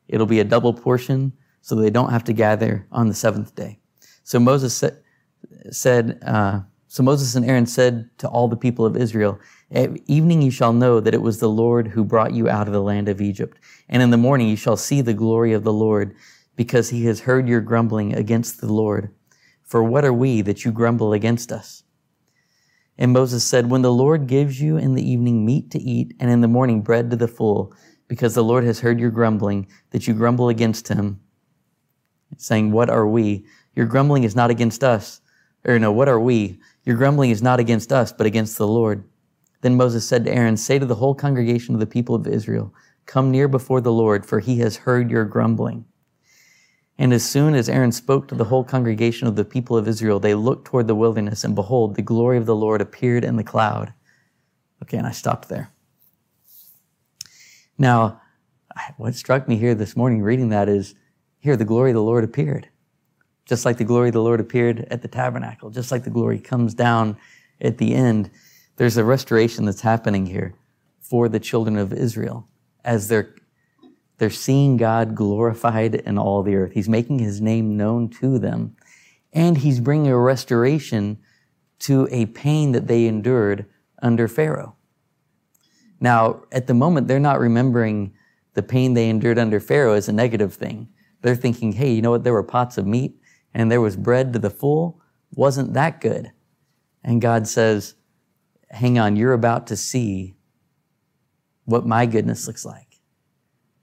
It'll 0.08 0.26
be 0.26 0.40
a 0.40 0.44
double 0.44 0.74
portion, 0.74 1.32
so 1.62 1.74
they 1.74 1.88
don't 1.88 2.10
have 2.10 2.24
to 2.24 2.34
gather 2.34 2.86
on 2.92 3.08
the 3.08 3.14
seventh 3.14 3.54
day. 3.54 3.78
So 4.22 4.38
Moses 4.38 4.74
said, 4.74 5.02
said, 5.70 6.18
uh, 6.26 6.60
so 6.94 7.02
Moses 7.02 7.34
and 7.34 7.44
Aaron 7.44 7.66
said 7.66 8.08
to 8.18 8.28
all 8.28 8.46
the 8.46 8.56
people 8.56 8.86
of 8.86 8.96
Israel, 8.96 9.40
At 9.68 9.98
evening 10.06 10.42
you 10.42 10.52
shall 10.52 10.72
know 10.72 11.00
that 11.00 11.12
it 11.12 11.22
was 11.22 11.40
the 11.40 11.48
Lord 11.48 11.88
who 11.88 12.04
brought 12.04 12.34
you 12.34 12.48
out 12.48 12.68
of 12.68 12.72
the 12.72 12.80
land 12.80 13.08
of 13.08 13.20
Egypt. 13.20 13.58
And 13.88 14.00
in 14.00 14.10
the 14.10 14.16
morning 14.16 14.46
you 14.46 14.54
shall 14.54 14.76
see 14.76 15.00
the 15.00 15.12
glory 15.12 15.52
of 15.52 15.64
the 15.64 15.72
Lord, 15.72 16.14
because 16.54 16.90
he 16.90 17.06
has 17.06 17.22
heard 17.22 17.48
your 17.48 17.60
grumbling 17.60 18.14
against 18.14 18.60
the 18.60 18.72
Lord. 18.72 19.12
For 19.64 19.82
what 19.82 20.04
are 20.04 20.12
we 20.12 20.40
that 20.42 20.64
you 20.64 20.70
grumble 20.70 21.12
against 21.12 21.50
us? 21.50 21.82
And 22.96 23.12
Moses 23.12 23.42
said, 23.42 23.68
When 23.68 23.82
the 23.82 23.92
Lord 23.92 24.28
gives 24.28 24.60
you 24.60 24.76
in 24.76 24.94
the 24.94 25.02
evening 25.02 25.44
meat 25.44 25.72
to 25.72 25.80
eat, 25.80 26.14
and 26.20 26.30
in 26.30 26.42
the 26.42 26.46
morning 26.46 26.80
bread 26.80 27.10
to 27.10 27.16
the 27.16 27.26
full, 27.26 27.74
because 28.06 28.36
the 28.36 28.44
Lord 28.44 28.62
has 28.62 28.78
heard 28.78 29.00
your 29.00 29.10
grumbling, 29.10 29.66
that 29.90 30.06
you 30.06 30.14
grumble 30.14 30.48
against 30.48 30.86
him, 30.86 31.18
saying, 32.36 32.70
What 32.70 32.88
are 32.88 33.08
we? 33.08 33.46
Your 33.74 33.86
grumbling 33.86 34.22
is 34.22 34.36
not 34.36 34.50
against 34.50 34.84
us 34.84 35.20
or 35.64 35.78
no, 35.78 35.90
what 35.90 36.08
are 36.08 36.20
we? 36.20 36.58
Your 36.84 36.96
grumbling 36.96 37.30
is 37.30 37.42
not 37.42 37.60
against 37.60 37.92
us, 37.92 38.12
but 38.12 38.26
against 38.26 38.58
the 38.58 38.66
Lord. 38.66 39.04
Then 39.62 39.76
Moses 39.76 40.06
said 40.06 40.24
to 40.24 40.32
Aaron, 40.32 40.56
Say 40.56 40.78
to 40.78 40.86
the 40.86 40.96
whole 40.96 41.14
congregation 41.14 41.74
of 41.74 41.80
the 41.80 41.86
people 41.86 42.14
of 42.14 42.26
Israel, 42.26 42.74
Come 43.06 43.30
near 43.30 43.48
before 43.48 43.80
the 43.80 43.92
Lord, 43.92 44.26
for 44.26 44.40
he 44.40 44.58
has 44.58 44.76
heard 44.76 45.10
your 45.10 45.24
grumbling. 45.24 45.86
And 46.98 47.12
as 47.12 47.24
soon 47.24 47.54
as 47.54 47.68
Aaron 47.68 47.92
spoke 47.92 48.28
to 48.28 48.34
the 48.34 48.44
whole 48.44 48.64
congregation 48.64 49.26
of 49.26 49.36
the 49.36 49.44
people 49.44 49.76
of 49.76 49.88
Israel, 49.88 50.20
they 50.20 50.34
looked 50.34 50.66
toward 50.66 50.86
the 50.86 50.94
wilderness, 50.94 51.42
and 51.42 51.54
behold, 51.54 51.96
the 51.96 52.02
glory 52.02 52.36
of 52.38 52.46
the 52.46 52.54
Lord 52.54 52.80
appeared 52.80 53.24
in 53.24 53.36
the 53.36 53.42
cloud. 53.42 53.92
Okay, 54.82 54.98
and 54.98 55.06
I 55.06 55.12
stopped 55.12 55.48
there. 55.48 55.70
Now, 57.78 58.20
what 58.96 59.14
struck 59.14 59.48
me 59.48 59.56
here 59.56 59.74
this 59.74 59.96
morning 59.96 60.22
reading 60.22 60.50
that 60.50 60.68
is 60.68 60.94
here, 61.38 61.56
the 61.56 61.64
glory 61.64 61.90
of 61.90 61.94
the 61.94 62.02
Lord 62.02 62.24
appeared 62.24 62.68
just 63.46 63.64
like 63.64 63.76
the 63.76 63.84
glory 63.84 64.08
of 64.08 64.14
the 64.14 64.22
Lord 64.22 64.40
appeared 64.40 64.86
at 64.90 65.02
the 65.02 65.08
tabernacle, 65.08 65.70
just 65.70 65.92
like 65.92 66.04
the 66.04 66.10
glory 66.10 66.38
comes 66.38 66.74
down 66.74 67.16
at 67.60 67.78
the 67.78 67.94
end. 67.94 68.30
There's 68.76 68.96
a 68.96 69.04
restoration 69.04 69.64
that's 69.64 69.82
happening 69.82 70.26
here 70.26 70.54
for 71.00 71.28
the 71.28 71.40
children 71.40 71.76
of 71.76 71.92
Israel 71.92 72.48
as 72.84 73.08
they're 73.08 73.34
they're 74.18 74.30
seeing 74.30 74.76
God 74.76 75.14
glorified 75.14 75.96
in 75.96 76.18
all 76.18 76.42
the 76.42 76.54
earth. 76.54 76.72
He's 76.72 76.88
making 76.88 77.18
his 77.18 77.40
name 77.40 77.76
known 77.76 78.08
to 78.20 78.38
them. 78.38 78.76
And 79.32 79.58
he's 79.58 79.80
bringing 79.80 80.10
a 80.10 80.16
restoration 80.16 81.18
to 81.80 82.06
a 82.10 82.26
pain 82.26 82.72
that 82.72 82.86
they 82.86 83.06
endured 83.06 83.66
under 84.00 84.28
Pharaoh. 84.28 84.76
Now, 85.98 86.44
at 86.52 86.68
the 86.68 86.74
moment, 86.74 87.08
they're 87.08 87.18
not 87.18 87.40
remembering 87.40 88.14
the 88.54 88.62
pain 88.62 88.94
they 88.94 89.08
endured 89.08 89.38
under 89.38 89.58
Pharaoh 89.58 89.94
as 89.94 90.08
a 90.08 90.12
negative 90.12 90.54
thing. 90.54 90.88
They're 91.22 91.34
thinking, 91.34 91.72
hey, 91.72 91.92
you 91.92 92.02
know 92.02 92.12
what? 92.12 92.22
There 92.22 92.32
were 92.32 92.44
pots 92.44 92.78
of 92.78 92.86
meat 92.86 93.18
and 93.54 93.70
there 93.70 93.80
was 93.80 93.96
bread 93.96 94.32
to 94.32 94.38
the 94.38 94.50
full, 94.50 95.00
wasn't 95.32 95.72
that 95.74 96.00
good. 96.00 96.32
And 97.02 97.22
God 97.22 97.46
says, 97.46 97.94
hang 98.70 98.98
on, 98.98 99.16
you're 99.16 99.32
about 99.32 99.66
to 99.68 99.76
see 99.76 100.34
what 101.64 101.86
my 101.86 102.06
goodness 102.06 102.46
looks 102.46 102.64
like. 102.64 102.98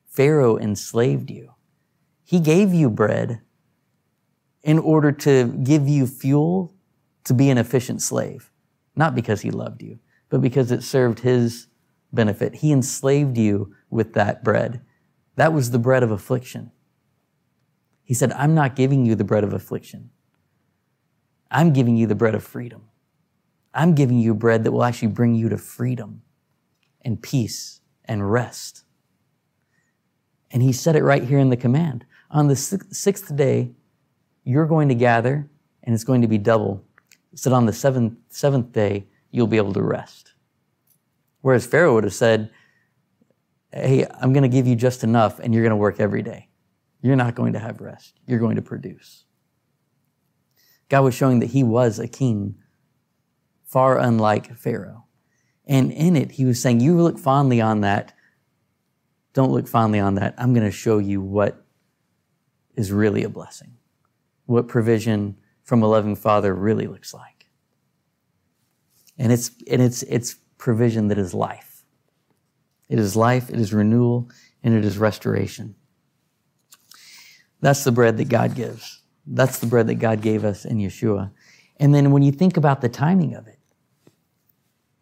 Pharaoh 0.06 0.58
enslaved 0.58 1.32
you. 1.32 1.54
He 2.24 2.40
gave 2.40 2.74
you 2.74 2.90
bread 2.90 3.42
in 4.64 4.78
order 4.78 5.12
to 5.12 5.48
give 5.64 5.88
you 5.88 6.06
fuel 6.06 6.76
to 7.24 7.34
be 7.34 7.50
an 7.50 7.58
efficient 7.58 8.02
slave, 8.02 8.52
not 8.96 9.16
because 9.16 9.42
he 9.42 9.52
loved 9.52 9.82
you, 9.82 10.00
but 10.30 10.42
because 10.42 10.72
it 10.72 10.84
served 10.84 11.20
his 11.20 11.68
benefit. 12.12 12.56
He 12.56 12.72
enslaved 12.72 13.38
you 13.38 13.74
with 13.90 14.14
that 14.14 14.44
bread. 14.44 14.82
That 15.36 15.54
was 15.54 15.72
the 15.72 15.80
bread 15.80 16.04
of 16.04 16.12
affliction. 16.12 16.72
He 18.12 18.16
said, 18.16 18.34
I'm 18.34 18.54
not 18.54 18.76
giving 18.76 19.06
you 19.06 19.16
the 19.16 19.24
bread 19.24 19.46
of 19.46 19.54
affliction. 19.54 20.10
I'm 21.50 21.72
giving 21.72 21.96
you 21.96 22.08
the 22.08 22.14
bread 22.14 22.36
of 22.36 22.44
freedom. 22.44 22.90
I'm 23.74 23.96
giving 23.96 24.20
you 24.20 24.34
bread 24.34 24.66
that 24.66 24.74
will 24.74 24.84
actually 24.84 25.08
bring 25.08 25.34
you 25.34 25.48
to 25.48 25.58
freedom 25.58 26.22
and 27.06 27.22
peace 27.22 27.80
and 28.04 28.30
rest. 28.30 28.84
And 30.52 30.62
he 30.62 30.74
said 30.74 30.98
it 30.98 31.06
right 31.06 31.24
here 31.24 31.40
in 31.40 31.52
the 31.52 31.56
command. 31.56 32.04
On 32.30 32.50
the 32.50 32.58
sixth 32.58 33.34
day, 33.34 33.72
you're 34.44 34.66
going 34.66 34.90
to 34.90 34.96
gather 34.96 35.50
and 35.84 35.96
it's 35.96 36.04
going 36.04 36.22
to 36.22 36.28
be 36.28 36.38
double. 36.38 36.84
So 37.36 37.44
said 37.44 37.54
on 37.54 37.66
the 37.66 37.72
seventh, 37.72 38.18
seventh 38.28 38.74
day, 38.74 39.08
you'll 39.30 39.48
be 39.48 39.56
able 39.56 39.72
to 39.72 39.84
rest. 39.84 40.34
Whereas 41.40 41.66
Pharaoh 41.66 41.94
would 41.94 42.04
have 42.04 42.14
said, 42.14 42.52
Hey, 43.72 44.06
I'm 44.20 44.34
going 44.34 44.44
to 44.44 44.50
give 44.50 44.68
you 44.68 44.76
just 44.76 45.06
enough 45.06 45.40
and 45.40 45.54
you're 45.54 45.64
going 45.64 45.70
to 45.70 45.78
work 45.78 46.02
every 46.02 46.24
day 46.24 46.50
you're 47.02 47.16
not 47.16 47.36
going 47.36 47.54
to 47.54 47.60
have 47.60 47.82
rest. 47.82 48.20
You're 48.28 48.40
going 48.40 48.56
to 48.56 48.62
produce. 48.62 49.26
God 50.90 51.04
was 51.04 51.16
showing 51.16 51.40
that 51.40 51.52
he 51.52 51.64
was 51.64 52.00
a 52.00 52.08
king, 52.08 52.56
far 53.66 53.98
unlike 53.98 54.56
Pharaoh. 54.56 55.06
And 55.66 55.92
in 55.92 56.16
it, 56.16 56.32
he 56.32 56.46
was 56.46 56.62
saying, 56.62 56.82
You 56.82 57.02
look 57.02 57.18
fondly 57.18 57.62
on 57.62 57.82
that. 57.82 58.14
Don't 59.34 59.52
look 59.52 59.68
fondly 59.68 60.00
on 60.00 60.16
that. 60.16 60.36
I'm 60.38 60.54
going 60.54 60.66
to 60.66 60.72
show 60.72 60.98
you 60.98 61.22
what 61.22 61.66
is 62.76 62.92
really 62.92 63.24
a 63.24 63.30
blessing, 63.30 63.78
what 64.46 64.68
provision 64.68 65.38
from 65.64 65.82
a 65.82 65.88
loving 65.88 66.16
father 66.16 66.54
really 66.54 66.88
looks 66.88 67.14
like. 67.14 67.48
And 69.18 69.32
it's, 69.32 69.52
and 69.70 69.82
it's, 69.82 70.04
it's 70.04 70.36
provision 70.58 71.08
that 71.08 71.18
is 71.18 71.34
life. 71.34 71.86
It 72.90 73.00
is 73.00 73.16
life, 73.16 73.50
it 73.50 73.60
is 73.60 73.74
renewal, 73.74 74.30
and 74.64 74.74
it 74.74 74.84
is 74.84 74.98
restoration. 74.98 75.76
That's 77.62 77.84
the 77.84 77.92
bread 77.92 78.18
that 78.18 78.30
God 78.30 78.56
gives. 78.56 79.02
That's 79.26 79.60
the 79.60 79.68
bread 79.68 79.88
that 79.88 79.96
God 79.96 80.22
gave 80.22 80.44
us 80.44 80.66
in 80.66 80.78
Yeshua. 80.78 81.32
And 81.78 81.94
then 81.94 82.12
when 82.12 82.24
you 82.24 82.32
think 82.32 82.58
about 82.58 82.82
the 82.82 82.90
timing 82.90 83.34
of 83.34 83.48
it, 83.48 83.60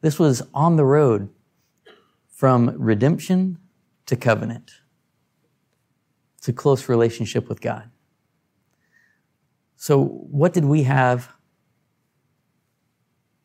this 0.02 0.20
was 0.20 0.44
on 0.54 0.76
the 0.76 0.86
road 0.86 1.30
from 2.30 2.74
redemption 2.78 3.58
to 4.06 4.16
covenant. 4.16 4.72
It's 6.38 6.48
a 6.48 6.54
close 6.54 6.88
relationship 6.88 7.50
with 7.50 7.60
God. 7.60 7.90
So, 9.76 10.04
what 10.04 10.54
did 10.54 10.66
we 10.66 10.84
have 10.84 11.34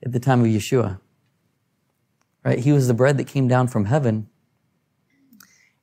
at 0.05 0.13
the 0.13 0.21
time 0.21 0.41
of 0.41 0.47
Yeshua? 0.47 1.01
Right? 2.45 2.59
He 2.59 2.73
was 2.73 2.89
the 2.89 2.95
bread 2.95 3.17
that 3.19 3.27
came 3.27 3.49
down 3.49 3.69
from 3.69 3.87
heaven, 3.87 4.29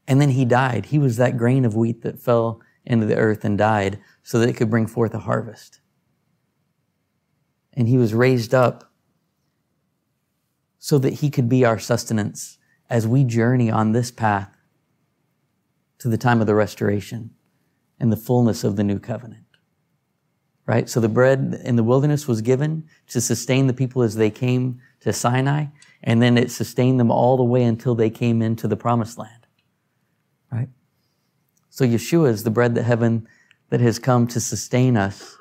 and 0.07 0.21
then 0.21 0.29
he 0.29 0.45
died. 0.45 0.87
He 0.87 0.99
was 0.99 1.17
that 1.17 1.37
grain 1.37 1.65
of 1.65 1.75
wheat 1.75 2.01
that 2.03 2.19
fell 2.19 2.61
into 2.85 3.05
the 3.05 3.17
earth 3.17 3.43
and 3.45 3.57
died 3.57 3.99
so 4.23 4.39
that 4.39 4.49
it 4.49 4.53
could 4.53 4.69
bring 4.69 4.87
forth 4.87 5.13
a 5.13 5.19
harvest. 5.19 5.79
And 7.73 7.87
he 7.87 7.97
was 7.97 8.13
raised 8.13 8.53
up 8.53 8.91
so 10.77 10.97
that 10.97 11.13
he 11.13 11.29
could 11.29 11.47
be 11.47 11.63
our 11.63 11.79
sustenance 11.79 12.57
as 12.89 13.07
we 13.07 13.23
journey 13.23 13.71
on 13.71 13.91
this 13.91 14.11
path 14.11 14.57
to 15.99 16.09
the 16.09 16.17
time 16.17 16.41
of 16.41 16.47
the 16.47 16.55
restoration 16.55 17.29
and 17.99 18.11
the 18.11 18.17
fullness 18.17 18.63
of 18.63 18.75
the 18.75 18.83
new 18.83 18.99
covenant. 18.99 19.45
Right? 20.65 20.89
So 20.89 20.99
the 20.99 21.09
bread 21.09 21.61
in 21.63 21.75
the 21.75 21.83
wilderness 21.83 22.27
was 22.27 22.41
given 22.41 22.87
to 23.09 23.21
sustain 23.21 23.67
the 23.67 23.73
people 23.73 24.01
as 24.01 24.15
they 24.15 24.29
came 24.29 24.81
to 25.01 25.13
Sinai, 25.13 25.65
and 26.03 26.21
then 26.21 26.37
it 26.37 26.49
sustained 26.49 26.99
them 26.99 27.11
all 27.11 27.37
the 27.37 27.43
way 27.43 27.63
until 27.63 27.93
they 27.93 28.09
came 28.09 28.41
into 28.41 28.67
the 28.67 28.77
promised 28.77 29.17
land. 29.17 29.40
So 31.73 31.85
Yeshua 31.85 32.27
is 32.27 32.43
the 32.43 32.51
bread 32.51 32.75
that 32.75 32.83
heaven 32.83 33.29
that 33.69 33.79
has 33.79 33.97
come 33.97 34.27
to 34.27 34.41
sustain 34.41 34.97
us 34.97 35.37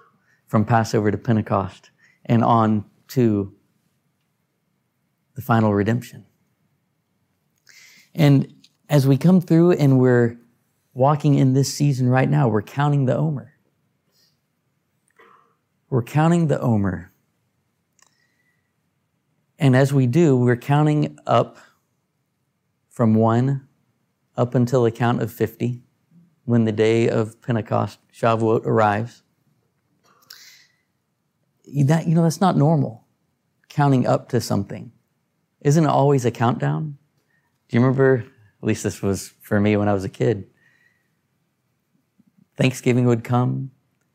from 0.47 0.65
Passover 0.65 1.11
to 1.11 1.19
Pentecost 1.19 1.91
and 2.25 2.45
on 2.45 2.85
to 3.09 3.53
the 5.35 5.43
final 5.43 5.75
redemption. 5.75 6.25
And 8.15 8.55
as 8.89 9.09
we 9.09 9.17
come 9.17 9.41
through 9.41 9.73
and 9.73 9.99
we're 9.99 10.39
walking 10.95 11.35
in 11.35 11.55
this 11.55 11.75
season 11.75 12.09
right 12.09 12.31
now, 12.31 12.47
we're 12.47 12.63
counting 12.63 13.07
the 13.07 13.17
Omer. 13.17 13.55
We're 15.89 16.05
counting 16.05 16.47
the 16.47 16.61
Omer. 16.61 17.13
And 19.59 19.75
as 19.75 19.93
we 19.93 20.07
do, 20.07 20.37
we're 20.37 20.57
counting 20.57 21.19
up 21.27 21.59
from 22.89 23.17
one 23.17 23.67
up 24.37 24.55
until 24.55 24.87
a 24.87 24.93
count 24.93 25.23
of 25.23 25.33
50 25.33 25.83
when 26.51 26.65
the 26.65 26.73
day 26.73 27.09
of 27.09 27.41
Pentecost, 27.41 28.01
Shavuot, 28.13 28.67
arrives. 28.67 29.23
That, 31.85 32.09
you 32.09 32.15
know, 32.17 32.25
that's 32.25 32.41
not 32.41 32.57
normal, 32.57 33.07
counting 33.69 34.05
up 34.05 34.29
to 34.31 34.41
something. 34.41 34.91
Isn't 35.61 35.85
it 35.85 35.89
always 35.89 36.25
a 36.25 36.33
countdown? 36.33 36.99
Do 37.69 37.77
you 37.77 37.81
remember? 37.81 38.25
At 38.63 38.67
least 38.67 38.83
this 38.83 39.01
was 39.01 39.33
for 39.41 39.61
me 39.61 39.77
when 39.77 39.89
I 39.89 39.95
was 39.95 40.05
a 40.05 40.09
kid. 40.09 40.49
Thanksgiving 42.57 43.07
would 43.07 43.23
come, 43.23 43.71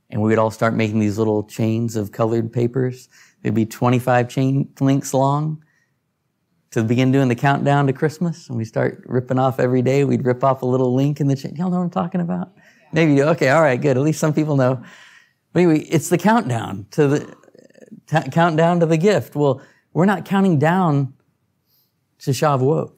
and 0.10 0.22
we 0.22 0.30
would 0.30 0.38
all 0.38 0.52
start 0.52 0.76
making 0.76 1.00
these 1.00 1.18
little 1.18 1.46
chains 1.46 1.96
of 1.96 2.12
colored 2.12 2.52
papers. 2.52 3.08
They'd 3.42 3.54
be 3.54 3.66
25 3.66 4.28
chain 4.28 4.70
links 4.82 5.14
long 5.14 5.64
to 6.76 6.84
begin 6.84 7.10
doing 7.10 7.30
the 7.30 7.36
countdown 7.36 7.88
to 7.88 7.94
Christmas. 7.94 8.50
And 8.50 8.58
we 8.58 8.66
start 8.66 9.02
ripping 9.06 9.40
off 9.40 9.62
every 9.62 9.82
day. 9.82 10.04
We'd 10.04 10.26
rip 10.26 10.44
off 10.44 10.62
a 10.62 10.66
little 10.66 10.94
link 10.94 11.22
in 11.22 11.28
the 11.28 11.36
chain. 11.38 11.56
Y'all 11.56 11.70
know 11.70 11.78
what 11.78 11.84
I'm 11.84 11.90
talking 11.90 12.20
about? 12.20 12.52
Maybe 12.92 13.14
you 13.14 13.18
do. 13.20 13.30
Okay, 13.30 13.48
all 13.48 13.62
right, 13.62 13.80
good. 13.80 13.96
At 13.96 14.04
least 14.04 14.20
some 14.20 14.34
people 14.34 14.58
know. 14.58 14.84
But 15.54 15.62
anyway, 15.62 15.86
it's 15.86 16.10
the 16.10 16.18
countdown 16.18 16.86
to 16.92 17.08
the 17.08 17.36
t- 18.08 18.30
countdown 18.30 18.82
to 18.82 18.86
the 18.86 18.98
gift. 18.98 19.38
Well, 19.38 19.62
we're 19.94 20.06
not 20.06 20.26
counting 20.26 20.60
down 20.60 21.14
to 22.20 22.32
Shavuot. 22.32 22.92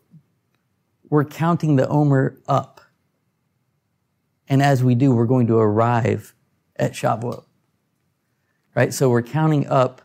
We're 1.08 1.26
counting 1.26 1.76
the 1.76 1.88
Omer 1.88 2.42
up. 2.48 2.82
And 4.48 4.64
as 4.64 4.84
we 4.84 4.96
do, 4.96 5.14
we're 5.14 5.28
going 5.28 5.46
to 5.48 5.58
arrive 5.60 6.34
at 6.78 6.94
Shavuot. 6.94 7.46
Right? 8.76 8.92
So 8.92 9.08
we're 9.08 9.22
counting 9.22 9.68
up, 9.68 10.02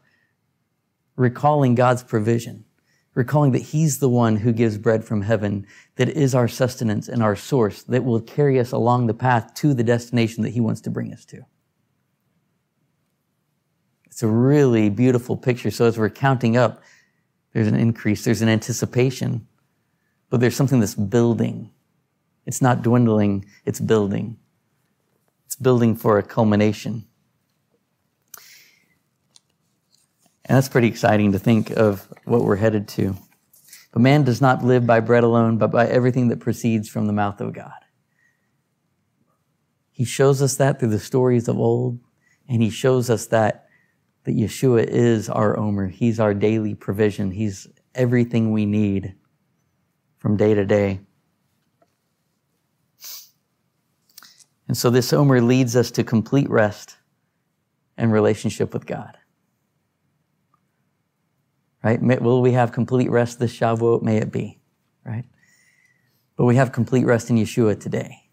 recalling 1.17 1.75
God's 1.75 2.03
provision, 2.03 2.67
recalling 3.15 3.53
that 3.53 3.63
He's 3.63 3.99
the 3.99 4.09
one 4.09 4.37
who 4.37 4.53
gives 4.53 4.79
bread 4.79 5.05
from 5.05 5.23
heaven, 5.23 5.67
that 5.97 6.09
is 6.09 6.35
our 6.35 6.49
sustenance 6.49 7.09
and 7.09 7.23
our 7.23 7.37
source, 7.37 7.83
that 7.85 8.05
will 8.05 8.21
carry 8.21 8.59
us 8.59 8.73
along 8.73 9.07
the 9.07 9.15
path 9.15 9.55
to 9.55 9.75
the 9.75 9.85
destination 9.85 10.43
that 10.43 10.51
He 10.51 10.61
wants 10.61 10.81
to 10.83 10.91
bring 10.91 11.13
us 11.13 11.25
to. 11.27 11.43
It's 14.07 14.23
a 14.23 14.29
really 14.29 14.91
beautiful 14.91 15.37
picture. 15.37 15.71
So 15.71 15.87
as 15.87 15.99
we're 15.99 16.11
counting 16.11 16.57
up, 16.57 16.83
there's 17.53 17.69
an 17.69 17.75
increase, 17.75 18.25
there's 18.25 18.43
an 18.43 18.49
anticipation, 18.49 19.47
but 20.31 20.41
there's 20.41 20.57
something 20.57 20.81
that's 20.81 20.95
building. 20.95 21.71
It's 22.47 22.63
not 22.63 22.83
dwindling, 22.83 23.45
it's 23.65 23.81
building. 23.81 24.39
It's 25.47 25.57
building 25.57 25.95
for 25.97 26.19
a 26.19 26.23
culmination. 26.23 27.05
And 30.45 30.57
that's 30.57 30.69
pretty 30.69 30.89
exciting 30.89 31.33
to 31.33 31.39
think 31.39 31.71
of 31.71 32.09
what 32.25 32.43
we're 32.43 32.57
headed 32.57 32.89
to. 32.89 33.17
But 33.93 34.03
man 34.03 34.25
does 34.25 34.41
not 34.41 34.65
live 34.65 34.87
by 34.87 35.01
bread 35.01 35.23
alone, 35.23 35.59
but 35.59 35.71
by 35.71 35.87
everything 35.87 36.29
that 36.29 36.41
proceeds 36.41 36.89
from 36.89 37.07
the 37.07 37.13
mouth 37.13 37.41
of 37.41 37.53
God. 37.53 37.73
He 39.91 40.05
shows 40.05 40.43
us 40.43 40.57
that 40.57 40.81
through 40.81 40.89
the 40.89 40.99
stories 40.99 41.47
of 41.47 41.59
old, 41.59 42.01
and 42.49 42.63
he 42.63 42.71
shows 42.71 43.11
us 43.11 43.27
that 43.27 43.69
that 44.25 44.37
Yeshua 44.37 44.85
is 44.85 45.29
our 45.29 45.59
Omer. 45.59 45.89
He's 45.89 46.21
our 46.21 46.33
daily 46.33 46.75
provision. 46.75 47.33
He's 47.33 47.67
everything 47.95 48.53
we 48.53 48.67
need 48.67 49.15
from 50.19 50.37
day 50.37 50.55
to 50.55 50.65
day. 50.65 51.01
And 54.69 54.77
so 54.77 54.91
this 54.91 55.13
Omer 55.13 55.41
leads 55.41 55.75
us 55.75 55.91
to 55.93 56.05
complete 56.05 56.49
rest 56.49 56.97
and 57.97 58.13
relationship 58.13 58.73
with 58.73 58.87
God. 58.87 59.19
Right? 61.83 62.01
Will 62.01 62.43
we 62.43 62.53
have 62.53 62.73
complete 62.73 63.11
rest 63.11 63.39
this 63.39 63.57
Shavuot? 63.59 64.03
May 64.03 64.19
it 64.19 64.31
be. 64.31 64.61
Right? 65.05 65.25
But 66.37 66.45
we 66.45 66.57
have 66.57 66.73
complete 66.73 67.05
rest 67.05 67.29
in 67.31 67.37
Yeshua 67.37 67.79
today 67.79 68.31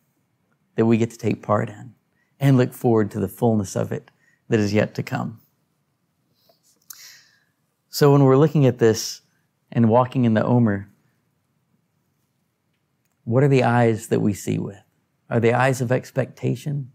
that 0.76 0.86
we 0.86 0.98
get 0.98 1.12
to 1.12 1.18
take 1.18 1.42
part 1.42 1.70
in 1.70 1.96
and 2.40 2.58
look 2.58 2.74
forward 2.74 3.12
to 3.12 3.20
the 3.20 3.28
fullness 3.28 3.76
of 3.76 3.92
it 3.92 4.12
that 4.48 4.60
is 4.60 4.74
yet 4.74 4.96
to 4.96 5.04
come. 5.04 5.40
So 7.90 8.12
when 8.12 8.24
we're 8.24 8.38
looking 8.38 8.66
at 8.66 8.78
this 8.78 9.22
and 9.72 9.90
walking 9.90 10.26
in 10.26 10.36
the 10.36 10.46
Omer, 10.46 10.90
what 13.24 13.44
are 13.44 13.48
the 13.48 13.64
eyes 13.64 14.08
that 14.08 14.22
we 14.22 14.34
see 14.34 14.58
with? 14.58 14.82
Are 15.30 15.40
they 15.40 15.54
eyes 15.54 15.82
of 15.82 15.92
expectation? 15.92 16.92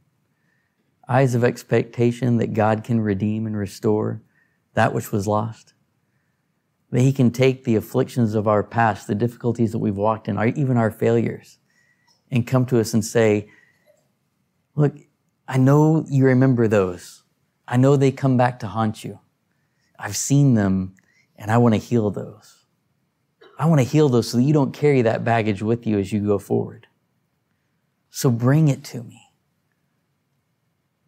Eyes 1.09 1.35
of 1.35 1.45
expectation 1.45 2.39
that 2.39 2.55
God 2.55 2.83
can 2.83 3.01
redeem 3.01 3.47
and 3.47 3.57
restore 3.57 4.23
that 4.73 4.95
which 4.95 5.13
was 5.13 5.27
lost? 5.27 5.74
That 6.95 7.03
He 7.03 7.13
can 7.13 7.33
take 7.33 7.65
the 7.65 7.75
afflictions 7.75 8.37
of 8.37 8.47
our 8.47 8.63
past, 8.63 9.09
the 9.09 9.17
difficulties 9.17 9.73
that 9.73 9.81
we've 9.81 9.97
walked 9.97 10.29
in, 10.29 10.39
our, 10.39 10.47
even 10.47 10.77
our 10.77 10.93
failures, 10.93 11.59
and 12.31 12.47
come 12.47 12.67
to 12.67 12.79
us 12.79 12.95
and 12.95 13.05
say, 13.05 13.51
Look, 14.77 14.95
I 15.49 15.59
know 15.59 16.05
you 16.09 16.25
remember 16.25 16.69
those. 16.69 17.25
I 17.67 17.79
know 17.79 17.97
they 17.97 18.13
come 18.13 18.37
back 18.37 18.61
to 18.61 18.69
haunt 18.69 19.03
you. 19.03 19.19
I've 19.99 20.15
seen 20.15 20.55
them 20.55 20.95
and 21.35 21.51
I 21.51 21.59
want 21.59 21.75
to 21.75 21.81
heal 21.81 22.13
those. 22.13 22.65
I 23.59 23.67
want 23.67 23.81
to 23.81 23.87
heal 23.89 24.09
those 24.09 24.31
so 24.31 24.37
that 24.37 24.45
you 24.45 24.53
don't 24.53 24.73
carry 24.73 25.03
that 25.03 25.25
baggage 25.25 25.63
with 25.63 25.89
you 25.89 25.99
as 25.99 26.13
you 26.13 26.25
go 26.25 26.39
forward. 26.39 26.87
So 28.09 28.31
bring 28.31 28.69
it 28.69 28.85
to 28.85 29.03
me. 29.03 29.21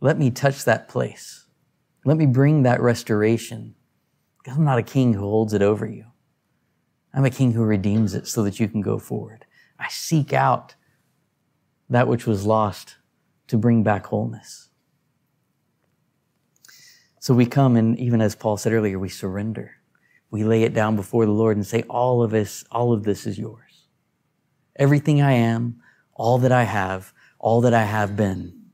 Let 0.00 0.18
me 0.18 0.32
touch 0.32 0.64
that 0.64 0.88
place. 0.88 1.46
Let 2.04 2.16
me 2.16 2.26
bring 2.26 2.64
that 2.64 2.80
restoration. 2.80 3.76
I'm 4.48 4.64
not 4.64 4.78
a 4.78 4.82
king 4.82 5.14
who 5.14 5.20
holds 5.20 5.52
it 5.52 5.62
over 5.62 5.86
you. 5.86 6.06
I'm 7.12 7.24
a 7.24 7.30
king 7.30 7.52
who 7.52 7.64
redeems 7.64 8.14
it 8.14 8.26
so 8.26 8.42
that 8.44 8.60
you 8.60 8.68
can 8.68 8.80
go 8.82 8.98
forward. 8.98 9.46
I 9.78 9.88
seek 9.88 10.32
out 10.32 10.74
that 11.88 12.08
which 12.08 12.26
was 12.26 12.44
lost 12.44 12.96
to 13.48 13.56
bring 13.56 13.82
back 13.82 14.06
wholeness. 14.06 14.68
So 17.20 17.34
we 17.34 17.46
come 17.46 17.76
and 17.76 17.98
even 17.98 18.20
as 18.20 18.34
Paul 18.34 18.56
said 18.56 18.72
earlier, 18.72 18.98
we 18.98 19.08
surrender. 19.08 19.76
We 20.30 20.44
lay 20.44 20.62
it 20.62 20.74
down 20.74 20.96
before 20.96 21.24
the 21.24 21.32
Lord 21.32 21.56
and 21.56 21.66
say, 21.66 21.82
all 21.88 22.22
of 22.22 22.30
this, 22.30 22.64
all 22.70 22.92
of 22.92 23.04
this 23.04 23.26
is 23.26 23.38
yours. 23.38 23.86
Everything 24.76 25.22
I 25.22 25.32
am, 25.32 25.80
all 26.14 26.38
that 26.38 26.52
I 26.52 26.64
have, 26.64 27.12
all 27.38 27.62
that 27.62 27.74
I 27.74 27.84
have 27.84 28.16
been. 28.16 28.66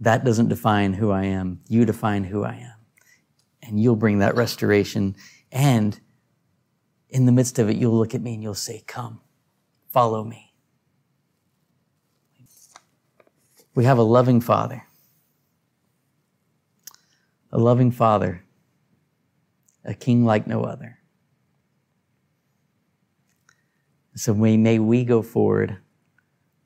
That 0.00 0.24
doesn't 0.24 0.48
define 0.48 0.92
who 0.92 1.10
I 1.10 1.24
am. 1.24 1.60
You 1.68 1.84
define 1.84 2.24
who 2.24 2.44
I 2.44 2.54
am. 2.54 2.73
And 3.66 3.80
you'll 3.80 3.96
bring 3.96 4.18
that 4.18 4.34
restoration. 4.34 5.16
And 5.50 5.98
in 7.08 7.26
the 7.26 7.32
midst 7.32 7.58
of 7.58 7.68
it, 7.68 7.76
you'll 7.76 7.96
look 7.96 8.14
at 8.14 8.20
me 8.20 8.34
and 8.34 8.42
you'll 8.42 8.54
say, 8.54 8.82
Come, 8.86 9.20
follow 9.90 10.24
me. 10.24 10.54
We 13.74 13.84
have 13.84 13.98
a 13.98 14.02
loving 14.02 14.40
Father. 14.40 14.84
A 17.50 17.58
loving 17.58 17.90
Father. 17.90 18.44
A 19.84 19.94
King 19.94 20.24
like 20.24 20.46
no 20.46 20.62
other. 20.62 20.98
So 24.16 24.32
may, 24.32 24.56
may 24.56 24.78
we 24.78 25.04
go 25.04 25.22
forward 25.22 25.78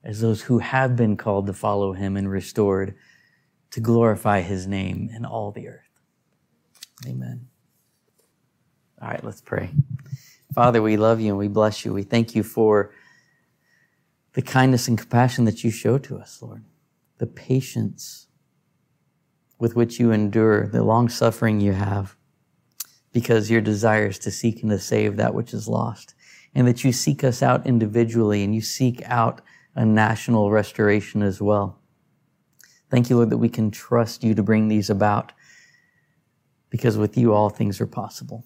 as 0.05 0.21
those 0.21 0.43
who 0.43 0.59
have 0.59 0.97
been 0.97 1.17
called 1.17 1.47
to 1.47 1.53
follow 1.53 1.93
him 1.93 2.17
and 2.17 2.31
restored 2.31 2.95
to 3.71 3.81
glorify 3.81 4.41
his 4.43 4.67
name 4.67 5.11
in 5.15 5.25
all 5.25 5.51
the 5.51 5.69
earth. 5.69 5.88
Amen. 7.07 7.47
All 9.01 9.09
right, 9.09 9.23
let's 9.23 9.41
pray. 9.41 9.71
Father, 10.55 10.83
we 10.83 10.97
love 10.97 11.21
you 11.21 11.29
and 11.29 11.39
we 11.39 11.49
bless 11.49 11.85
you. 11.85 11.93
We 11.93 12.03
thank 12.03 12.35
you 12.35 12.43
for 12.43 12.93
the 14.33 14.43
kindness 14.43 14.89
and 14.89 14.99
compassion 14.99 15.45
that 15.45 15.63
you 15.63 15.71
show 15.71 15.99
to 15.99 16.19
us, 16.19 16.43
Lord, 16.43 16.65
the 17.19 17.27
patience 17.27 18.27
with 19.59 19.77
which 19.77 19.99
you 19.99 20.13
endure, 20.13 20.69
the 20.69 20.83
long 20.83 21.09
suffering 21.09 21.61
you 21.61 21.73
have, 21.73 22.17
because 23.13 23.51
your 23.51 23.61
desire 23.61 24.07
is 24.07 24.19
to 24.21 24.31
seek 24.31 24.63
and 24.63 24.71
to 24.71 24.79
save 24.79 25.17
that 25.17 25.35
which 25.35 25.53
is 25.53 25.69
lost, 25.69 26.15
and 26.55 26.67
that 26.67 26.85
you 26.85 26.93
seek 26.93 27.25
us 27.25 27.43
out 27.43 27.67
individually 27.67 28.45
and 28.45 28.55
you 28.55 28.61
seek 28.61 29.03
out 29.07 29.41
a 29.75 29.85
national 29.85 30.51
restoration 30.51 31.23
as 31.23 31.41
well. 31.41 31.79
Thank 32.91 33.11
you, 33.11 33.17
Lord, 33.17 33.31
that 33.31 33.39
we 33.39 33.49
can 33.49 33.71
trust 33.71 34.25
you 34.25 34.35
to 34.35 34.43
bring 34.43 34.69
these 34.69 34.91
about 34.91 35.33
because 36.71 36.97
with 36.97 37.17
you 37.17 37.33
all 37.33 37.49
things 37.49 37.81
are 37.81 37.87
possible. 37.87 38.45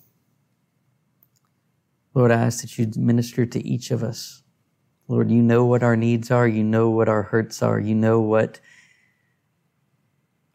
Lord, 2.15 2.31
I 2.31 2.35
ask 2.35 2.61
that 2.61 2.79
you 2.79 2.91
minister 2.97 3.47
to 3.47 3.67
each 3.67 3.91
of 3.91 4.03
us. 4.03 4.43
Lord, 5.09 5.31
you 5.31 5.43
know 5.43 5.65
what 5.65 5.83
our 5.83 5.97
needs 5.97 6.31
are. 6.31 6.47
You 6.47 6.63
know 6.63 6.91
what 6.91 7.09
our 7.09 7.23
hurts 7.23 7.63
are. 7.63 7.81
You 7.81 7.95
know 7.95 8.21
what 8.21 8.61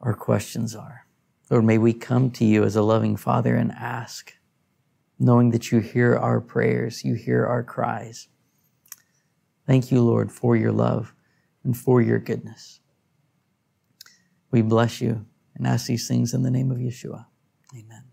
our 0.01 0.13
questions 0.13 0.75
are. 0.75 1.07
Lord, 1.49 1.65
may 1.65 1.77
we 1.77 1.93
come 1.93 2.29
to 2.31 2.45
you 2.45 2.63
as 2.63 2.75
a 2.75 2.81
loving 2.81 3.15
Father 3.15 3.55
and 3.55 3.71
ask, 3.71 4.33
knowing 5.17 5.51
that 5.51 5.71
you 5.71 5.79
hear 5.79 6.15
our 6.15 6.39
prayers, 6.39 7.03
you 7.03 7.15
hear 7.15 7.45
our 7.45 7.63
cries. 7.63 8.27
Thank 9.65 9.91
you, 9.91 10.01
Lord, 10.01 10.31
for 10.31 10.55
your 10.55 10.71
love 10.71 11.13
and 11.63 11.75
for 11.75 12.01
your 12.01 12.19
goodness. 12.19 12.79
We 14.51 14.61
bless 14.61 15.01
you 15.01 15.25
and 15.55 15.67
ask 15.67 15.87
these 15.87 16.07
things 16.07 16.33
in 16.33 16.43
the 16.43 16.51
name 16.51 16.71
of 16.71 16.77
Yeshua. 16.77 17.25
Amen. 17.75 18.03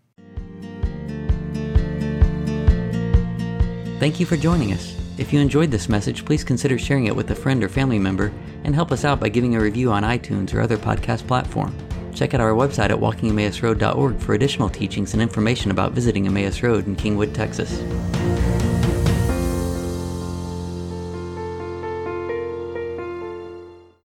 Thank 3.99 4.19
you 4.19 4.25
for 4.25 4.37
joining 4.37 4.73
us. 4.73 4.95
If 5.17 5.31
you 5.31 5.39
enjoyed 5.39 5.71
this 5.71 5.87
message, 5.87 6.25
please 6.25 6.43
consider 6.43 6.77
sharing 6.77 7.05
it 7.05 7.15
with 7.15 7.31
a 7.31 7.35
friend 7.35 7.63
or 7.63 7.69
family 7.69 7.97
member 7.97 8.31
and 8.65 8.75
help 8.75 8.91
us 8.91 9.05
out 9.05 9.19
by 9.19 9.29
giving 9.29 9.55
a 9.55 9.61
review 9.61 9.91
on 9.91 10.03
iTunes 10.03 10.53
or 10.53 10.59
other 10.59 10.77
podcast 10.77 11.25
platform. 11.25 11.73
Check 12.13 12.33
out 12.33 12.41
our 12.41 12.51
website 12.51 12.89
at 12.89 12.97
walkingemmausroad.org 12.97 14.19
for 14.19 14.33
additional 14.33 14.69
teachings 14.69 15.13
and 15.13 15.21
information 15.21 15.71
about 15.71 15.93
visiting 15.93 16.27
Emmaus 16.27 16.61
Road 16.61 16.87
in 16.87 16.95
Kingwood, 16.95 17.33
Texas. 17.33 17.81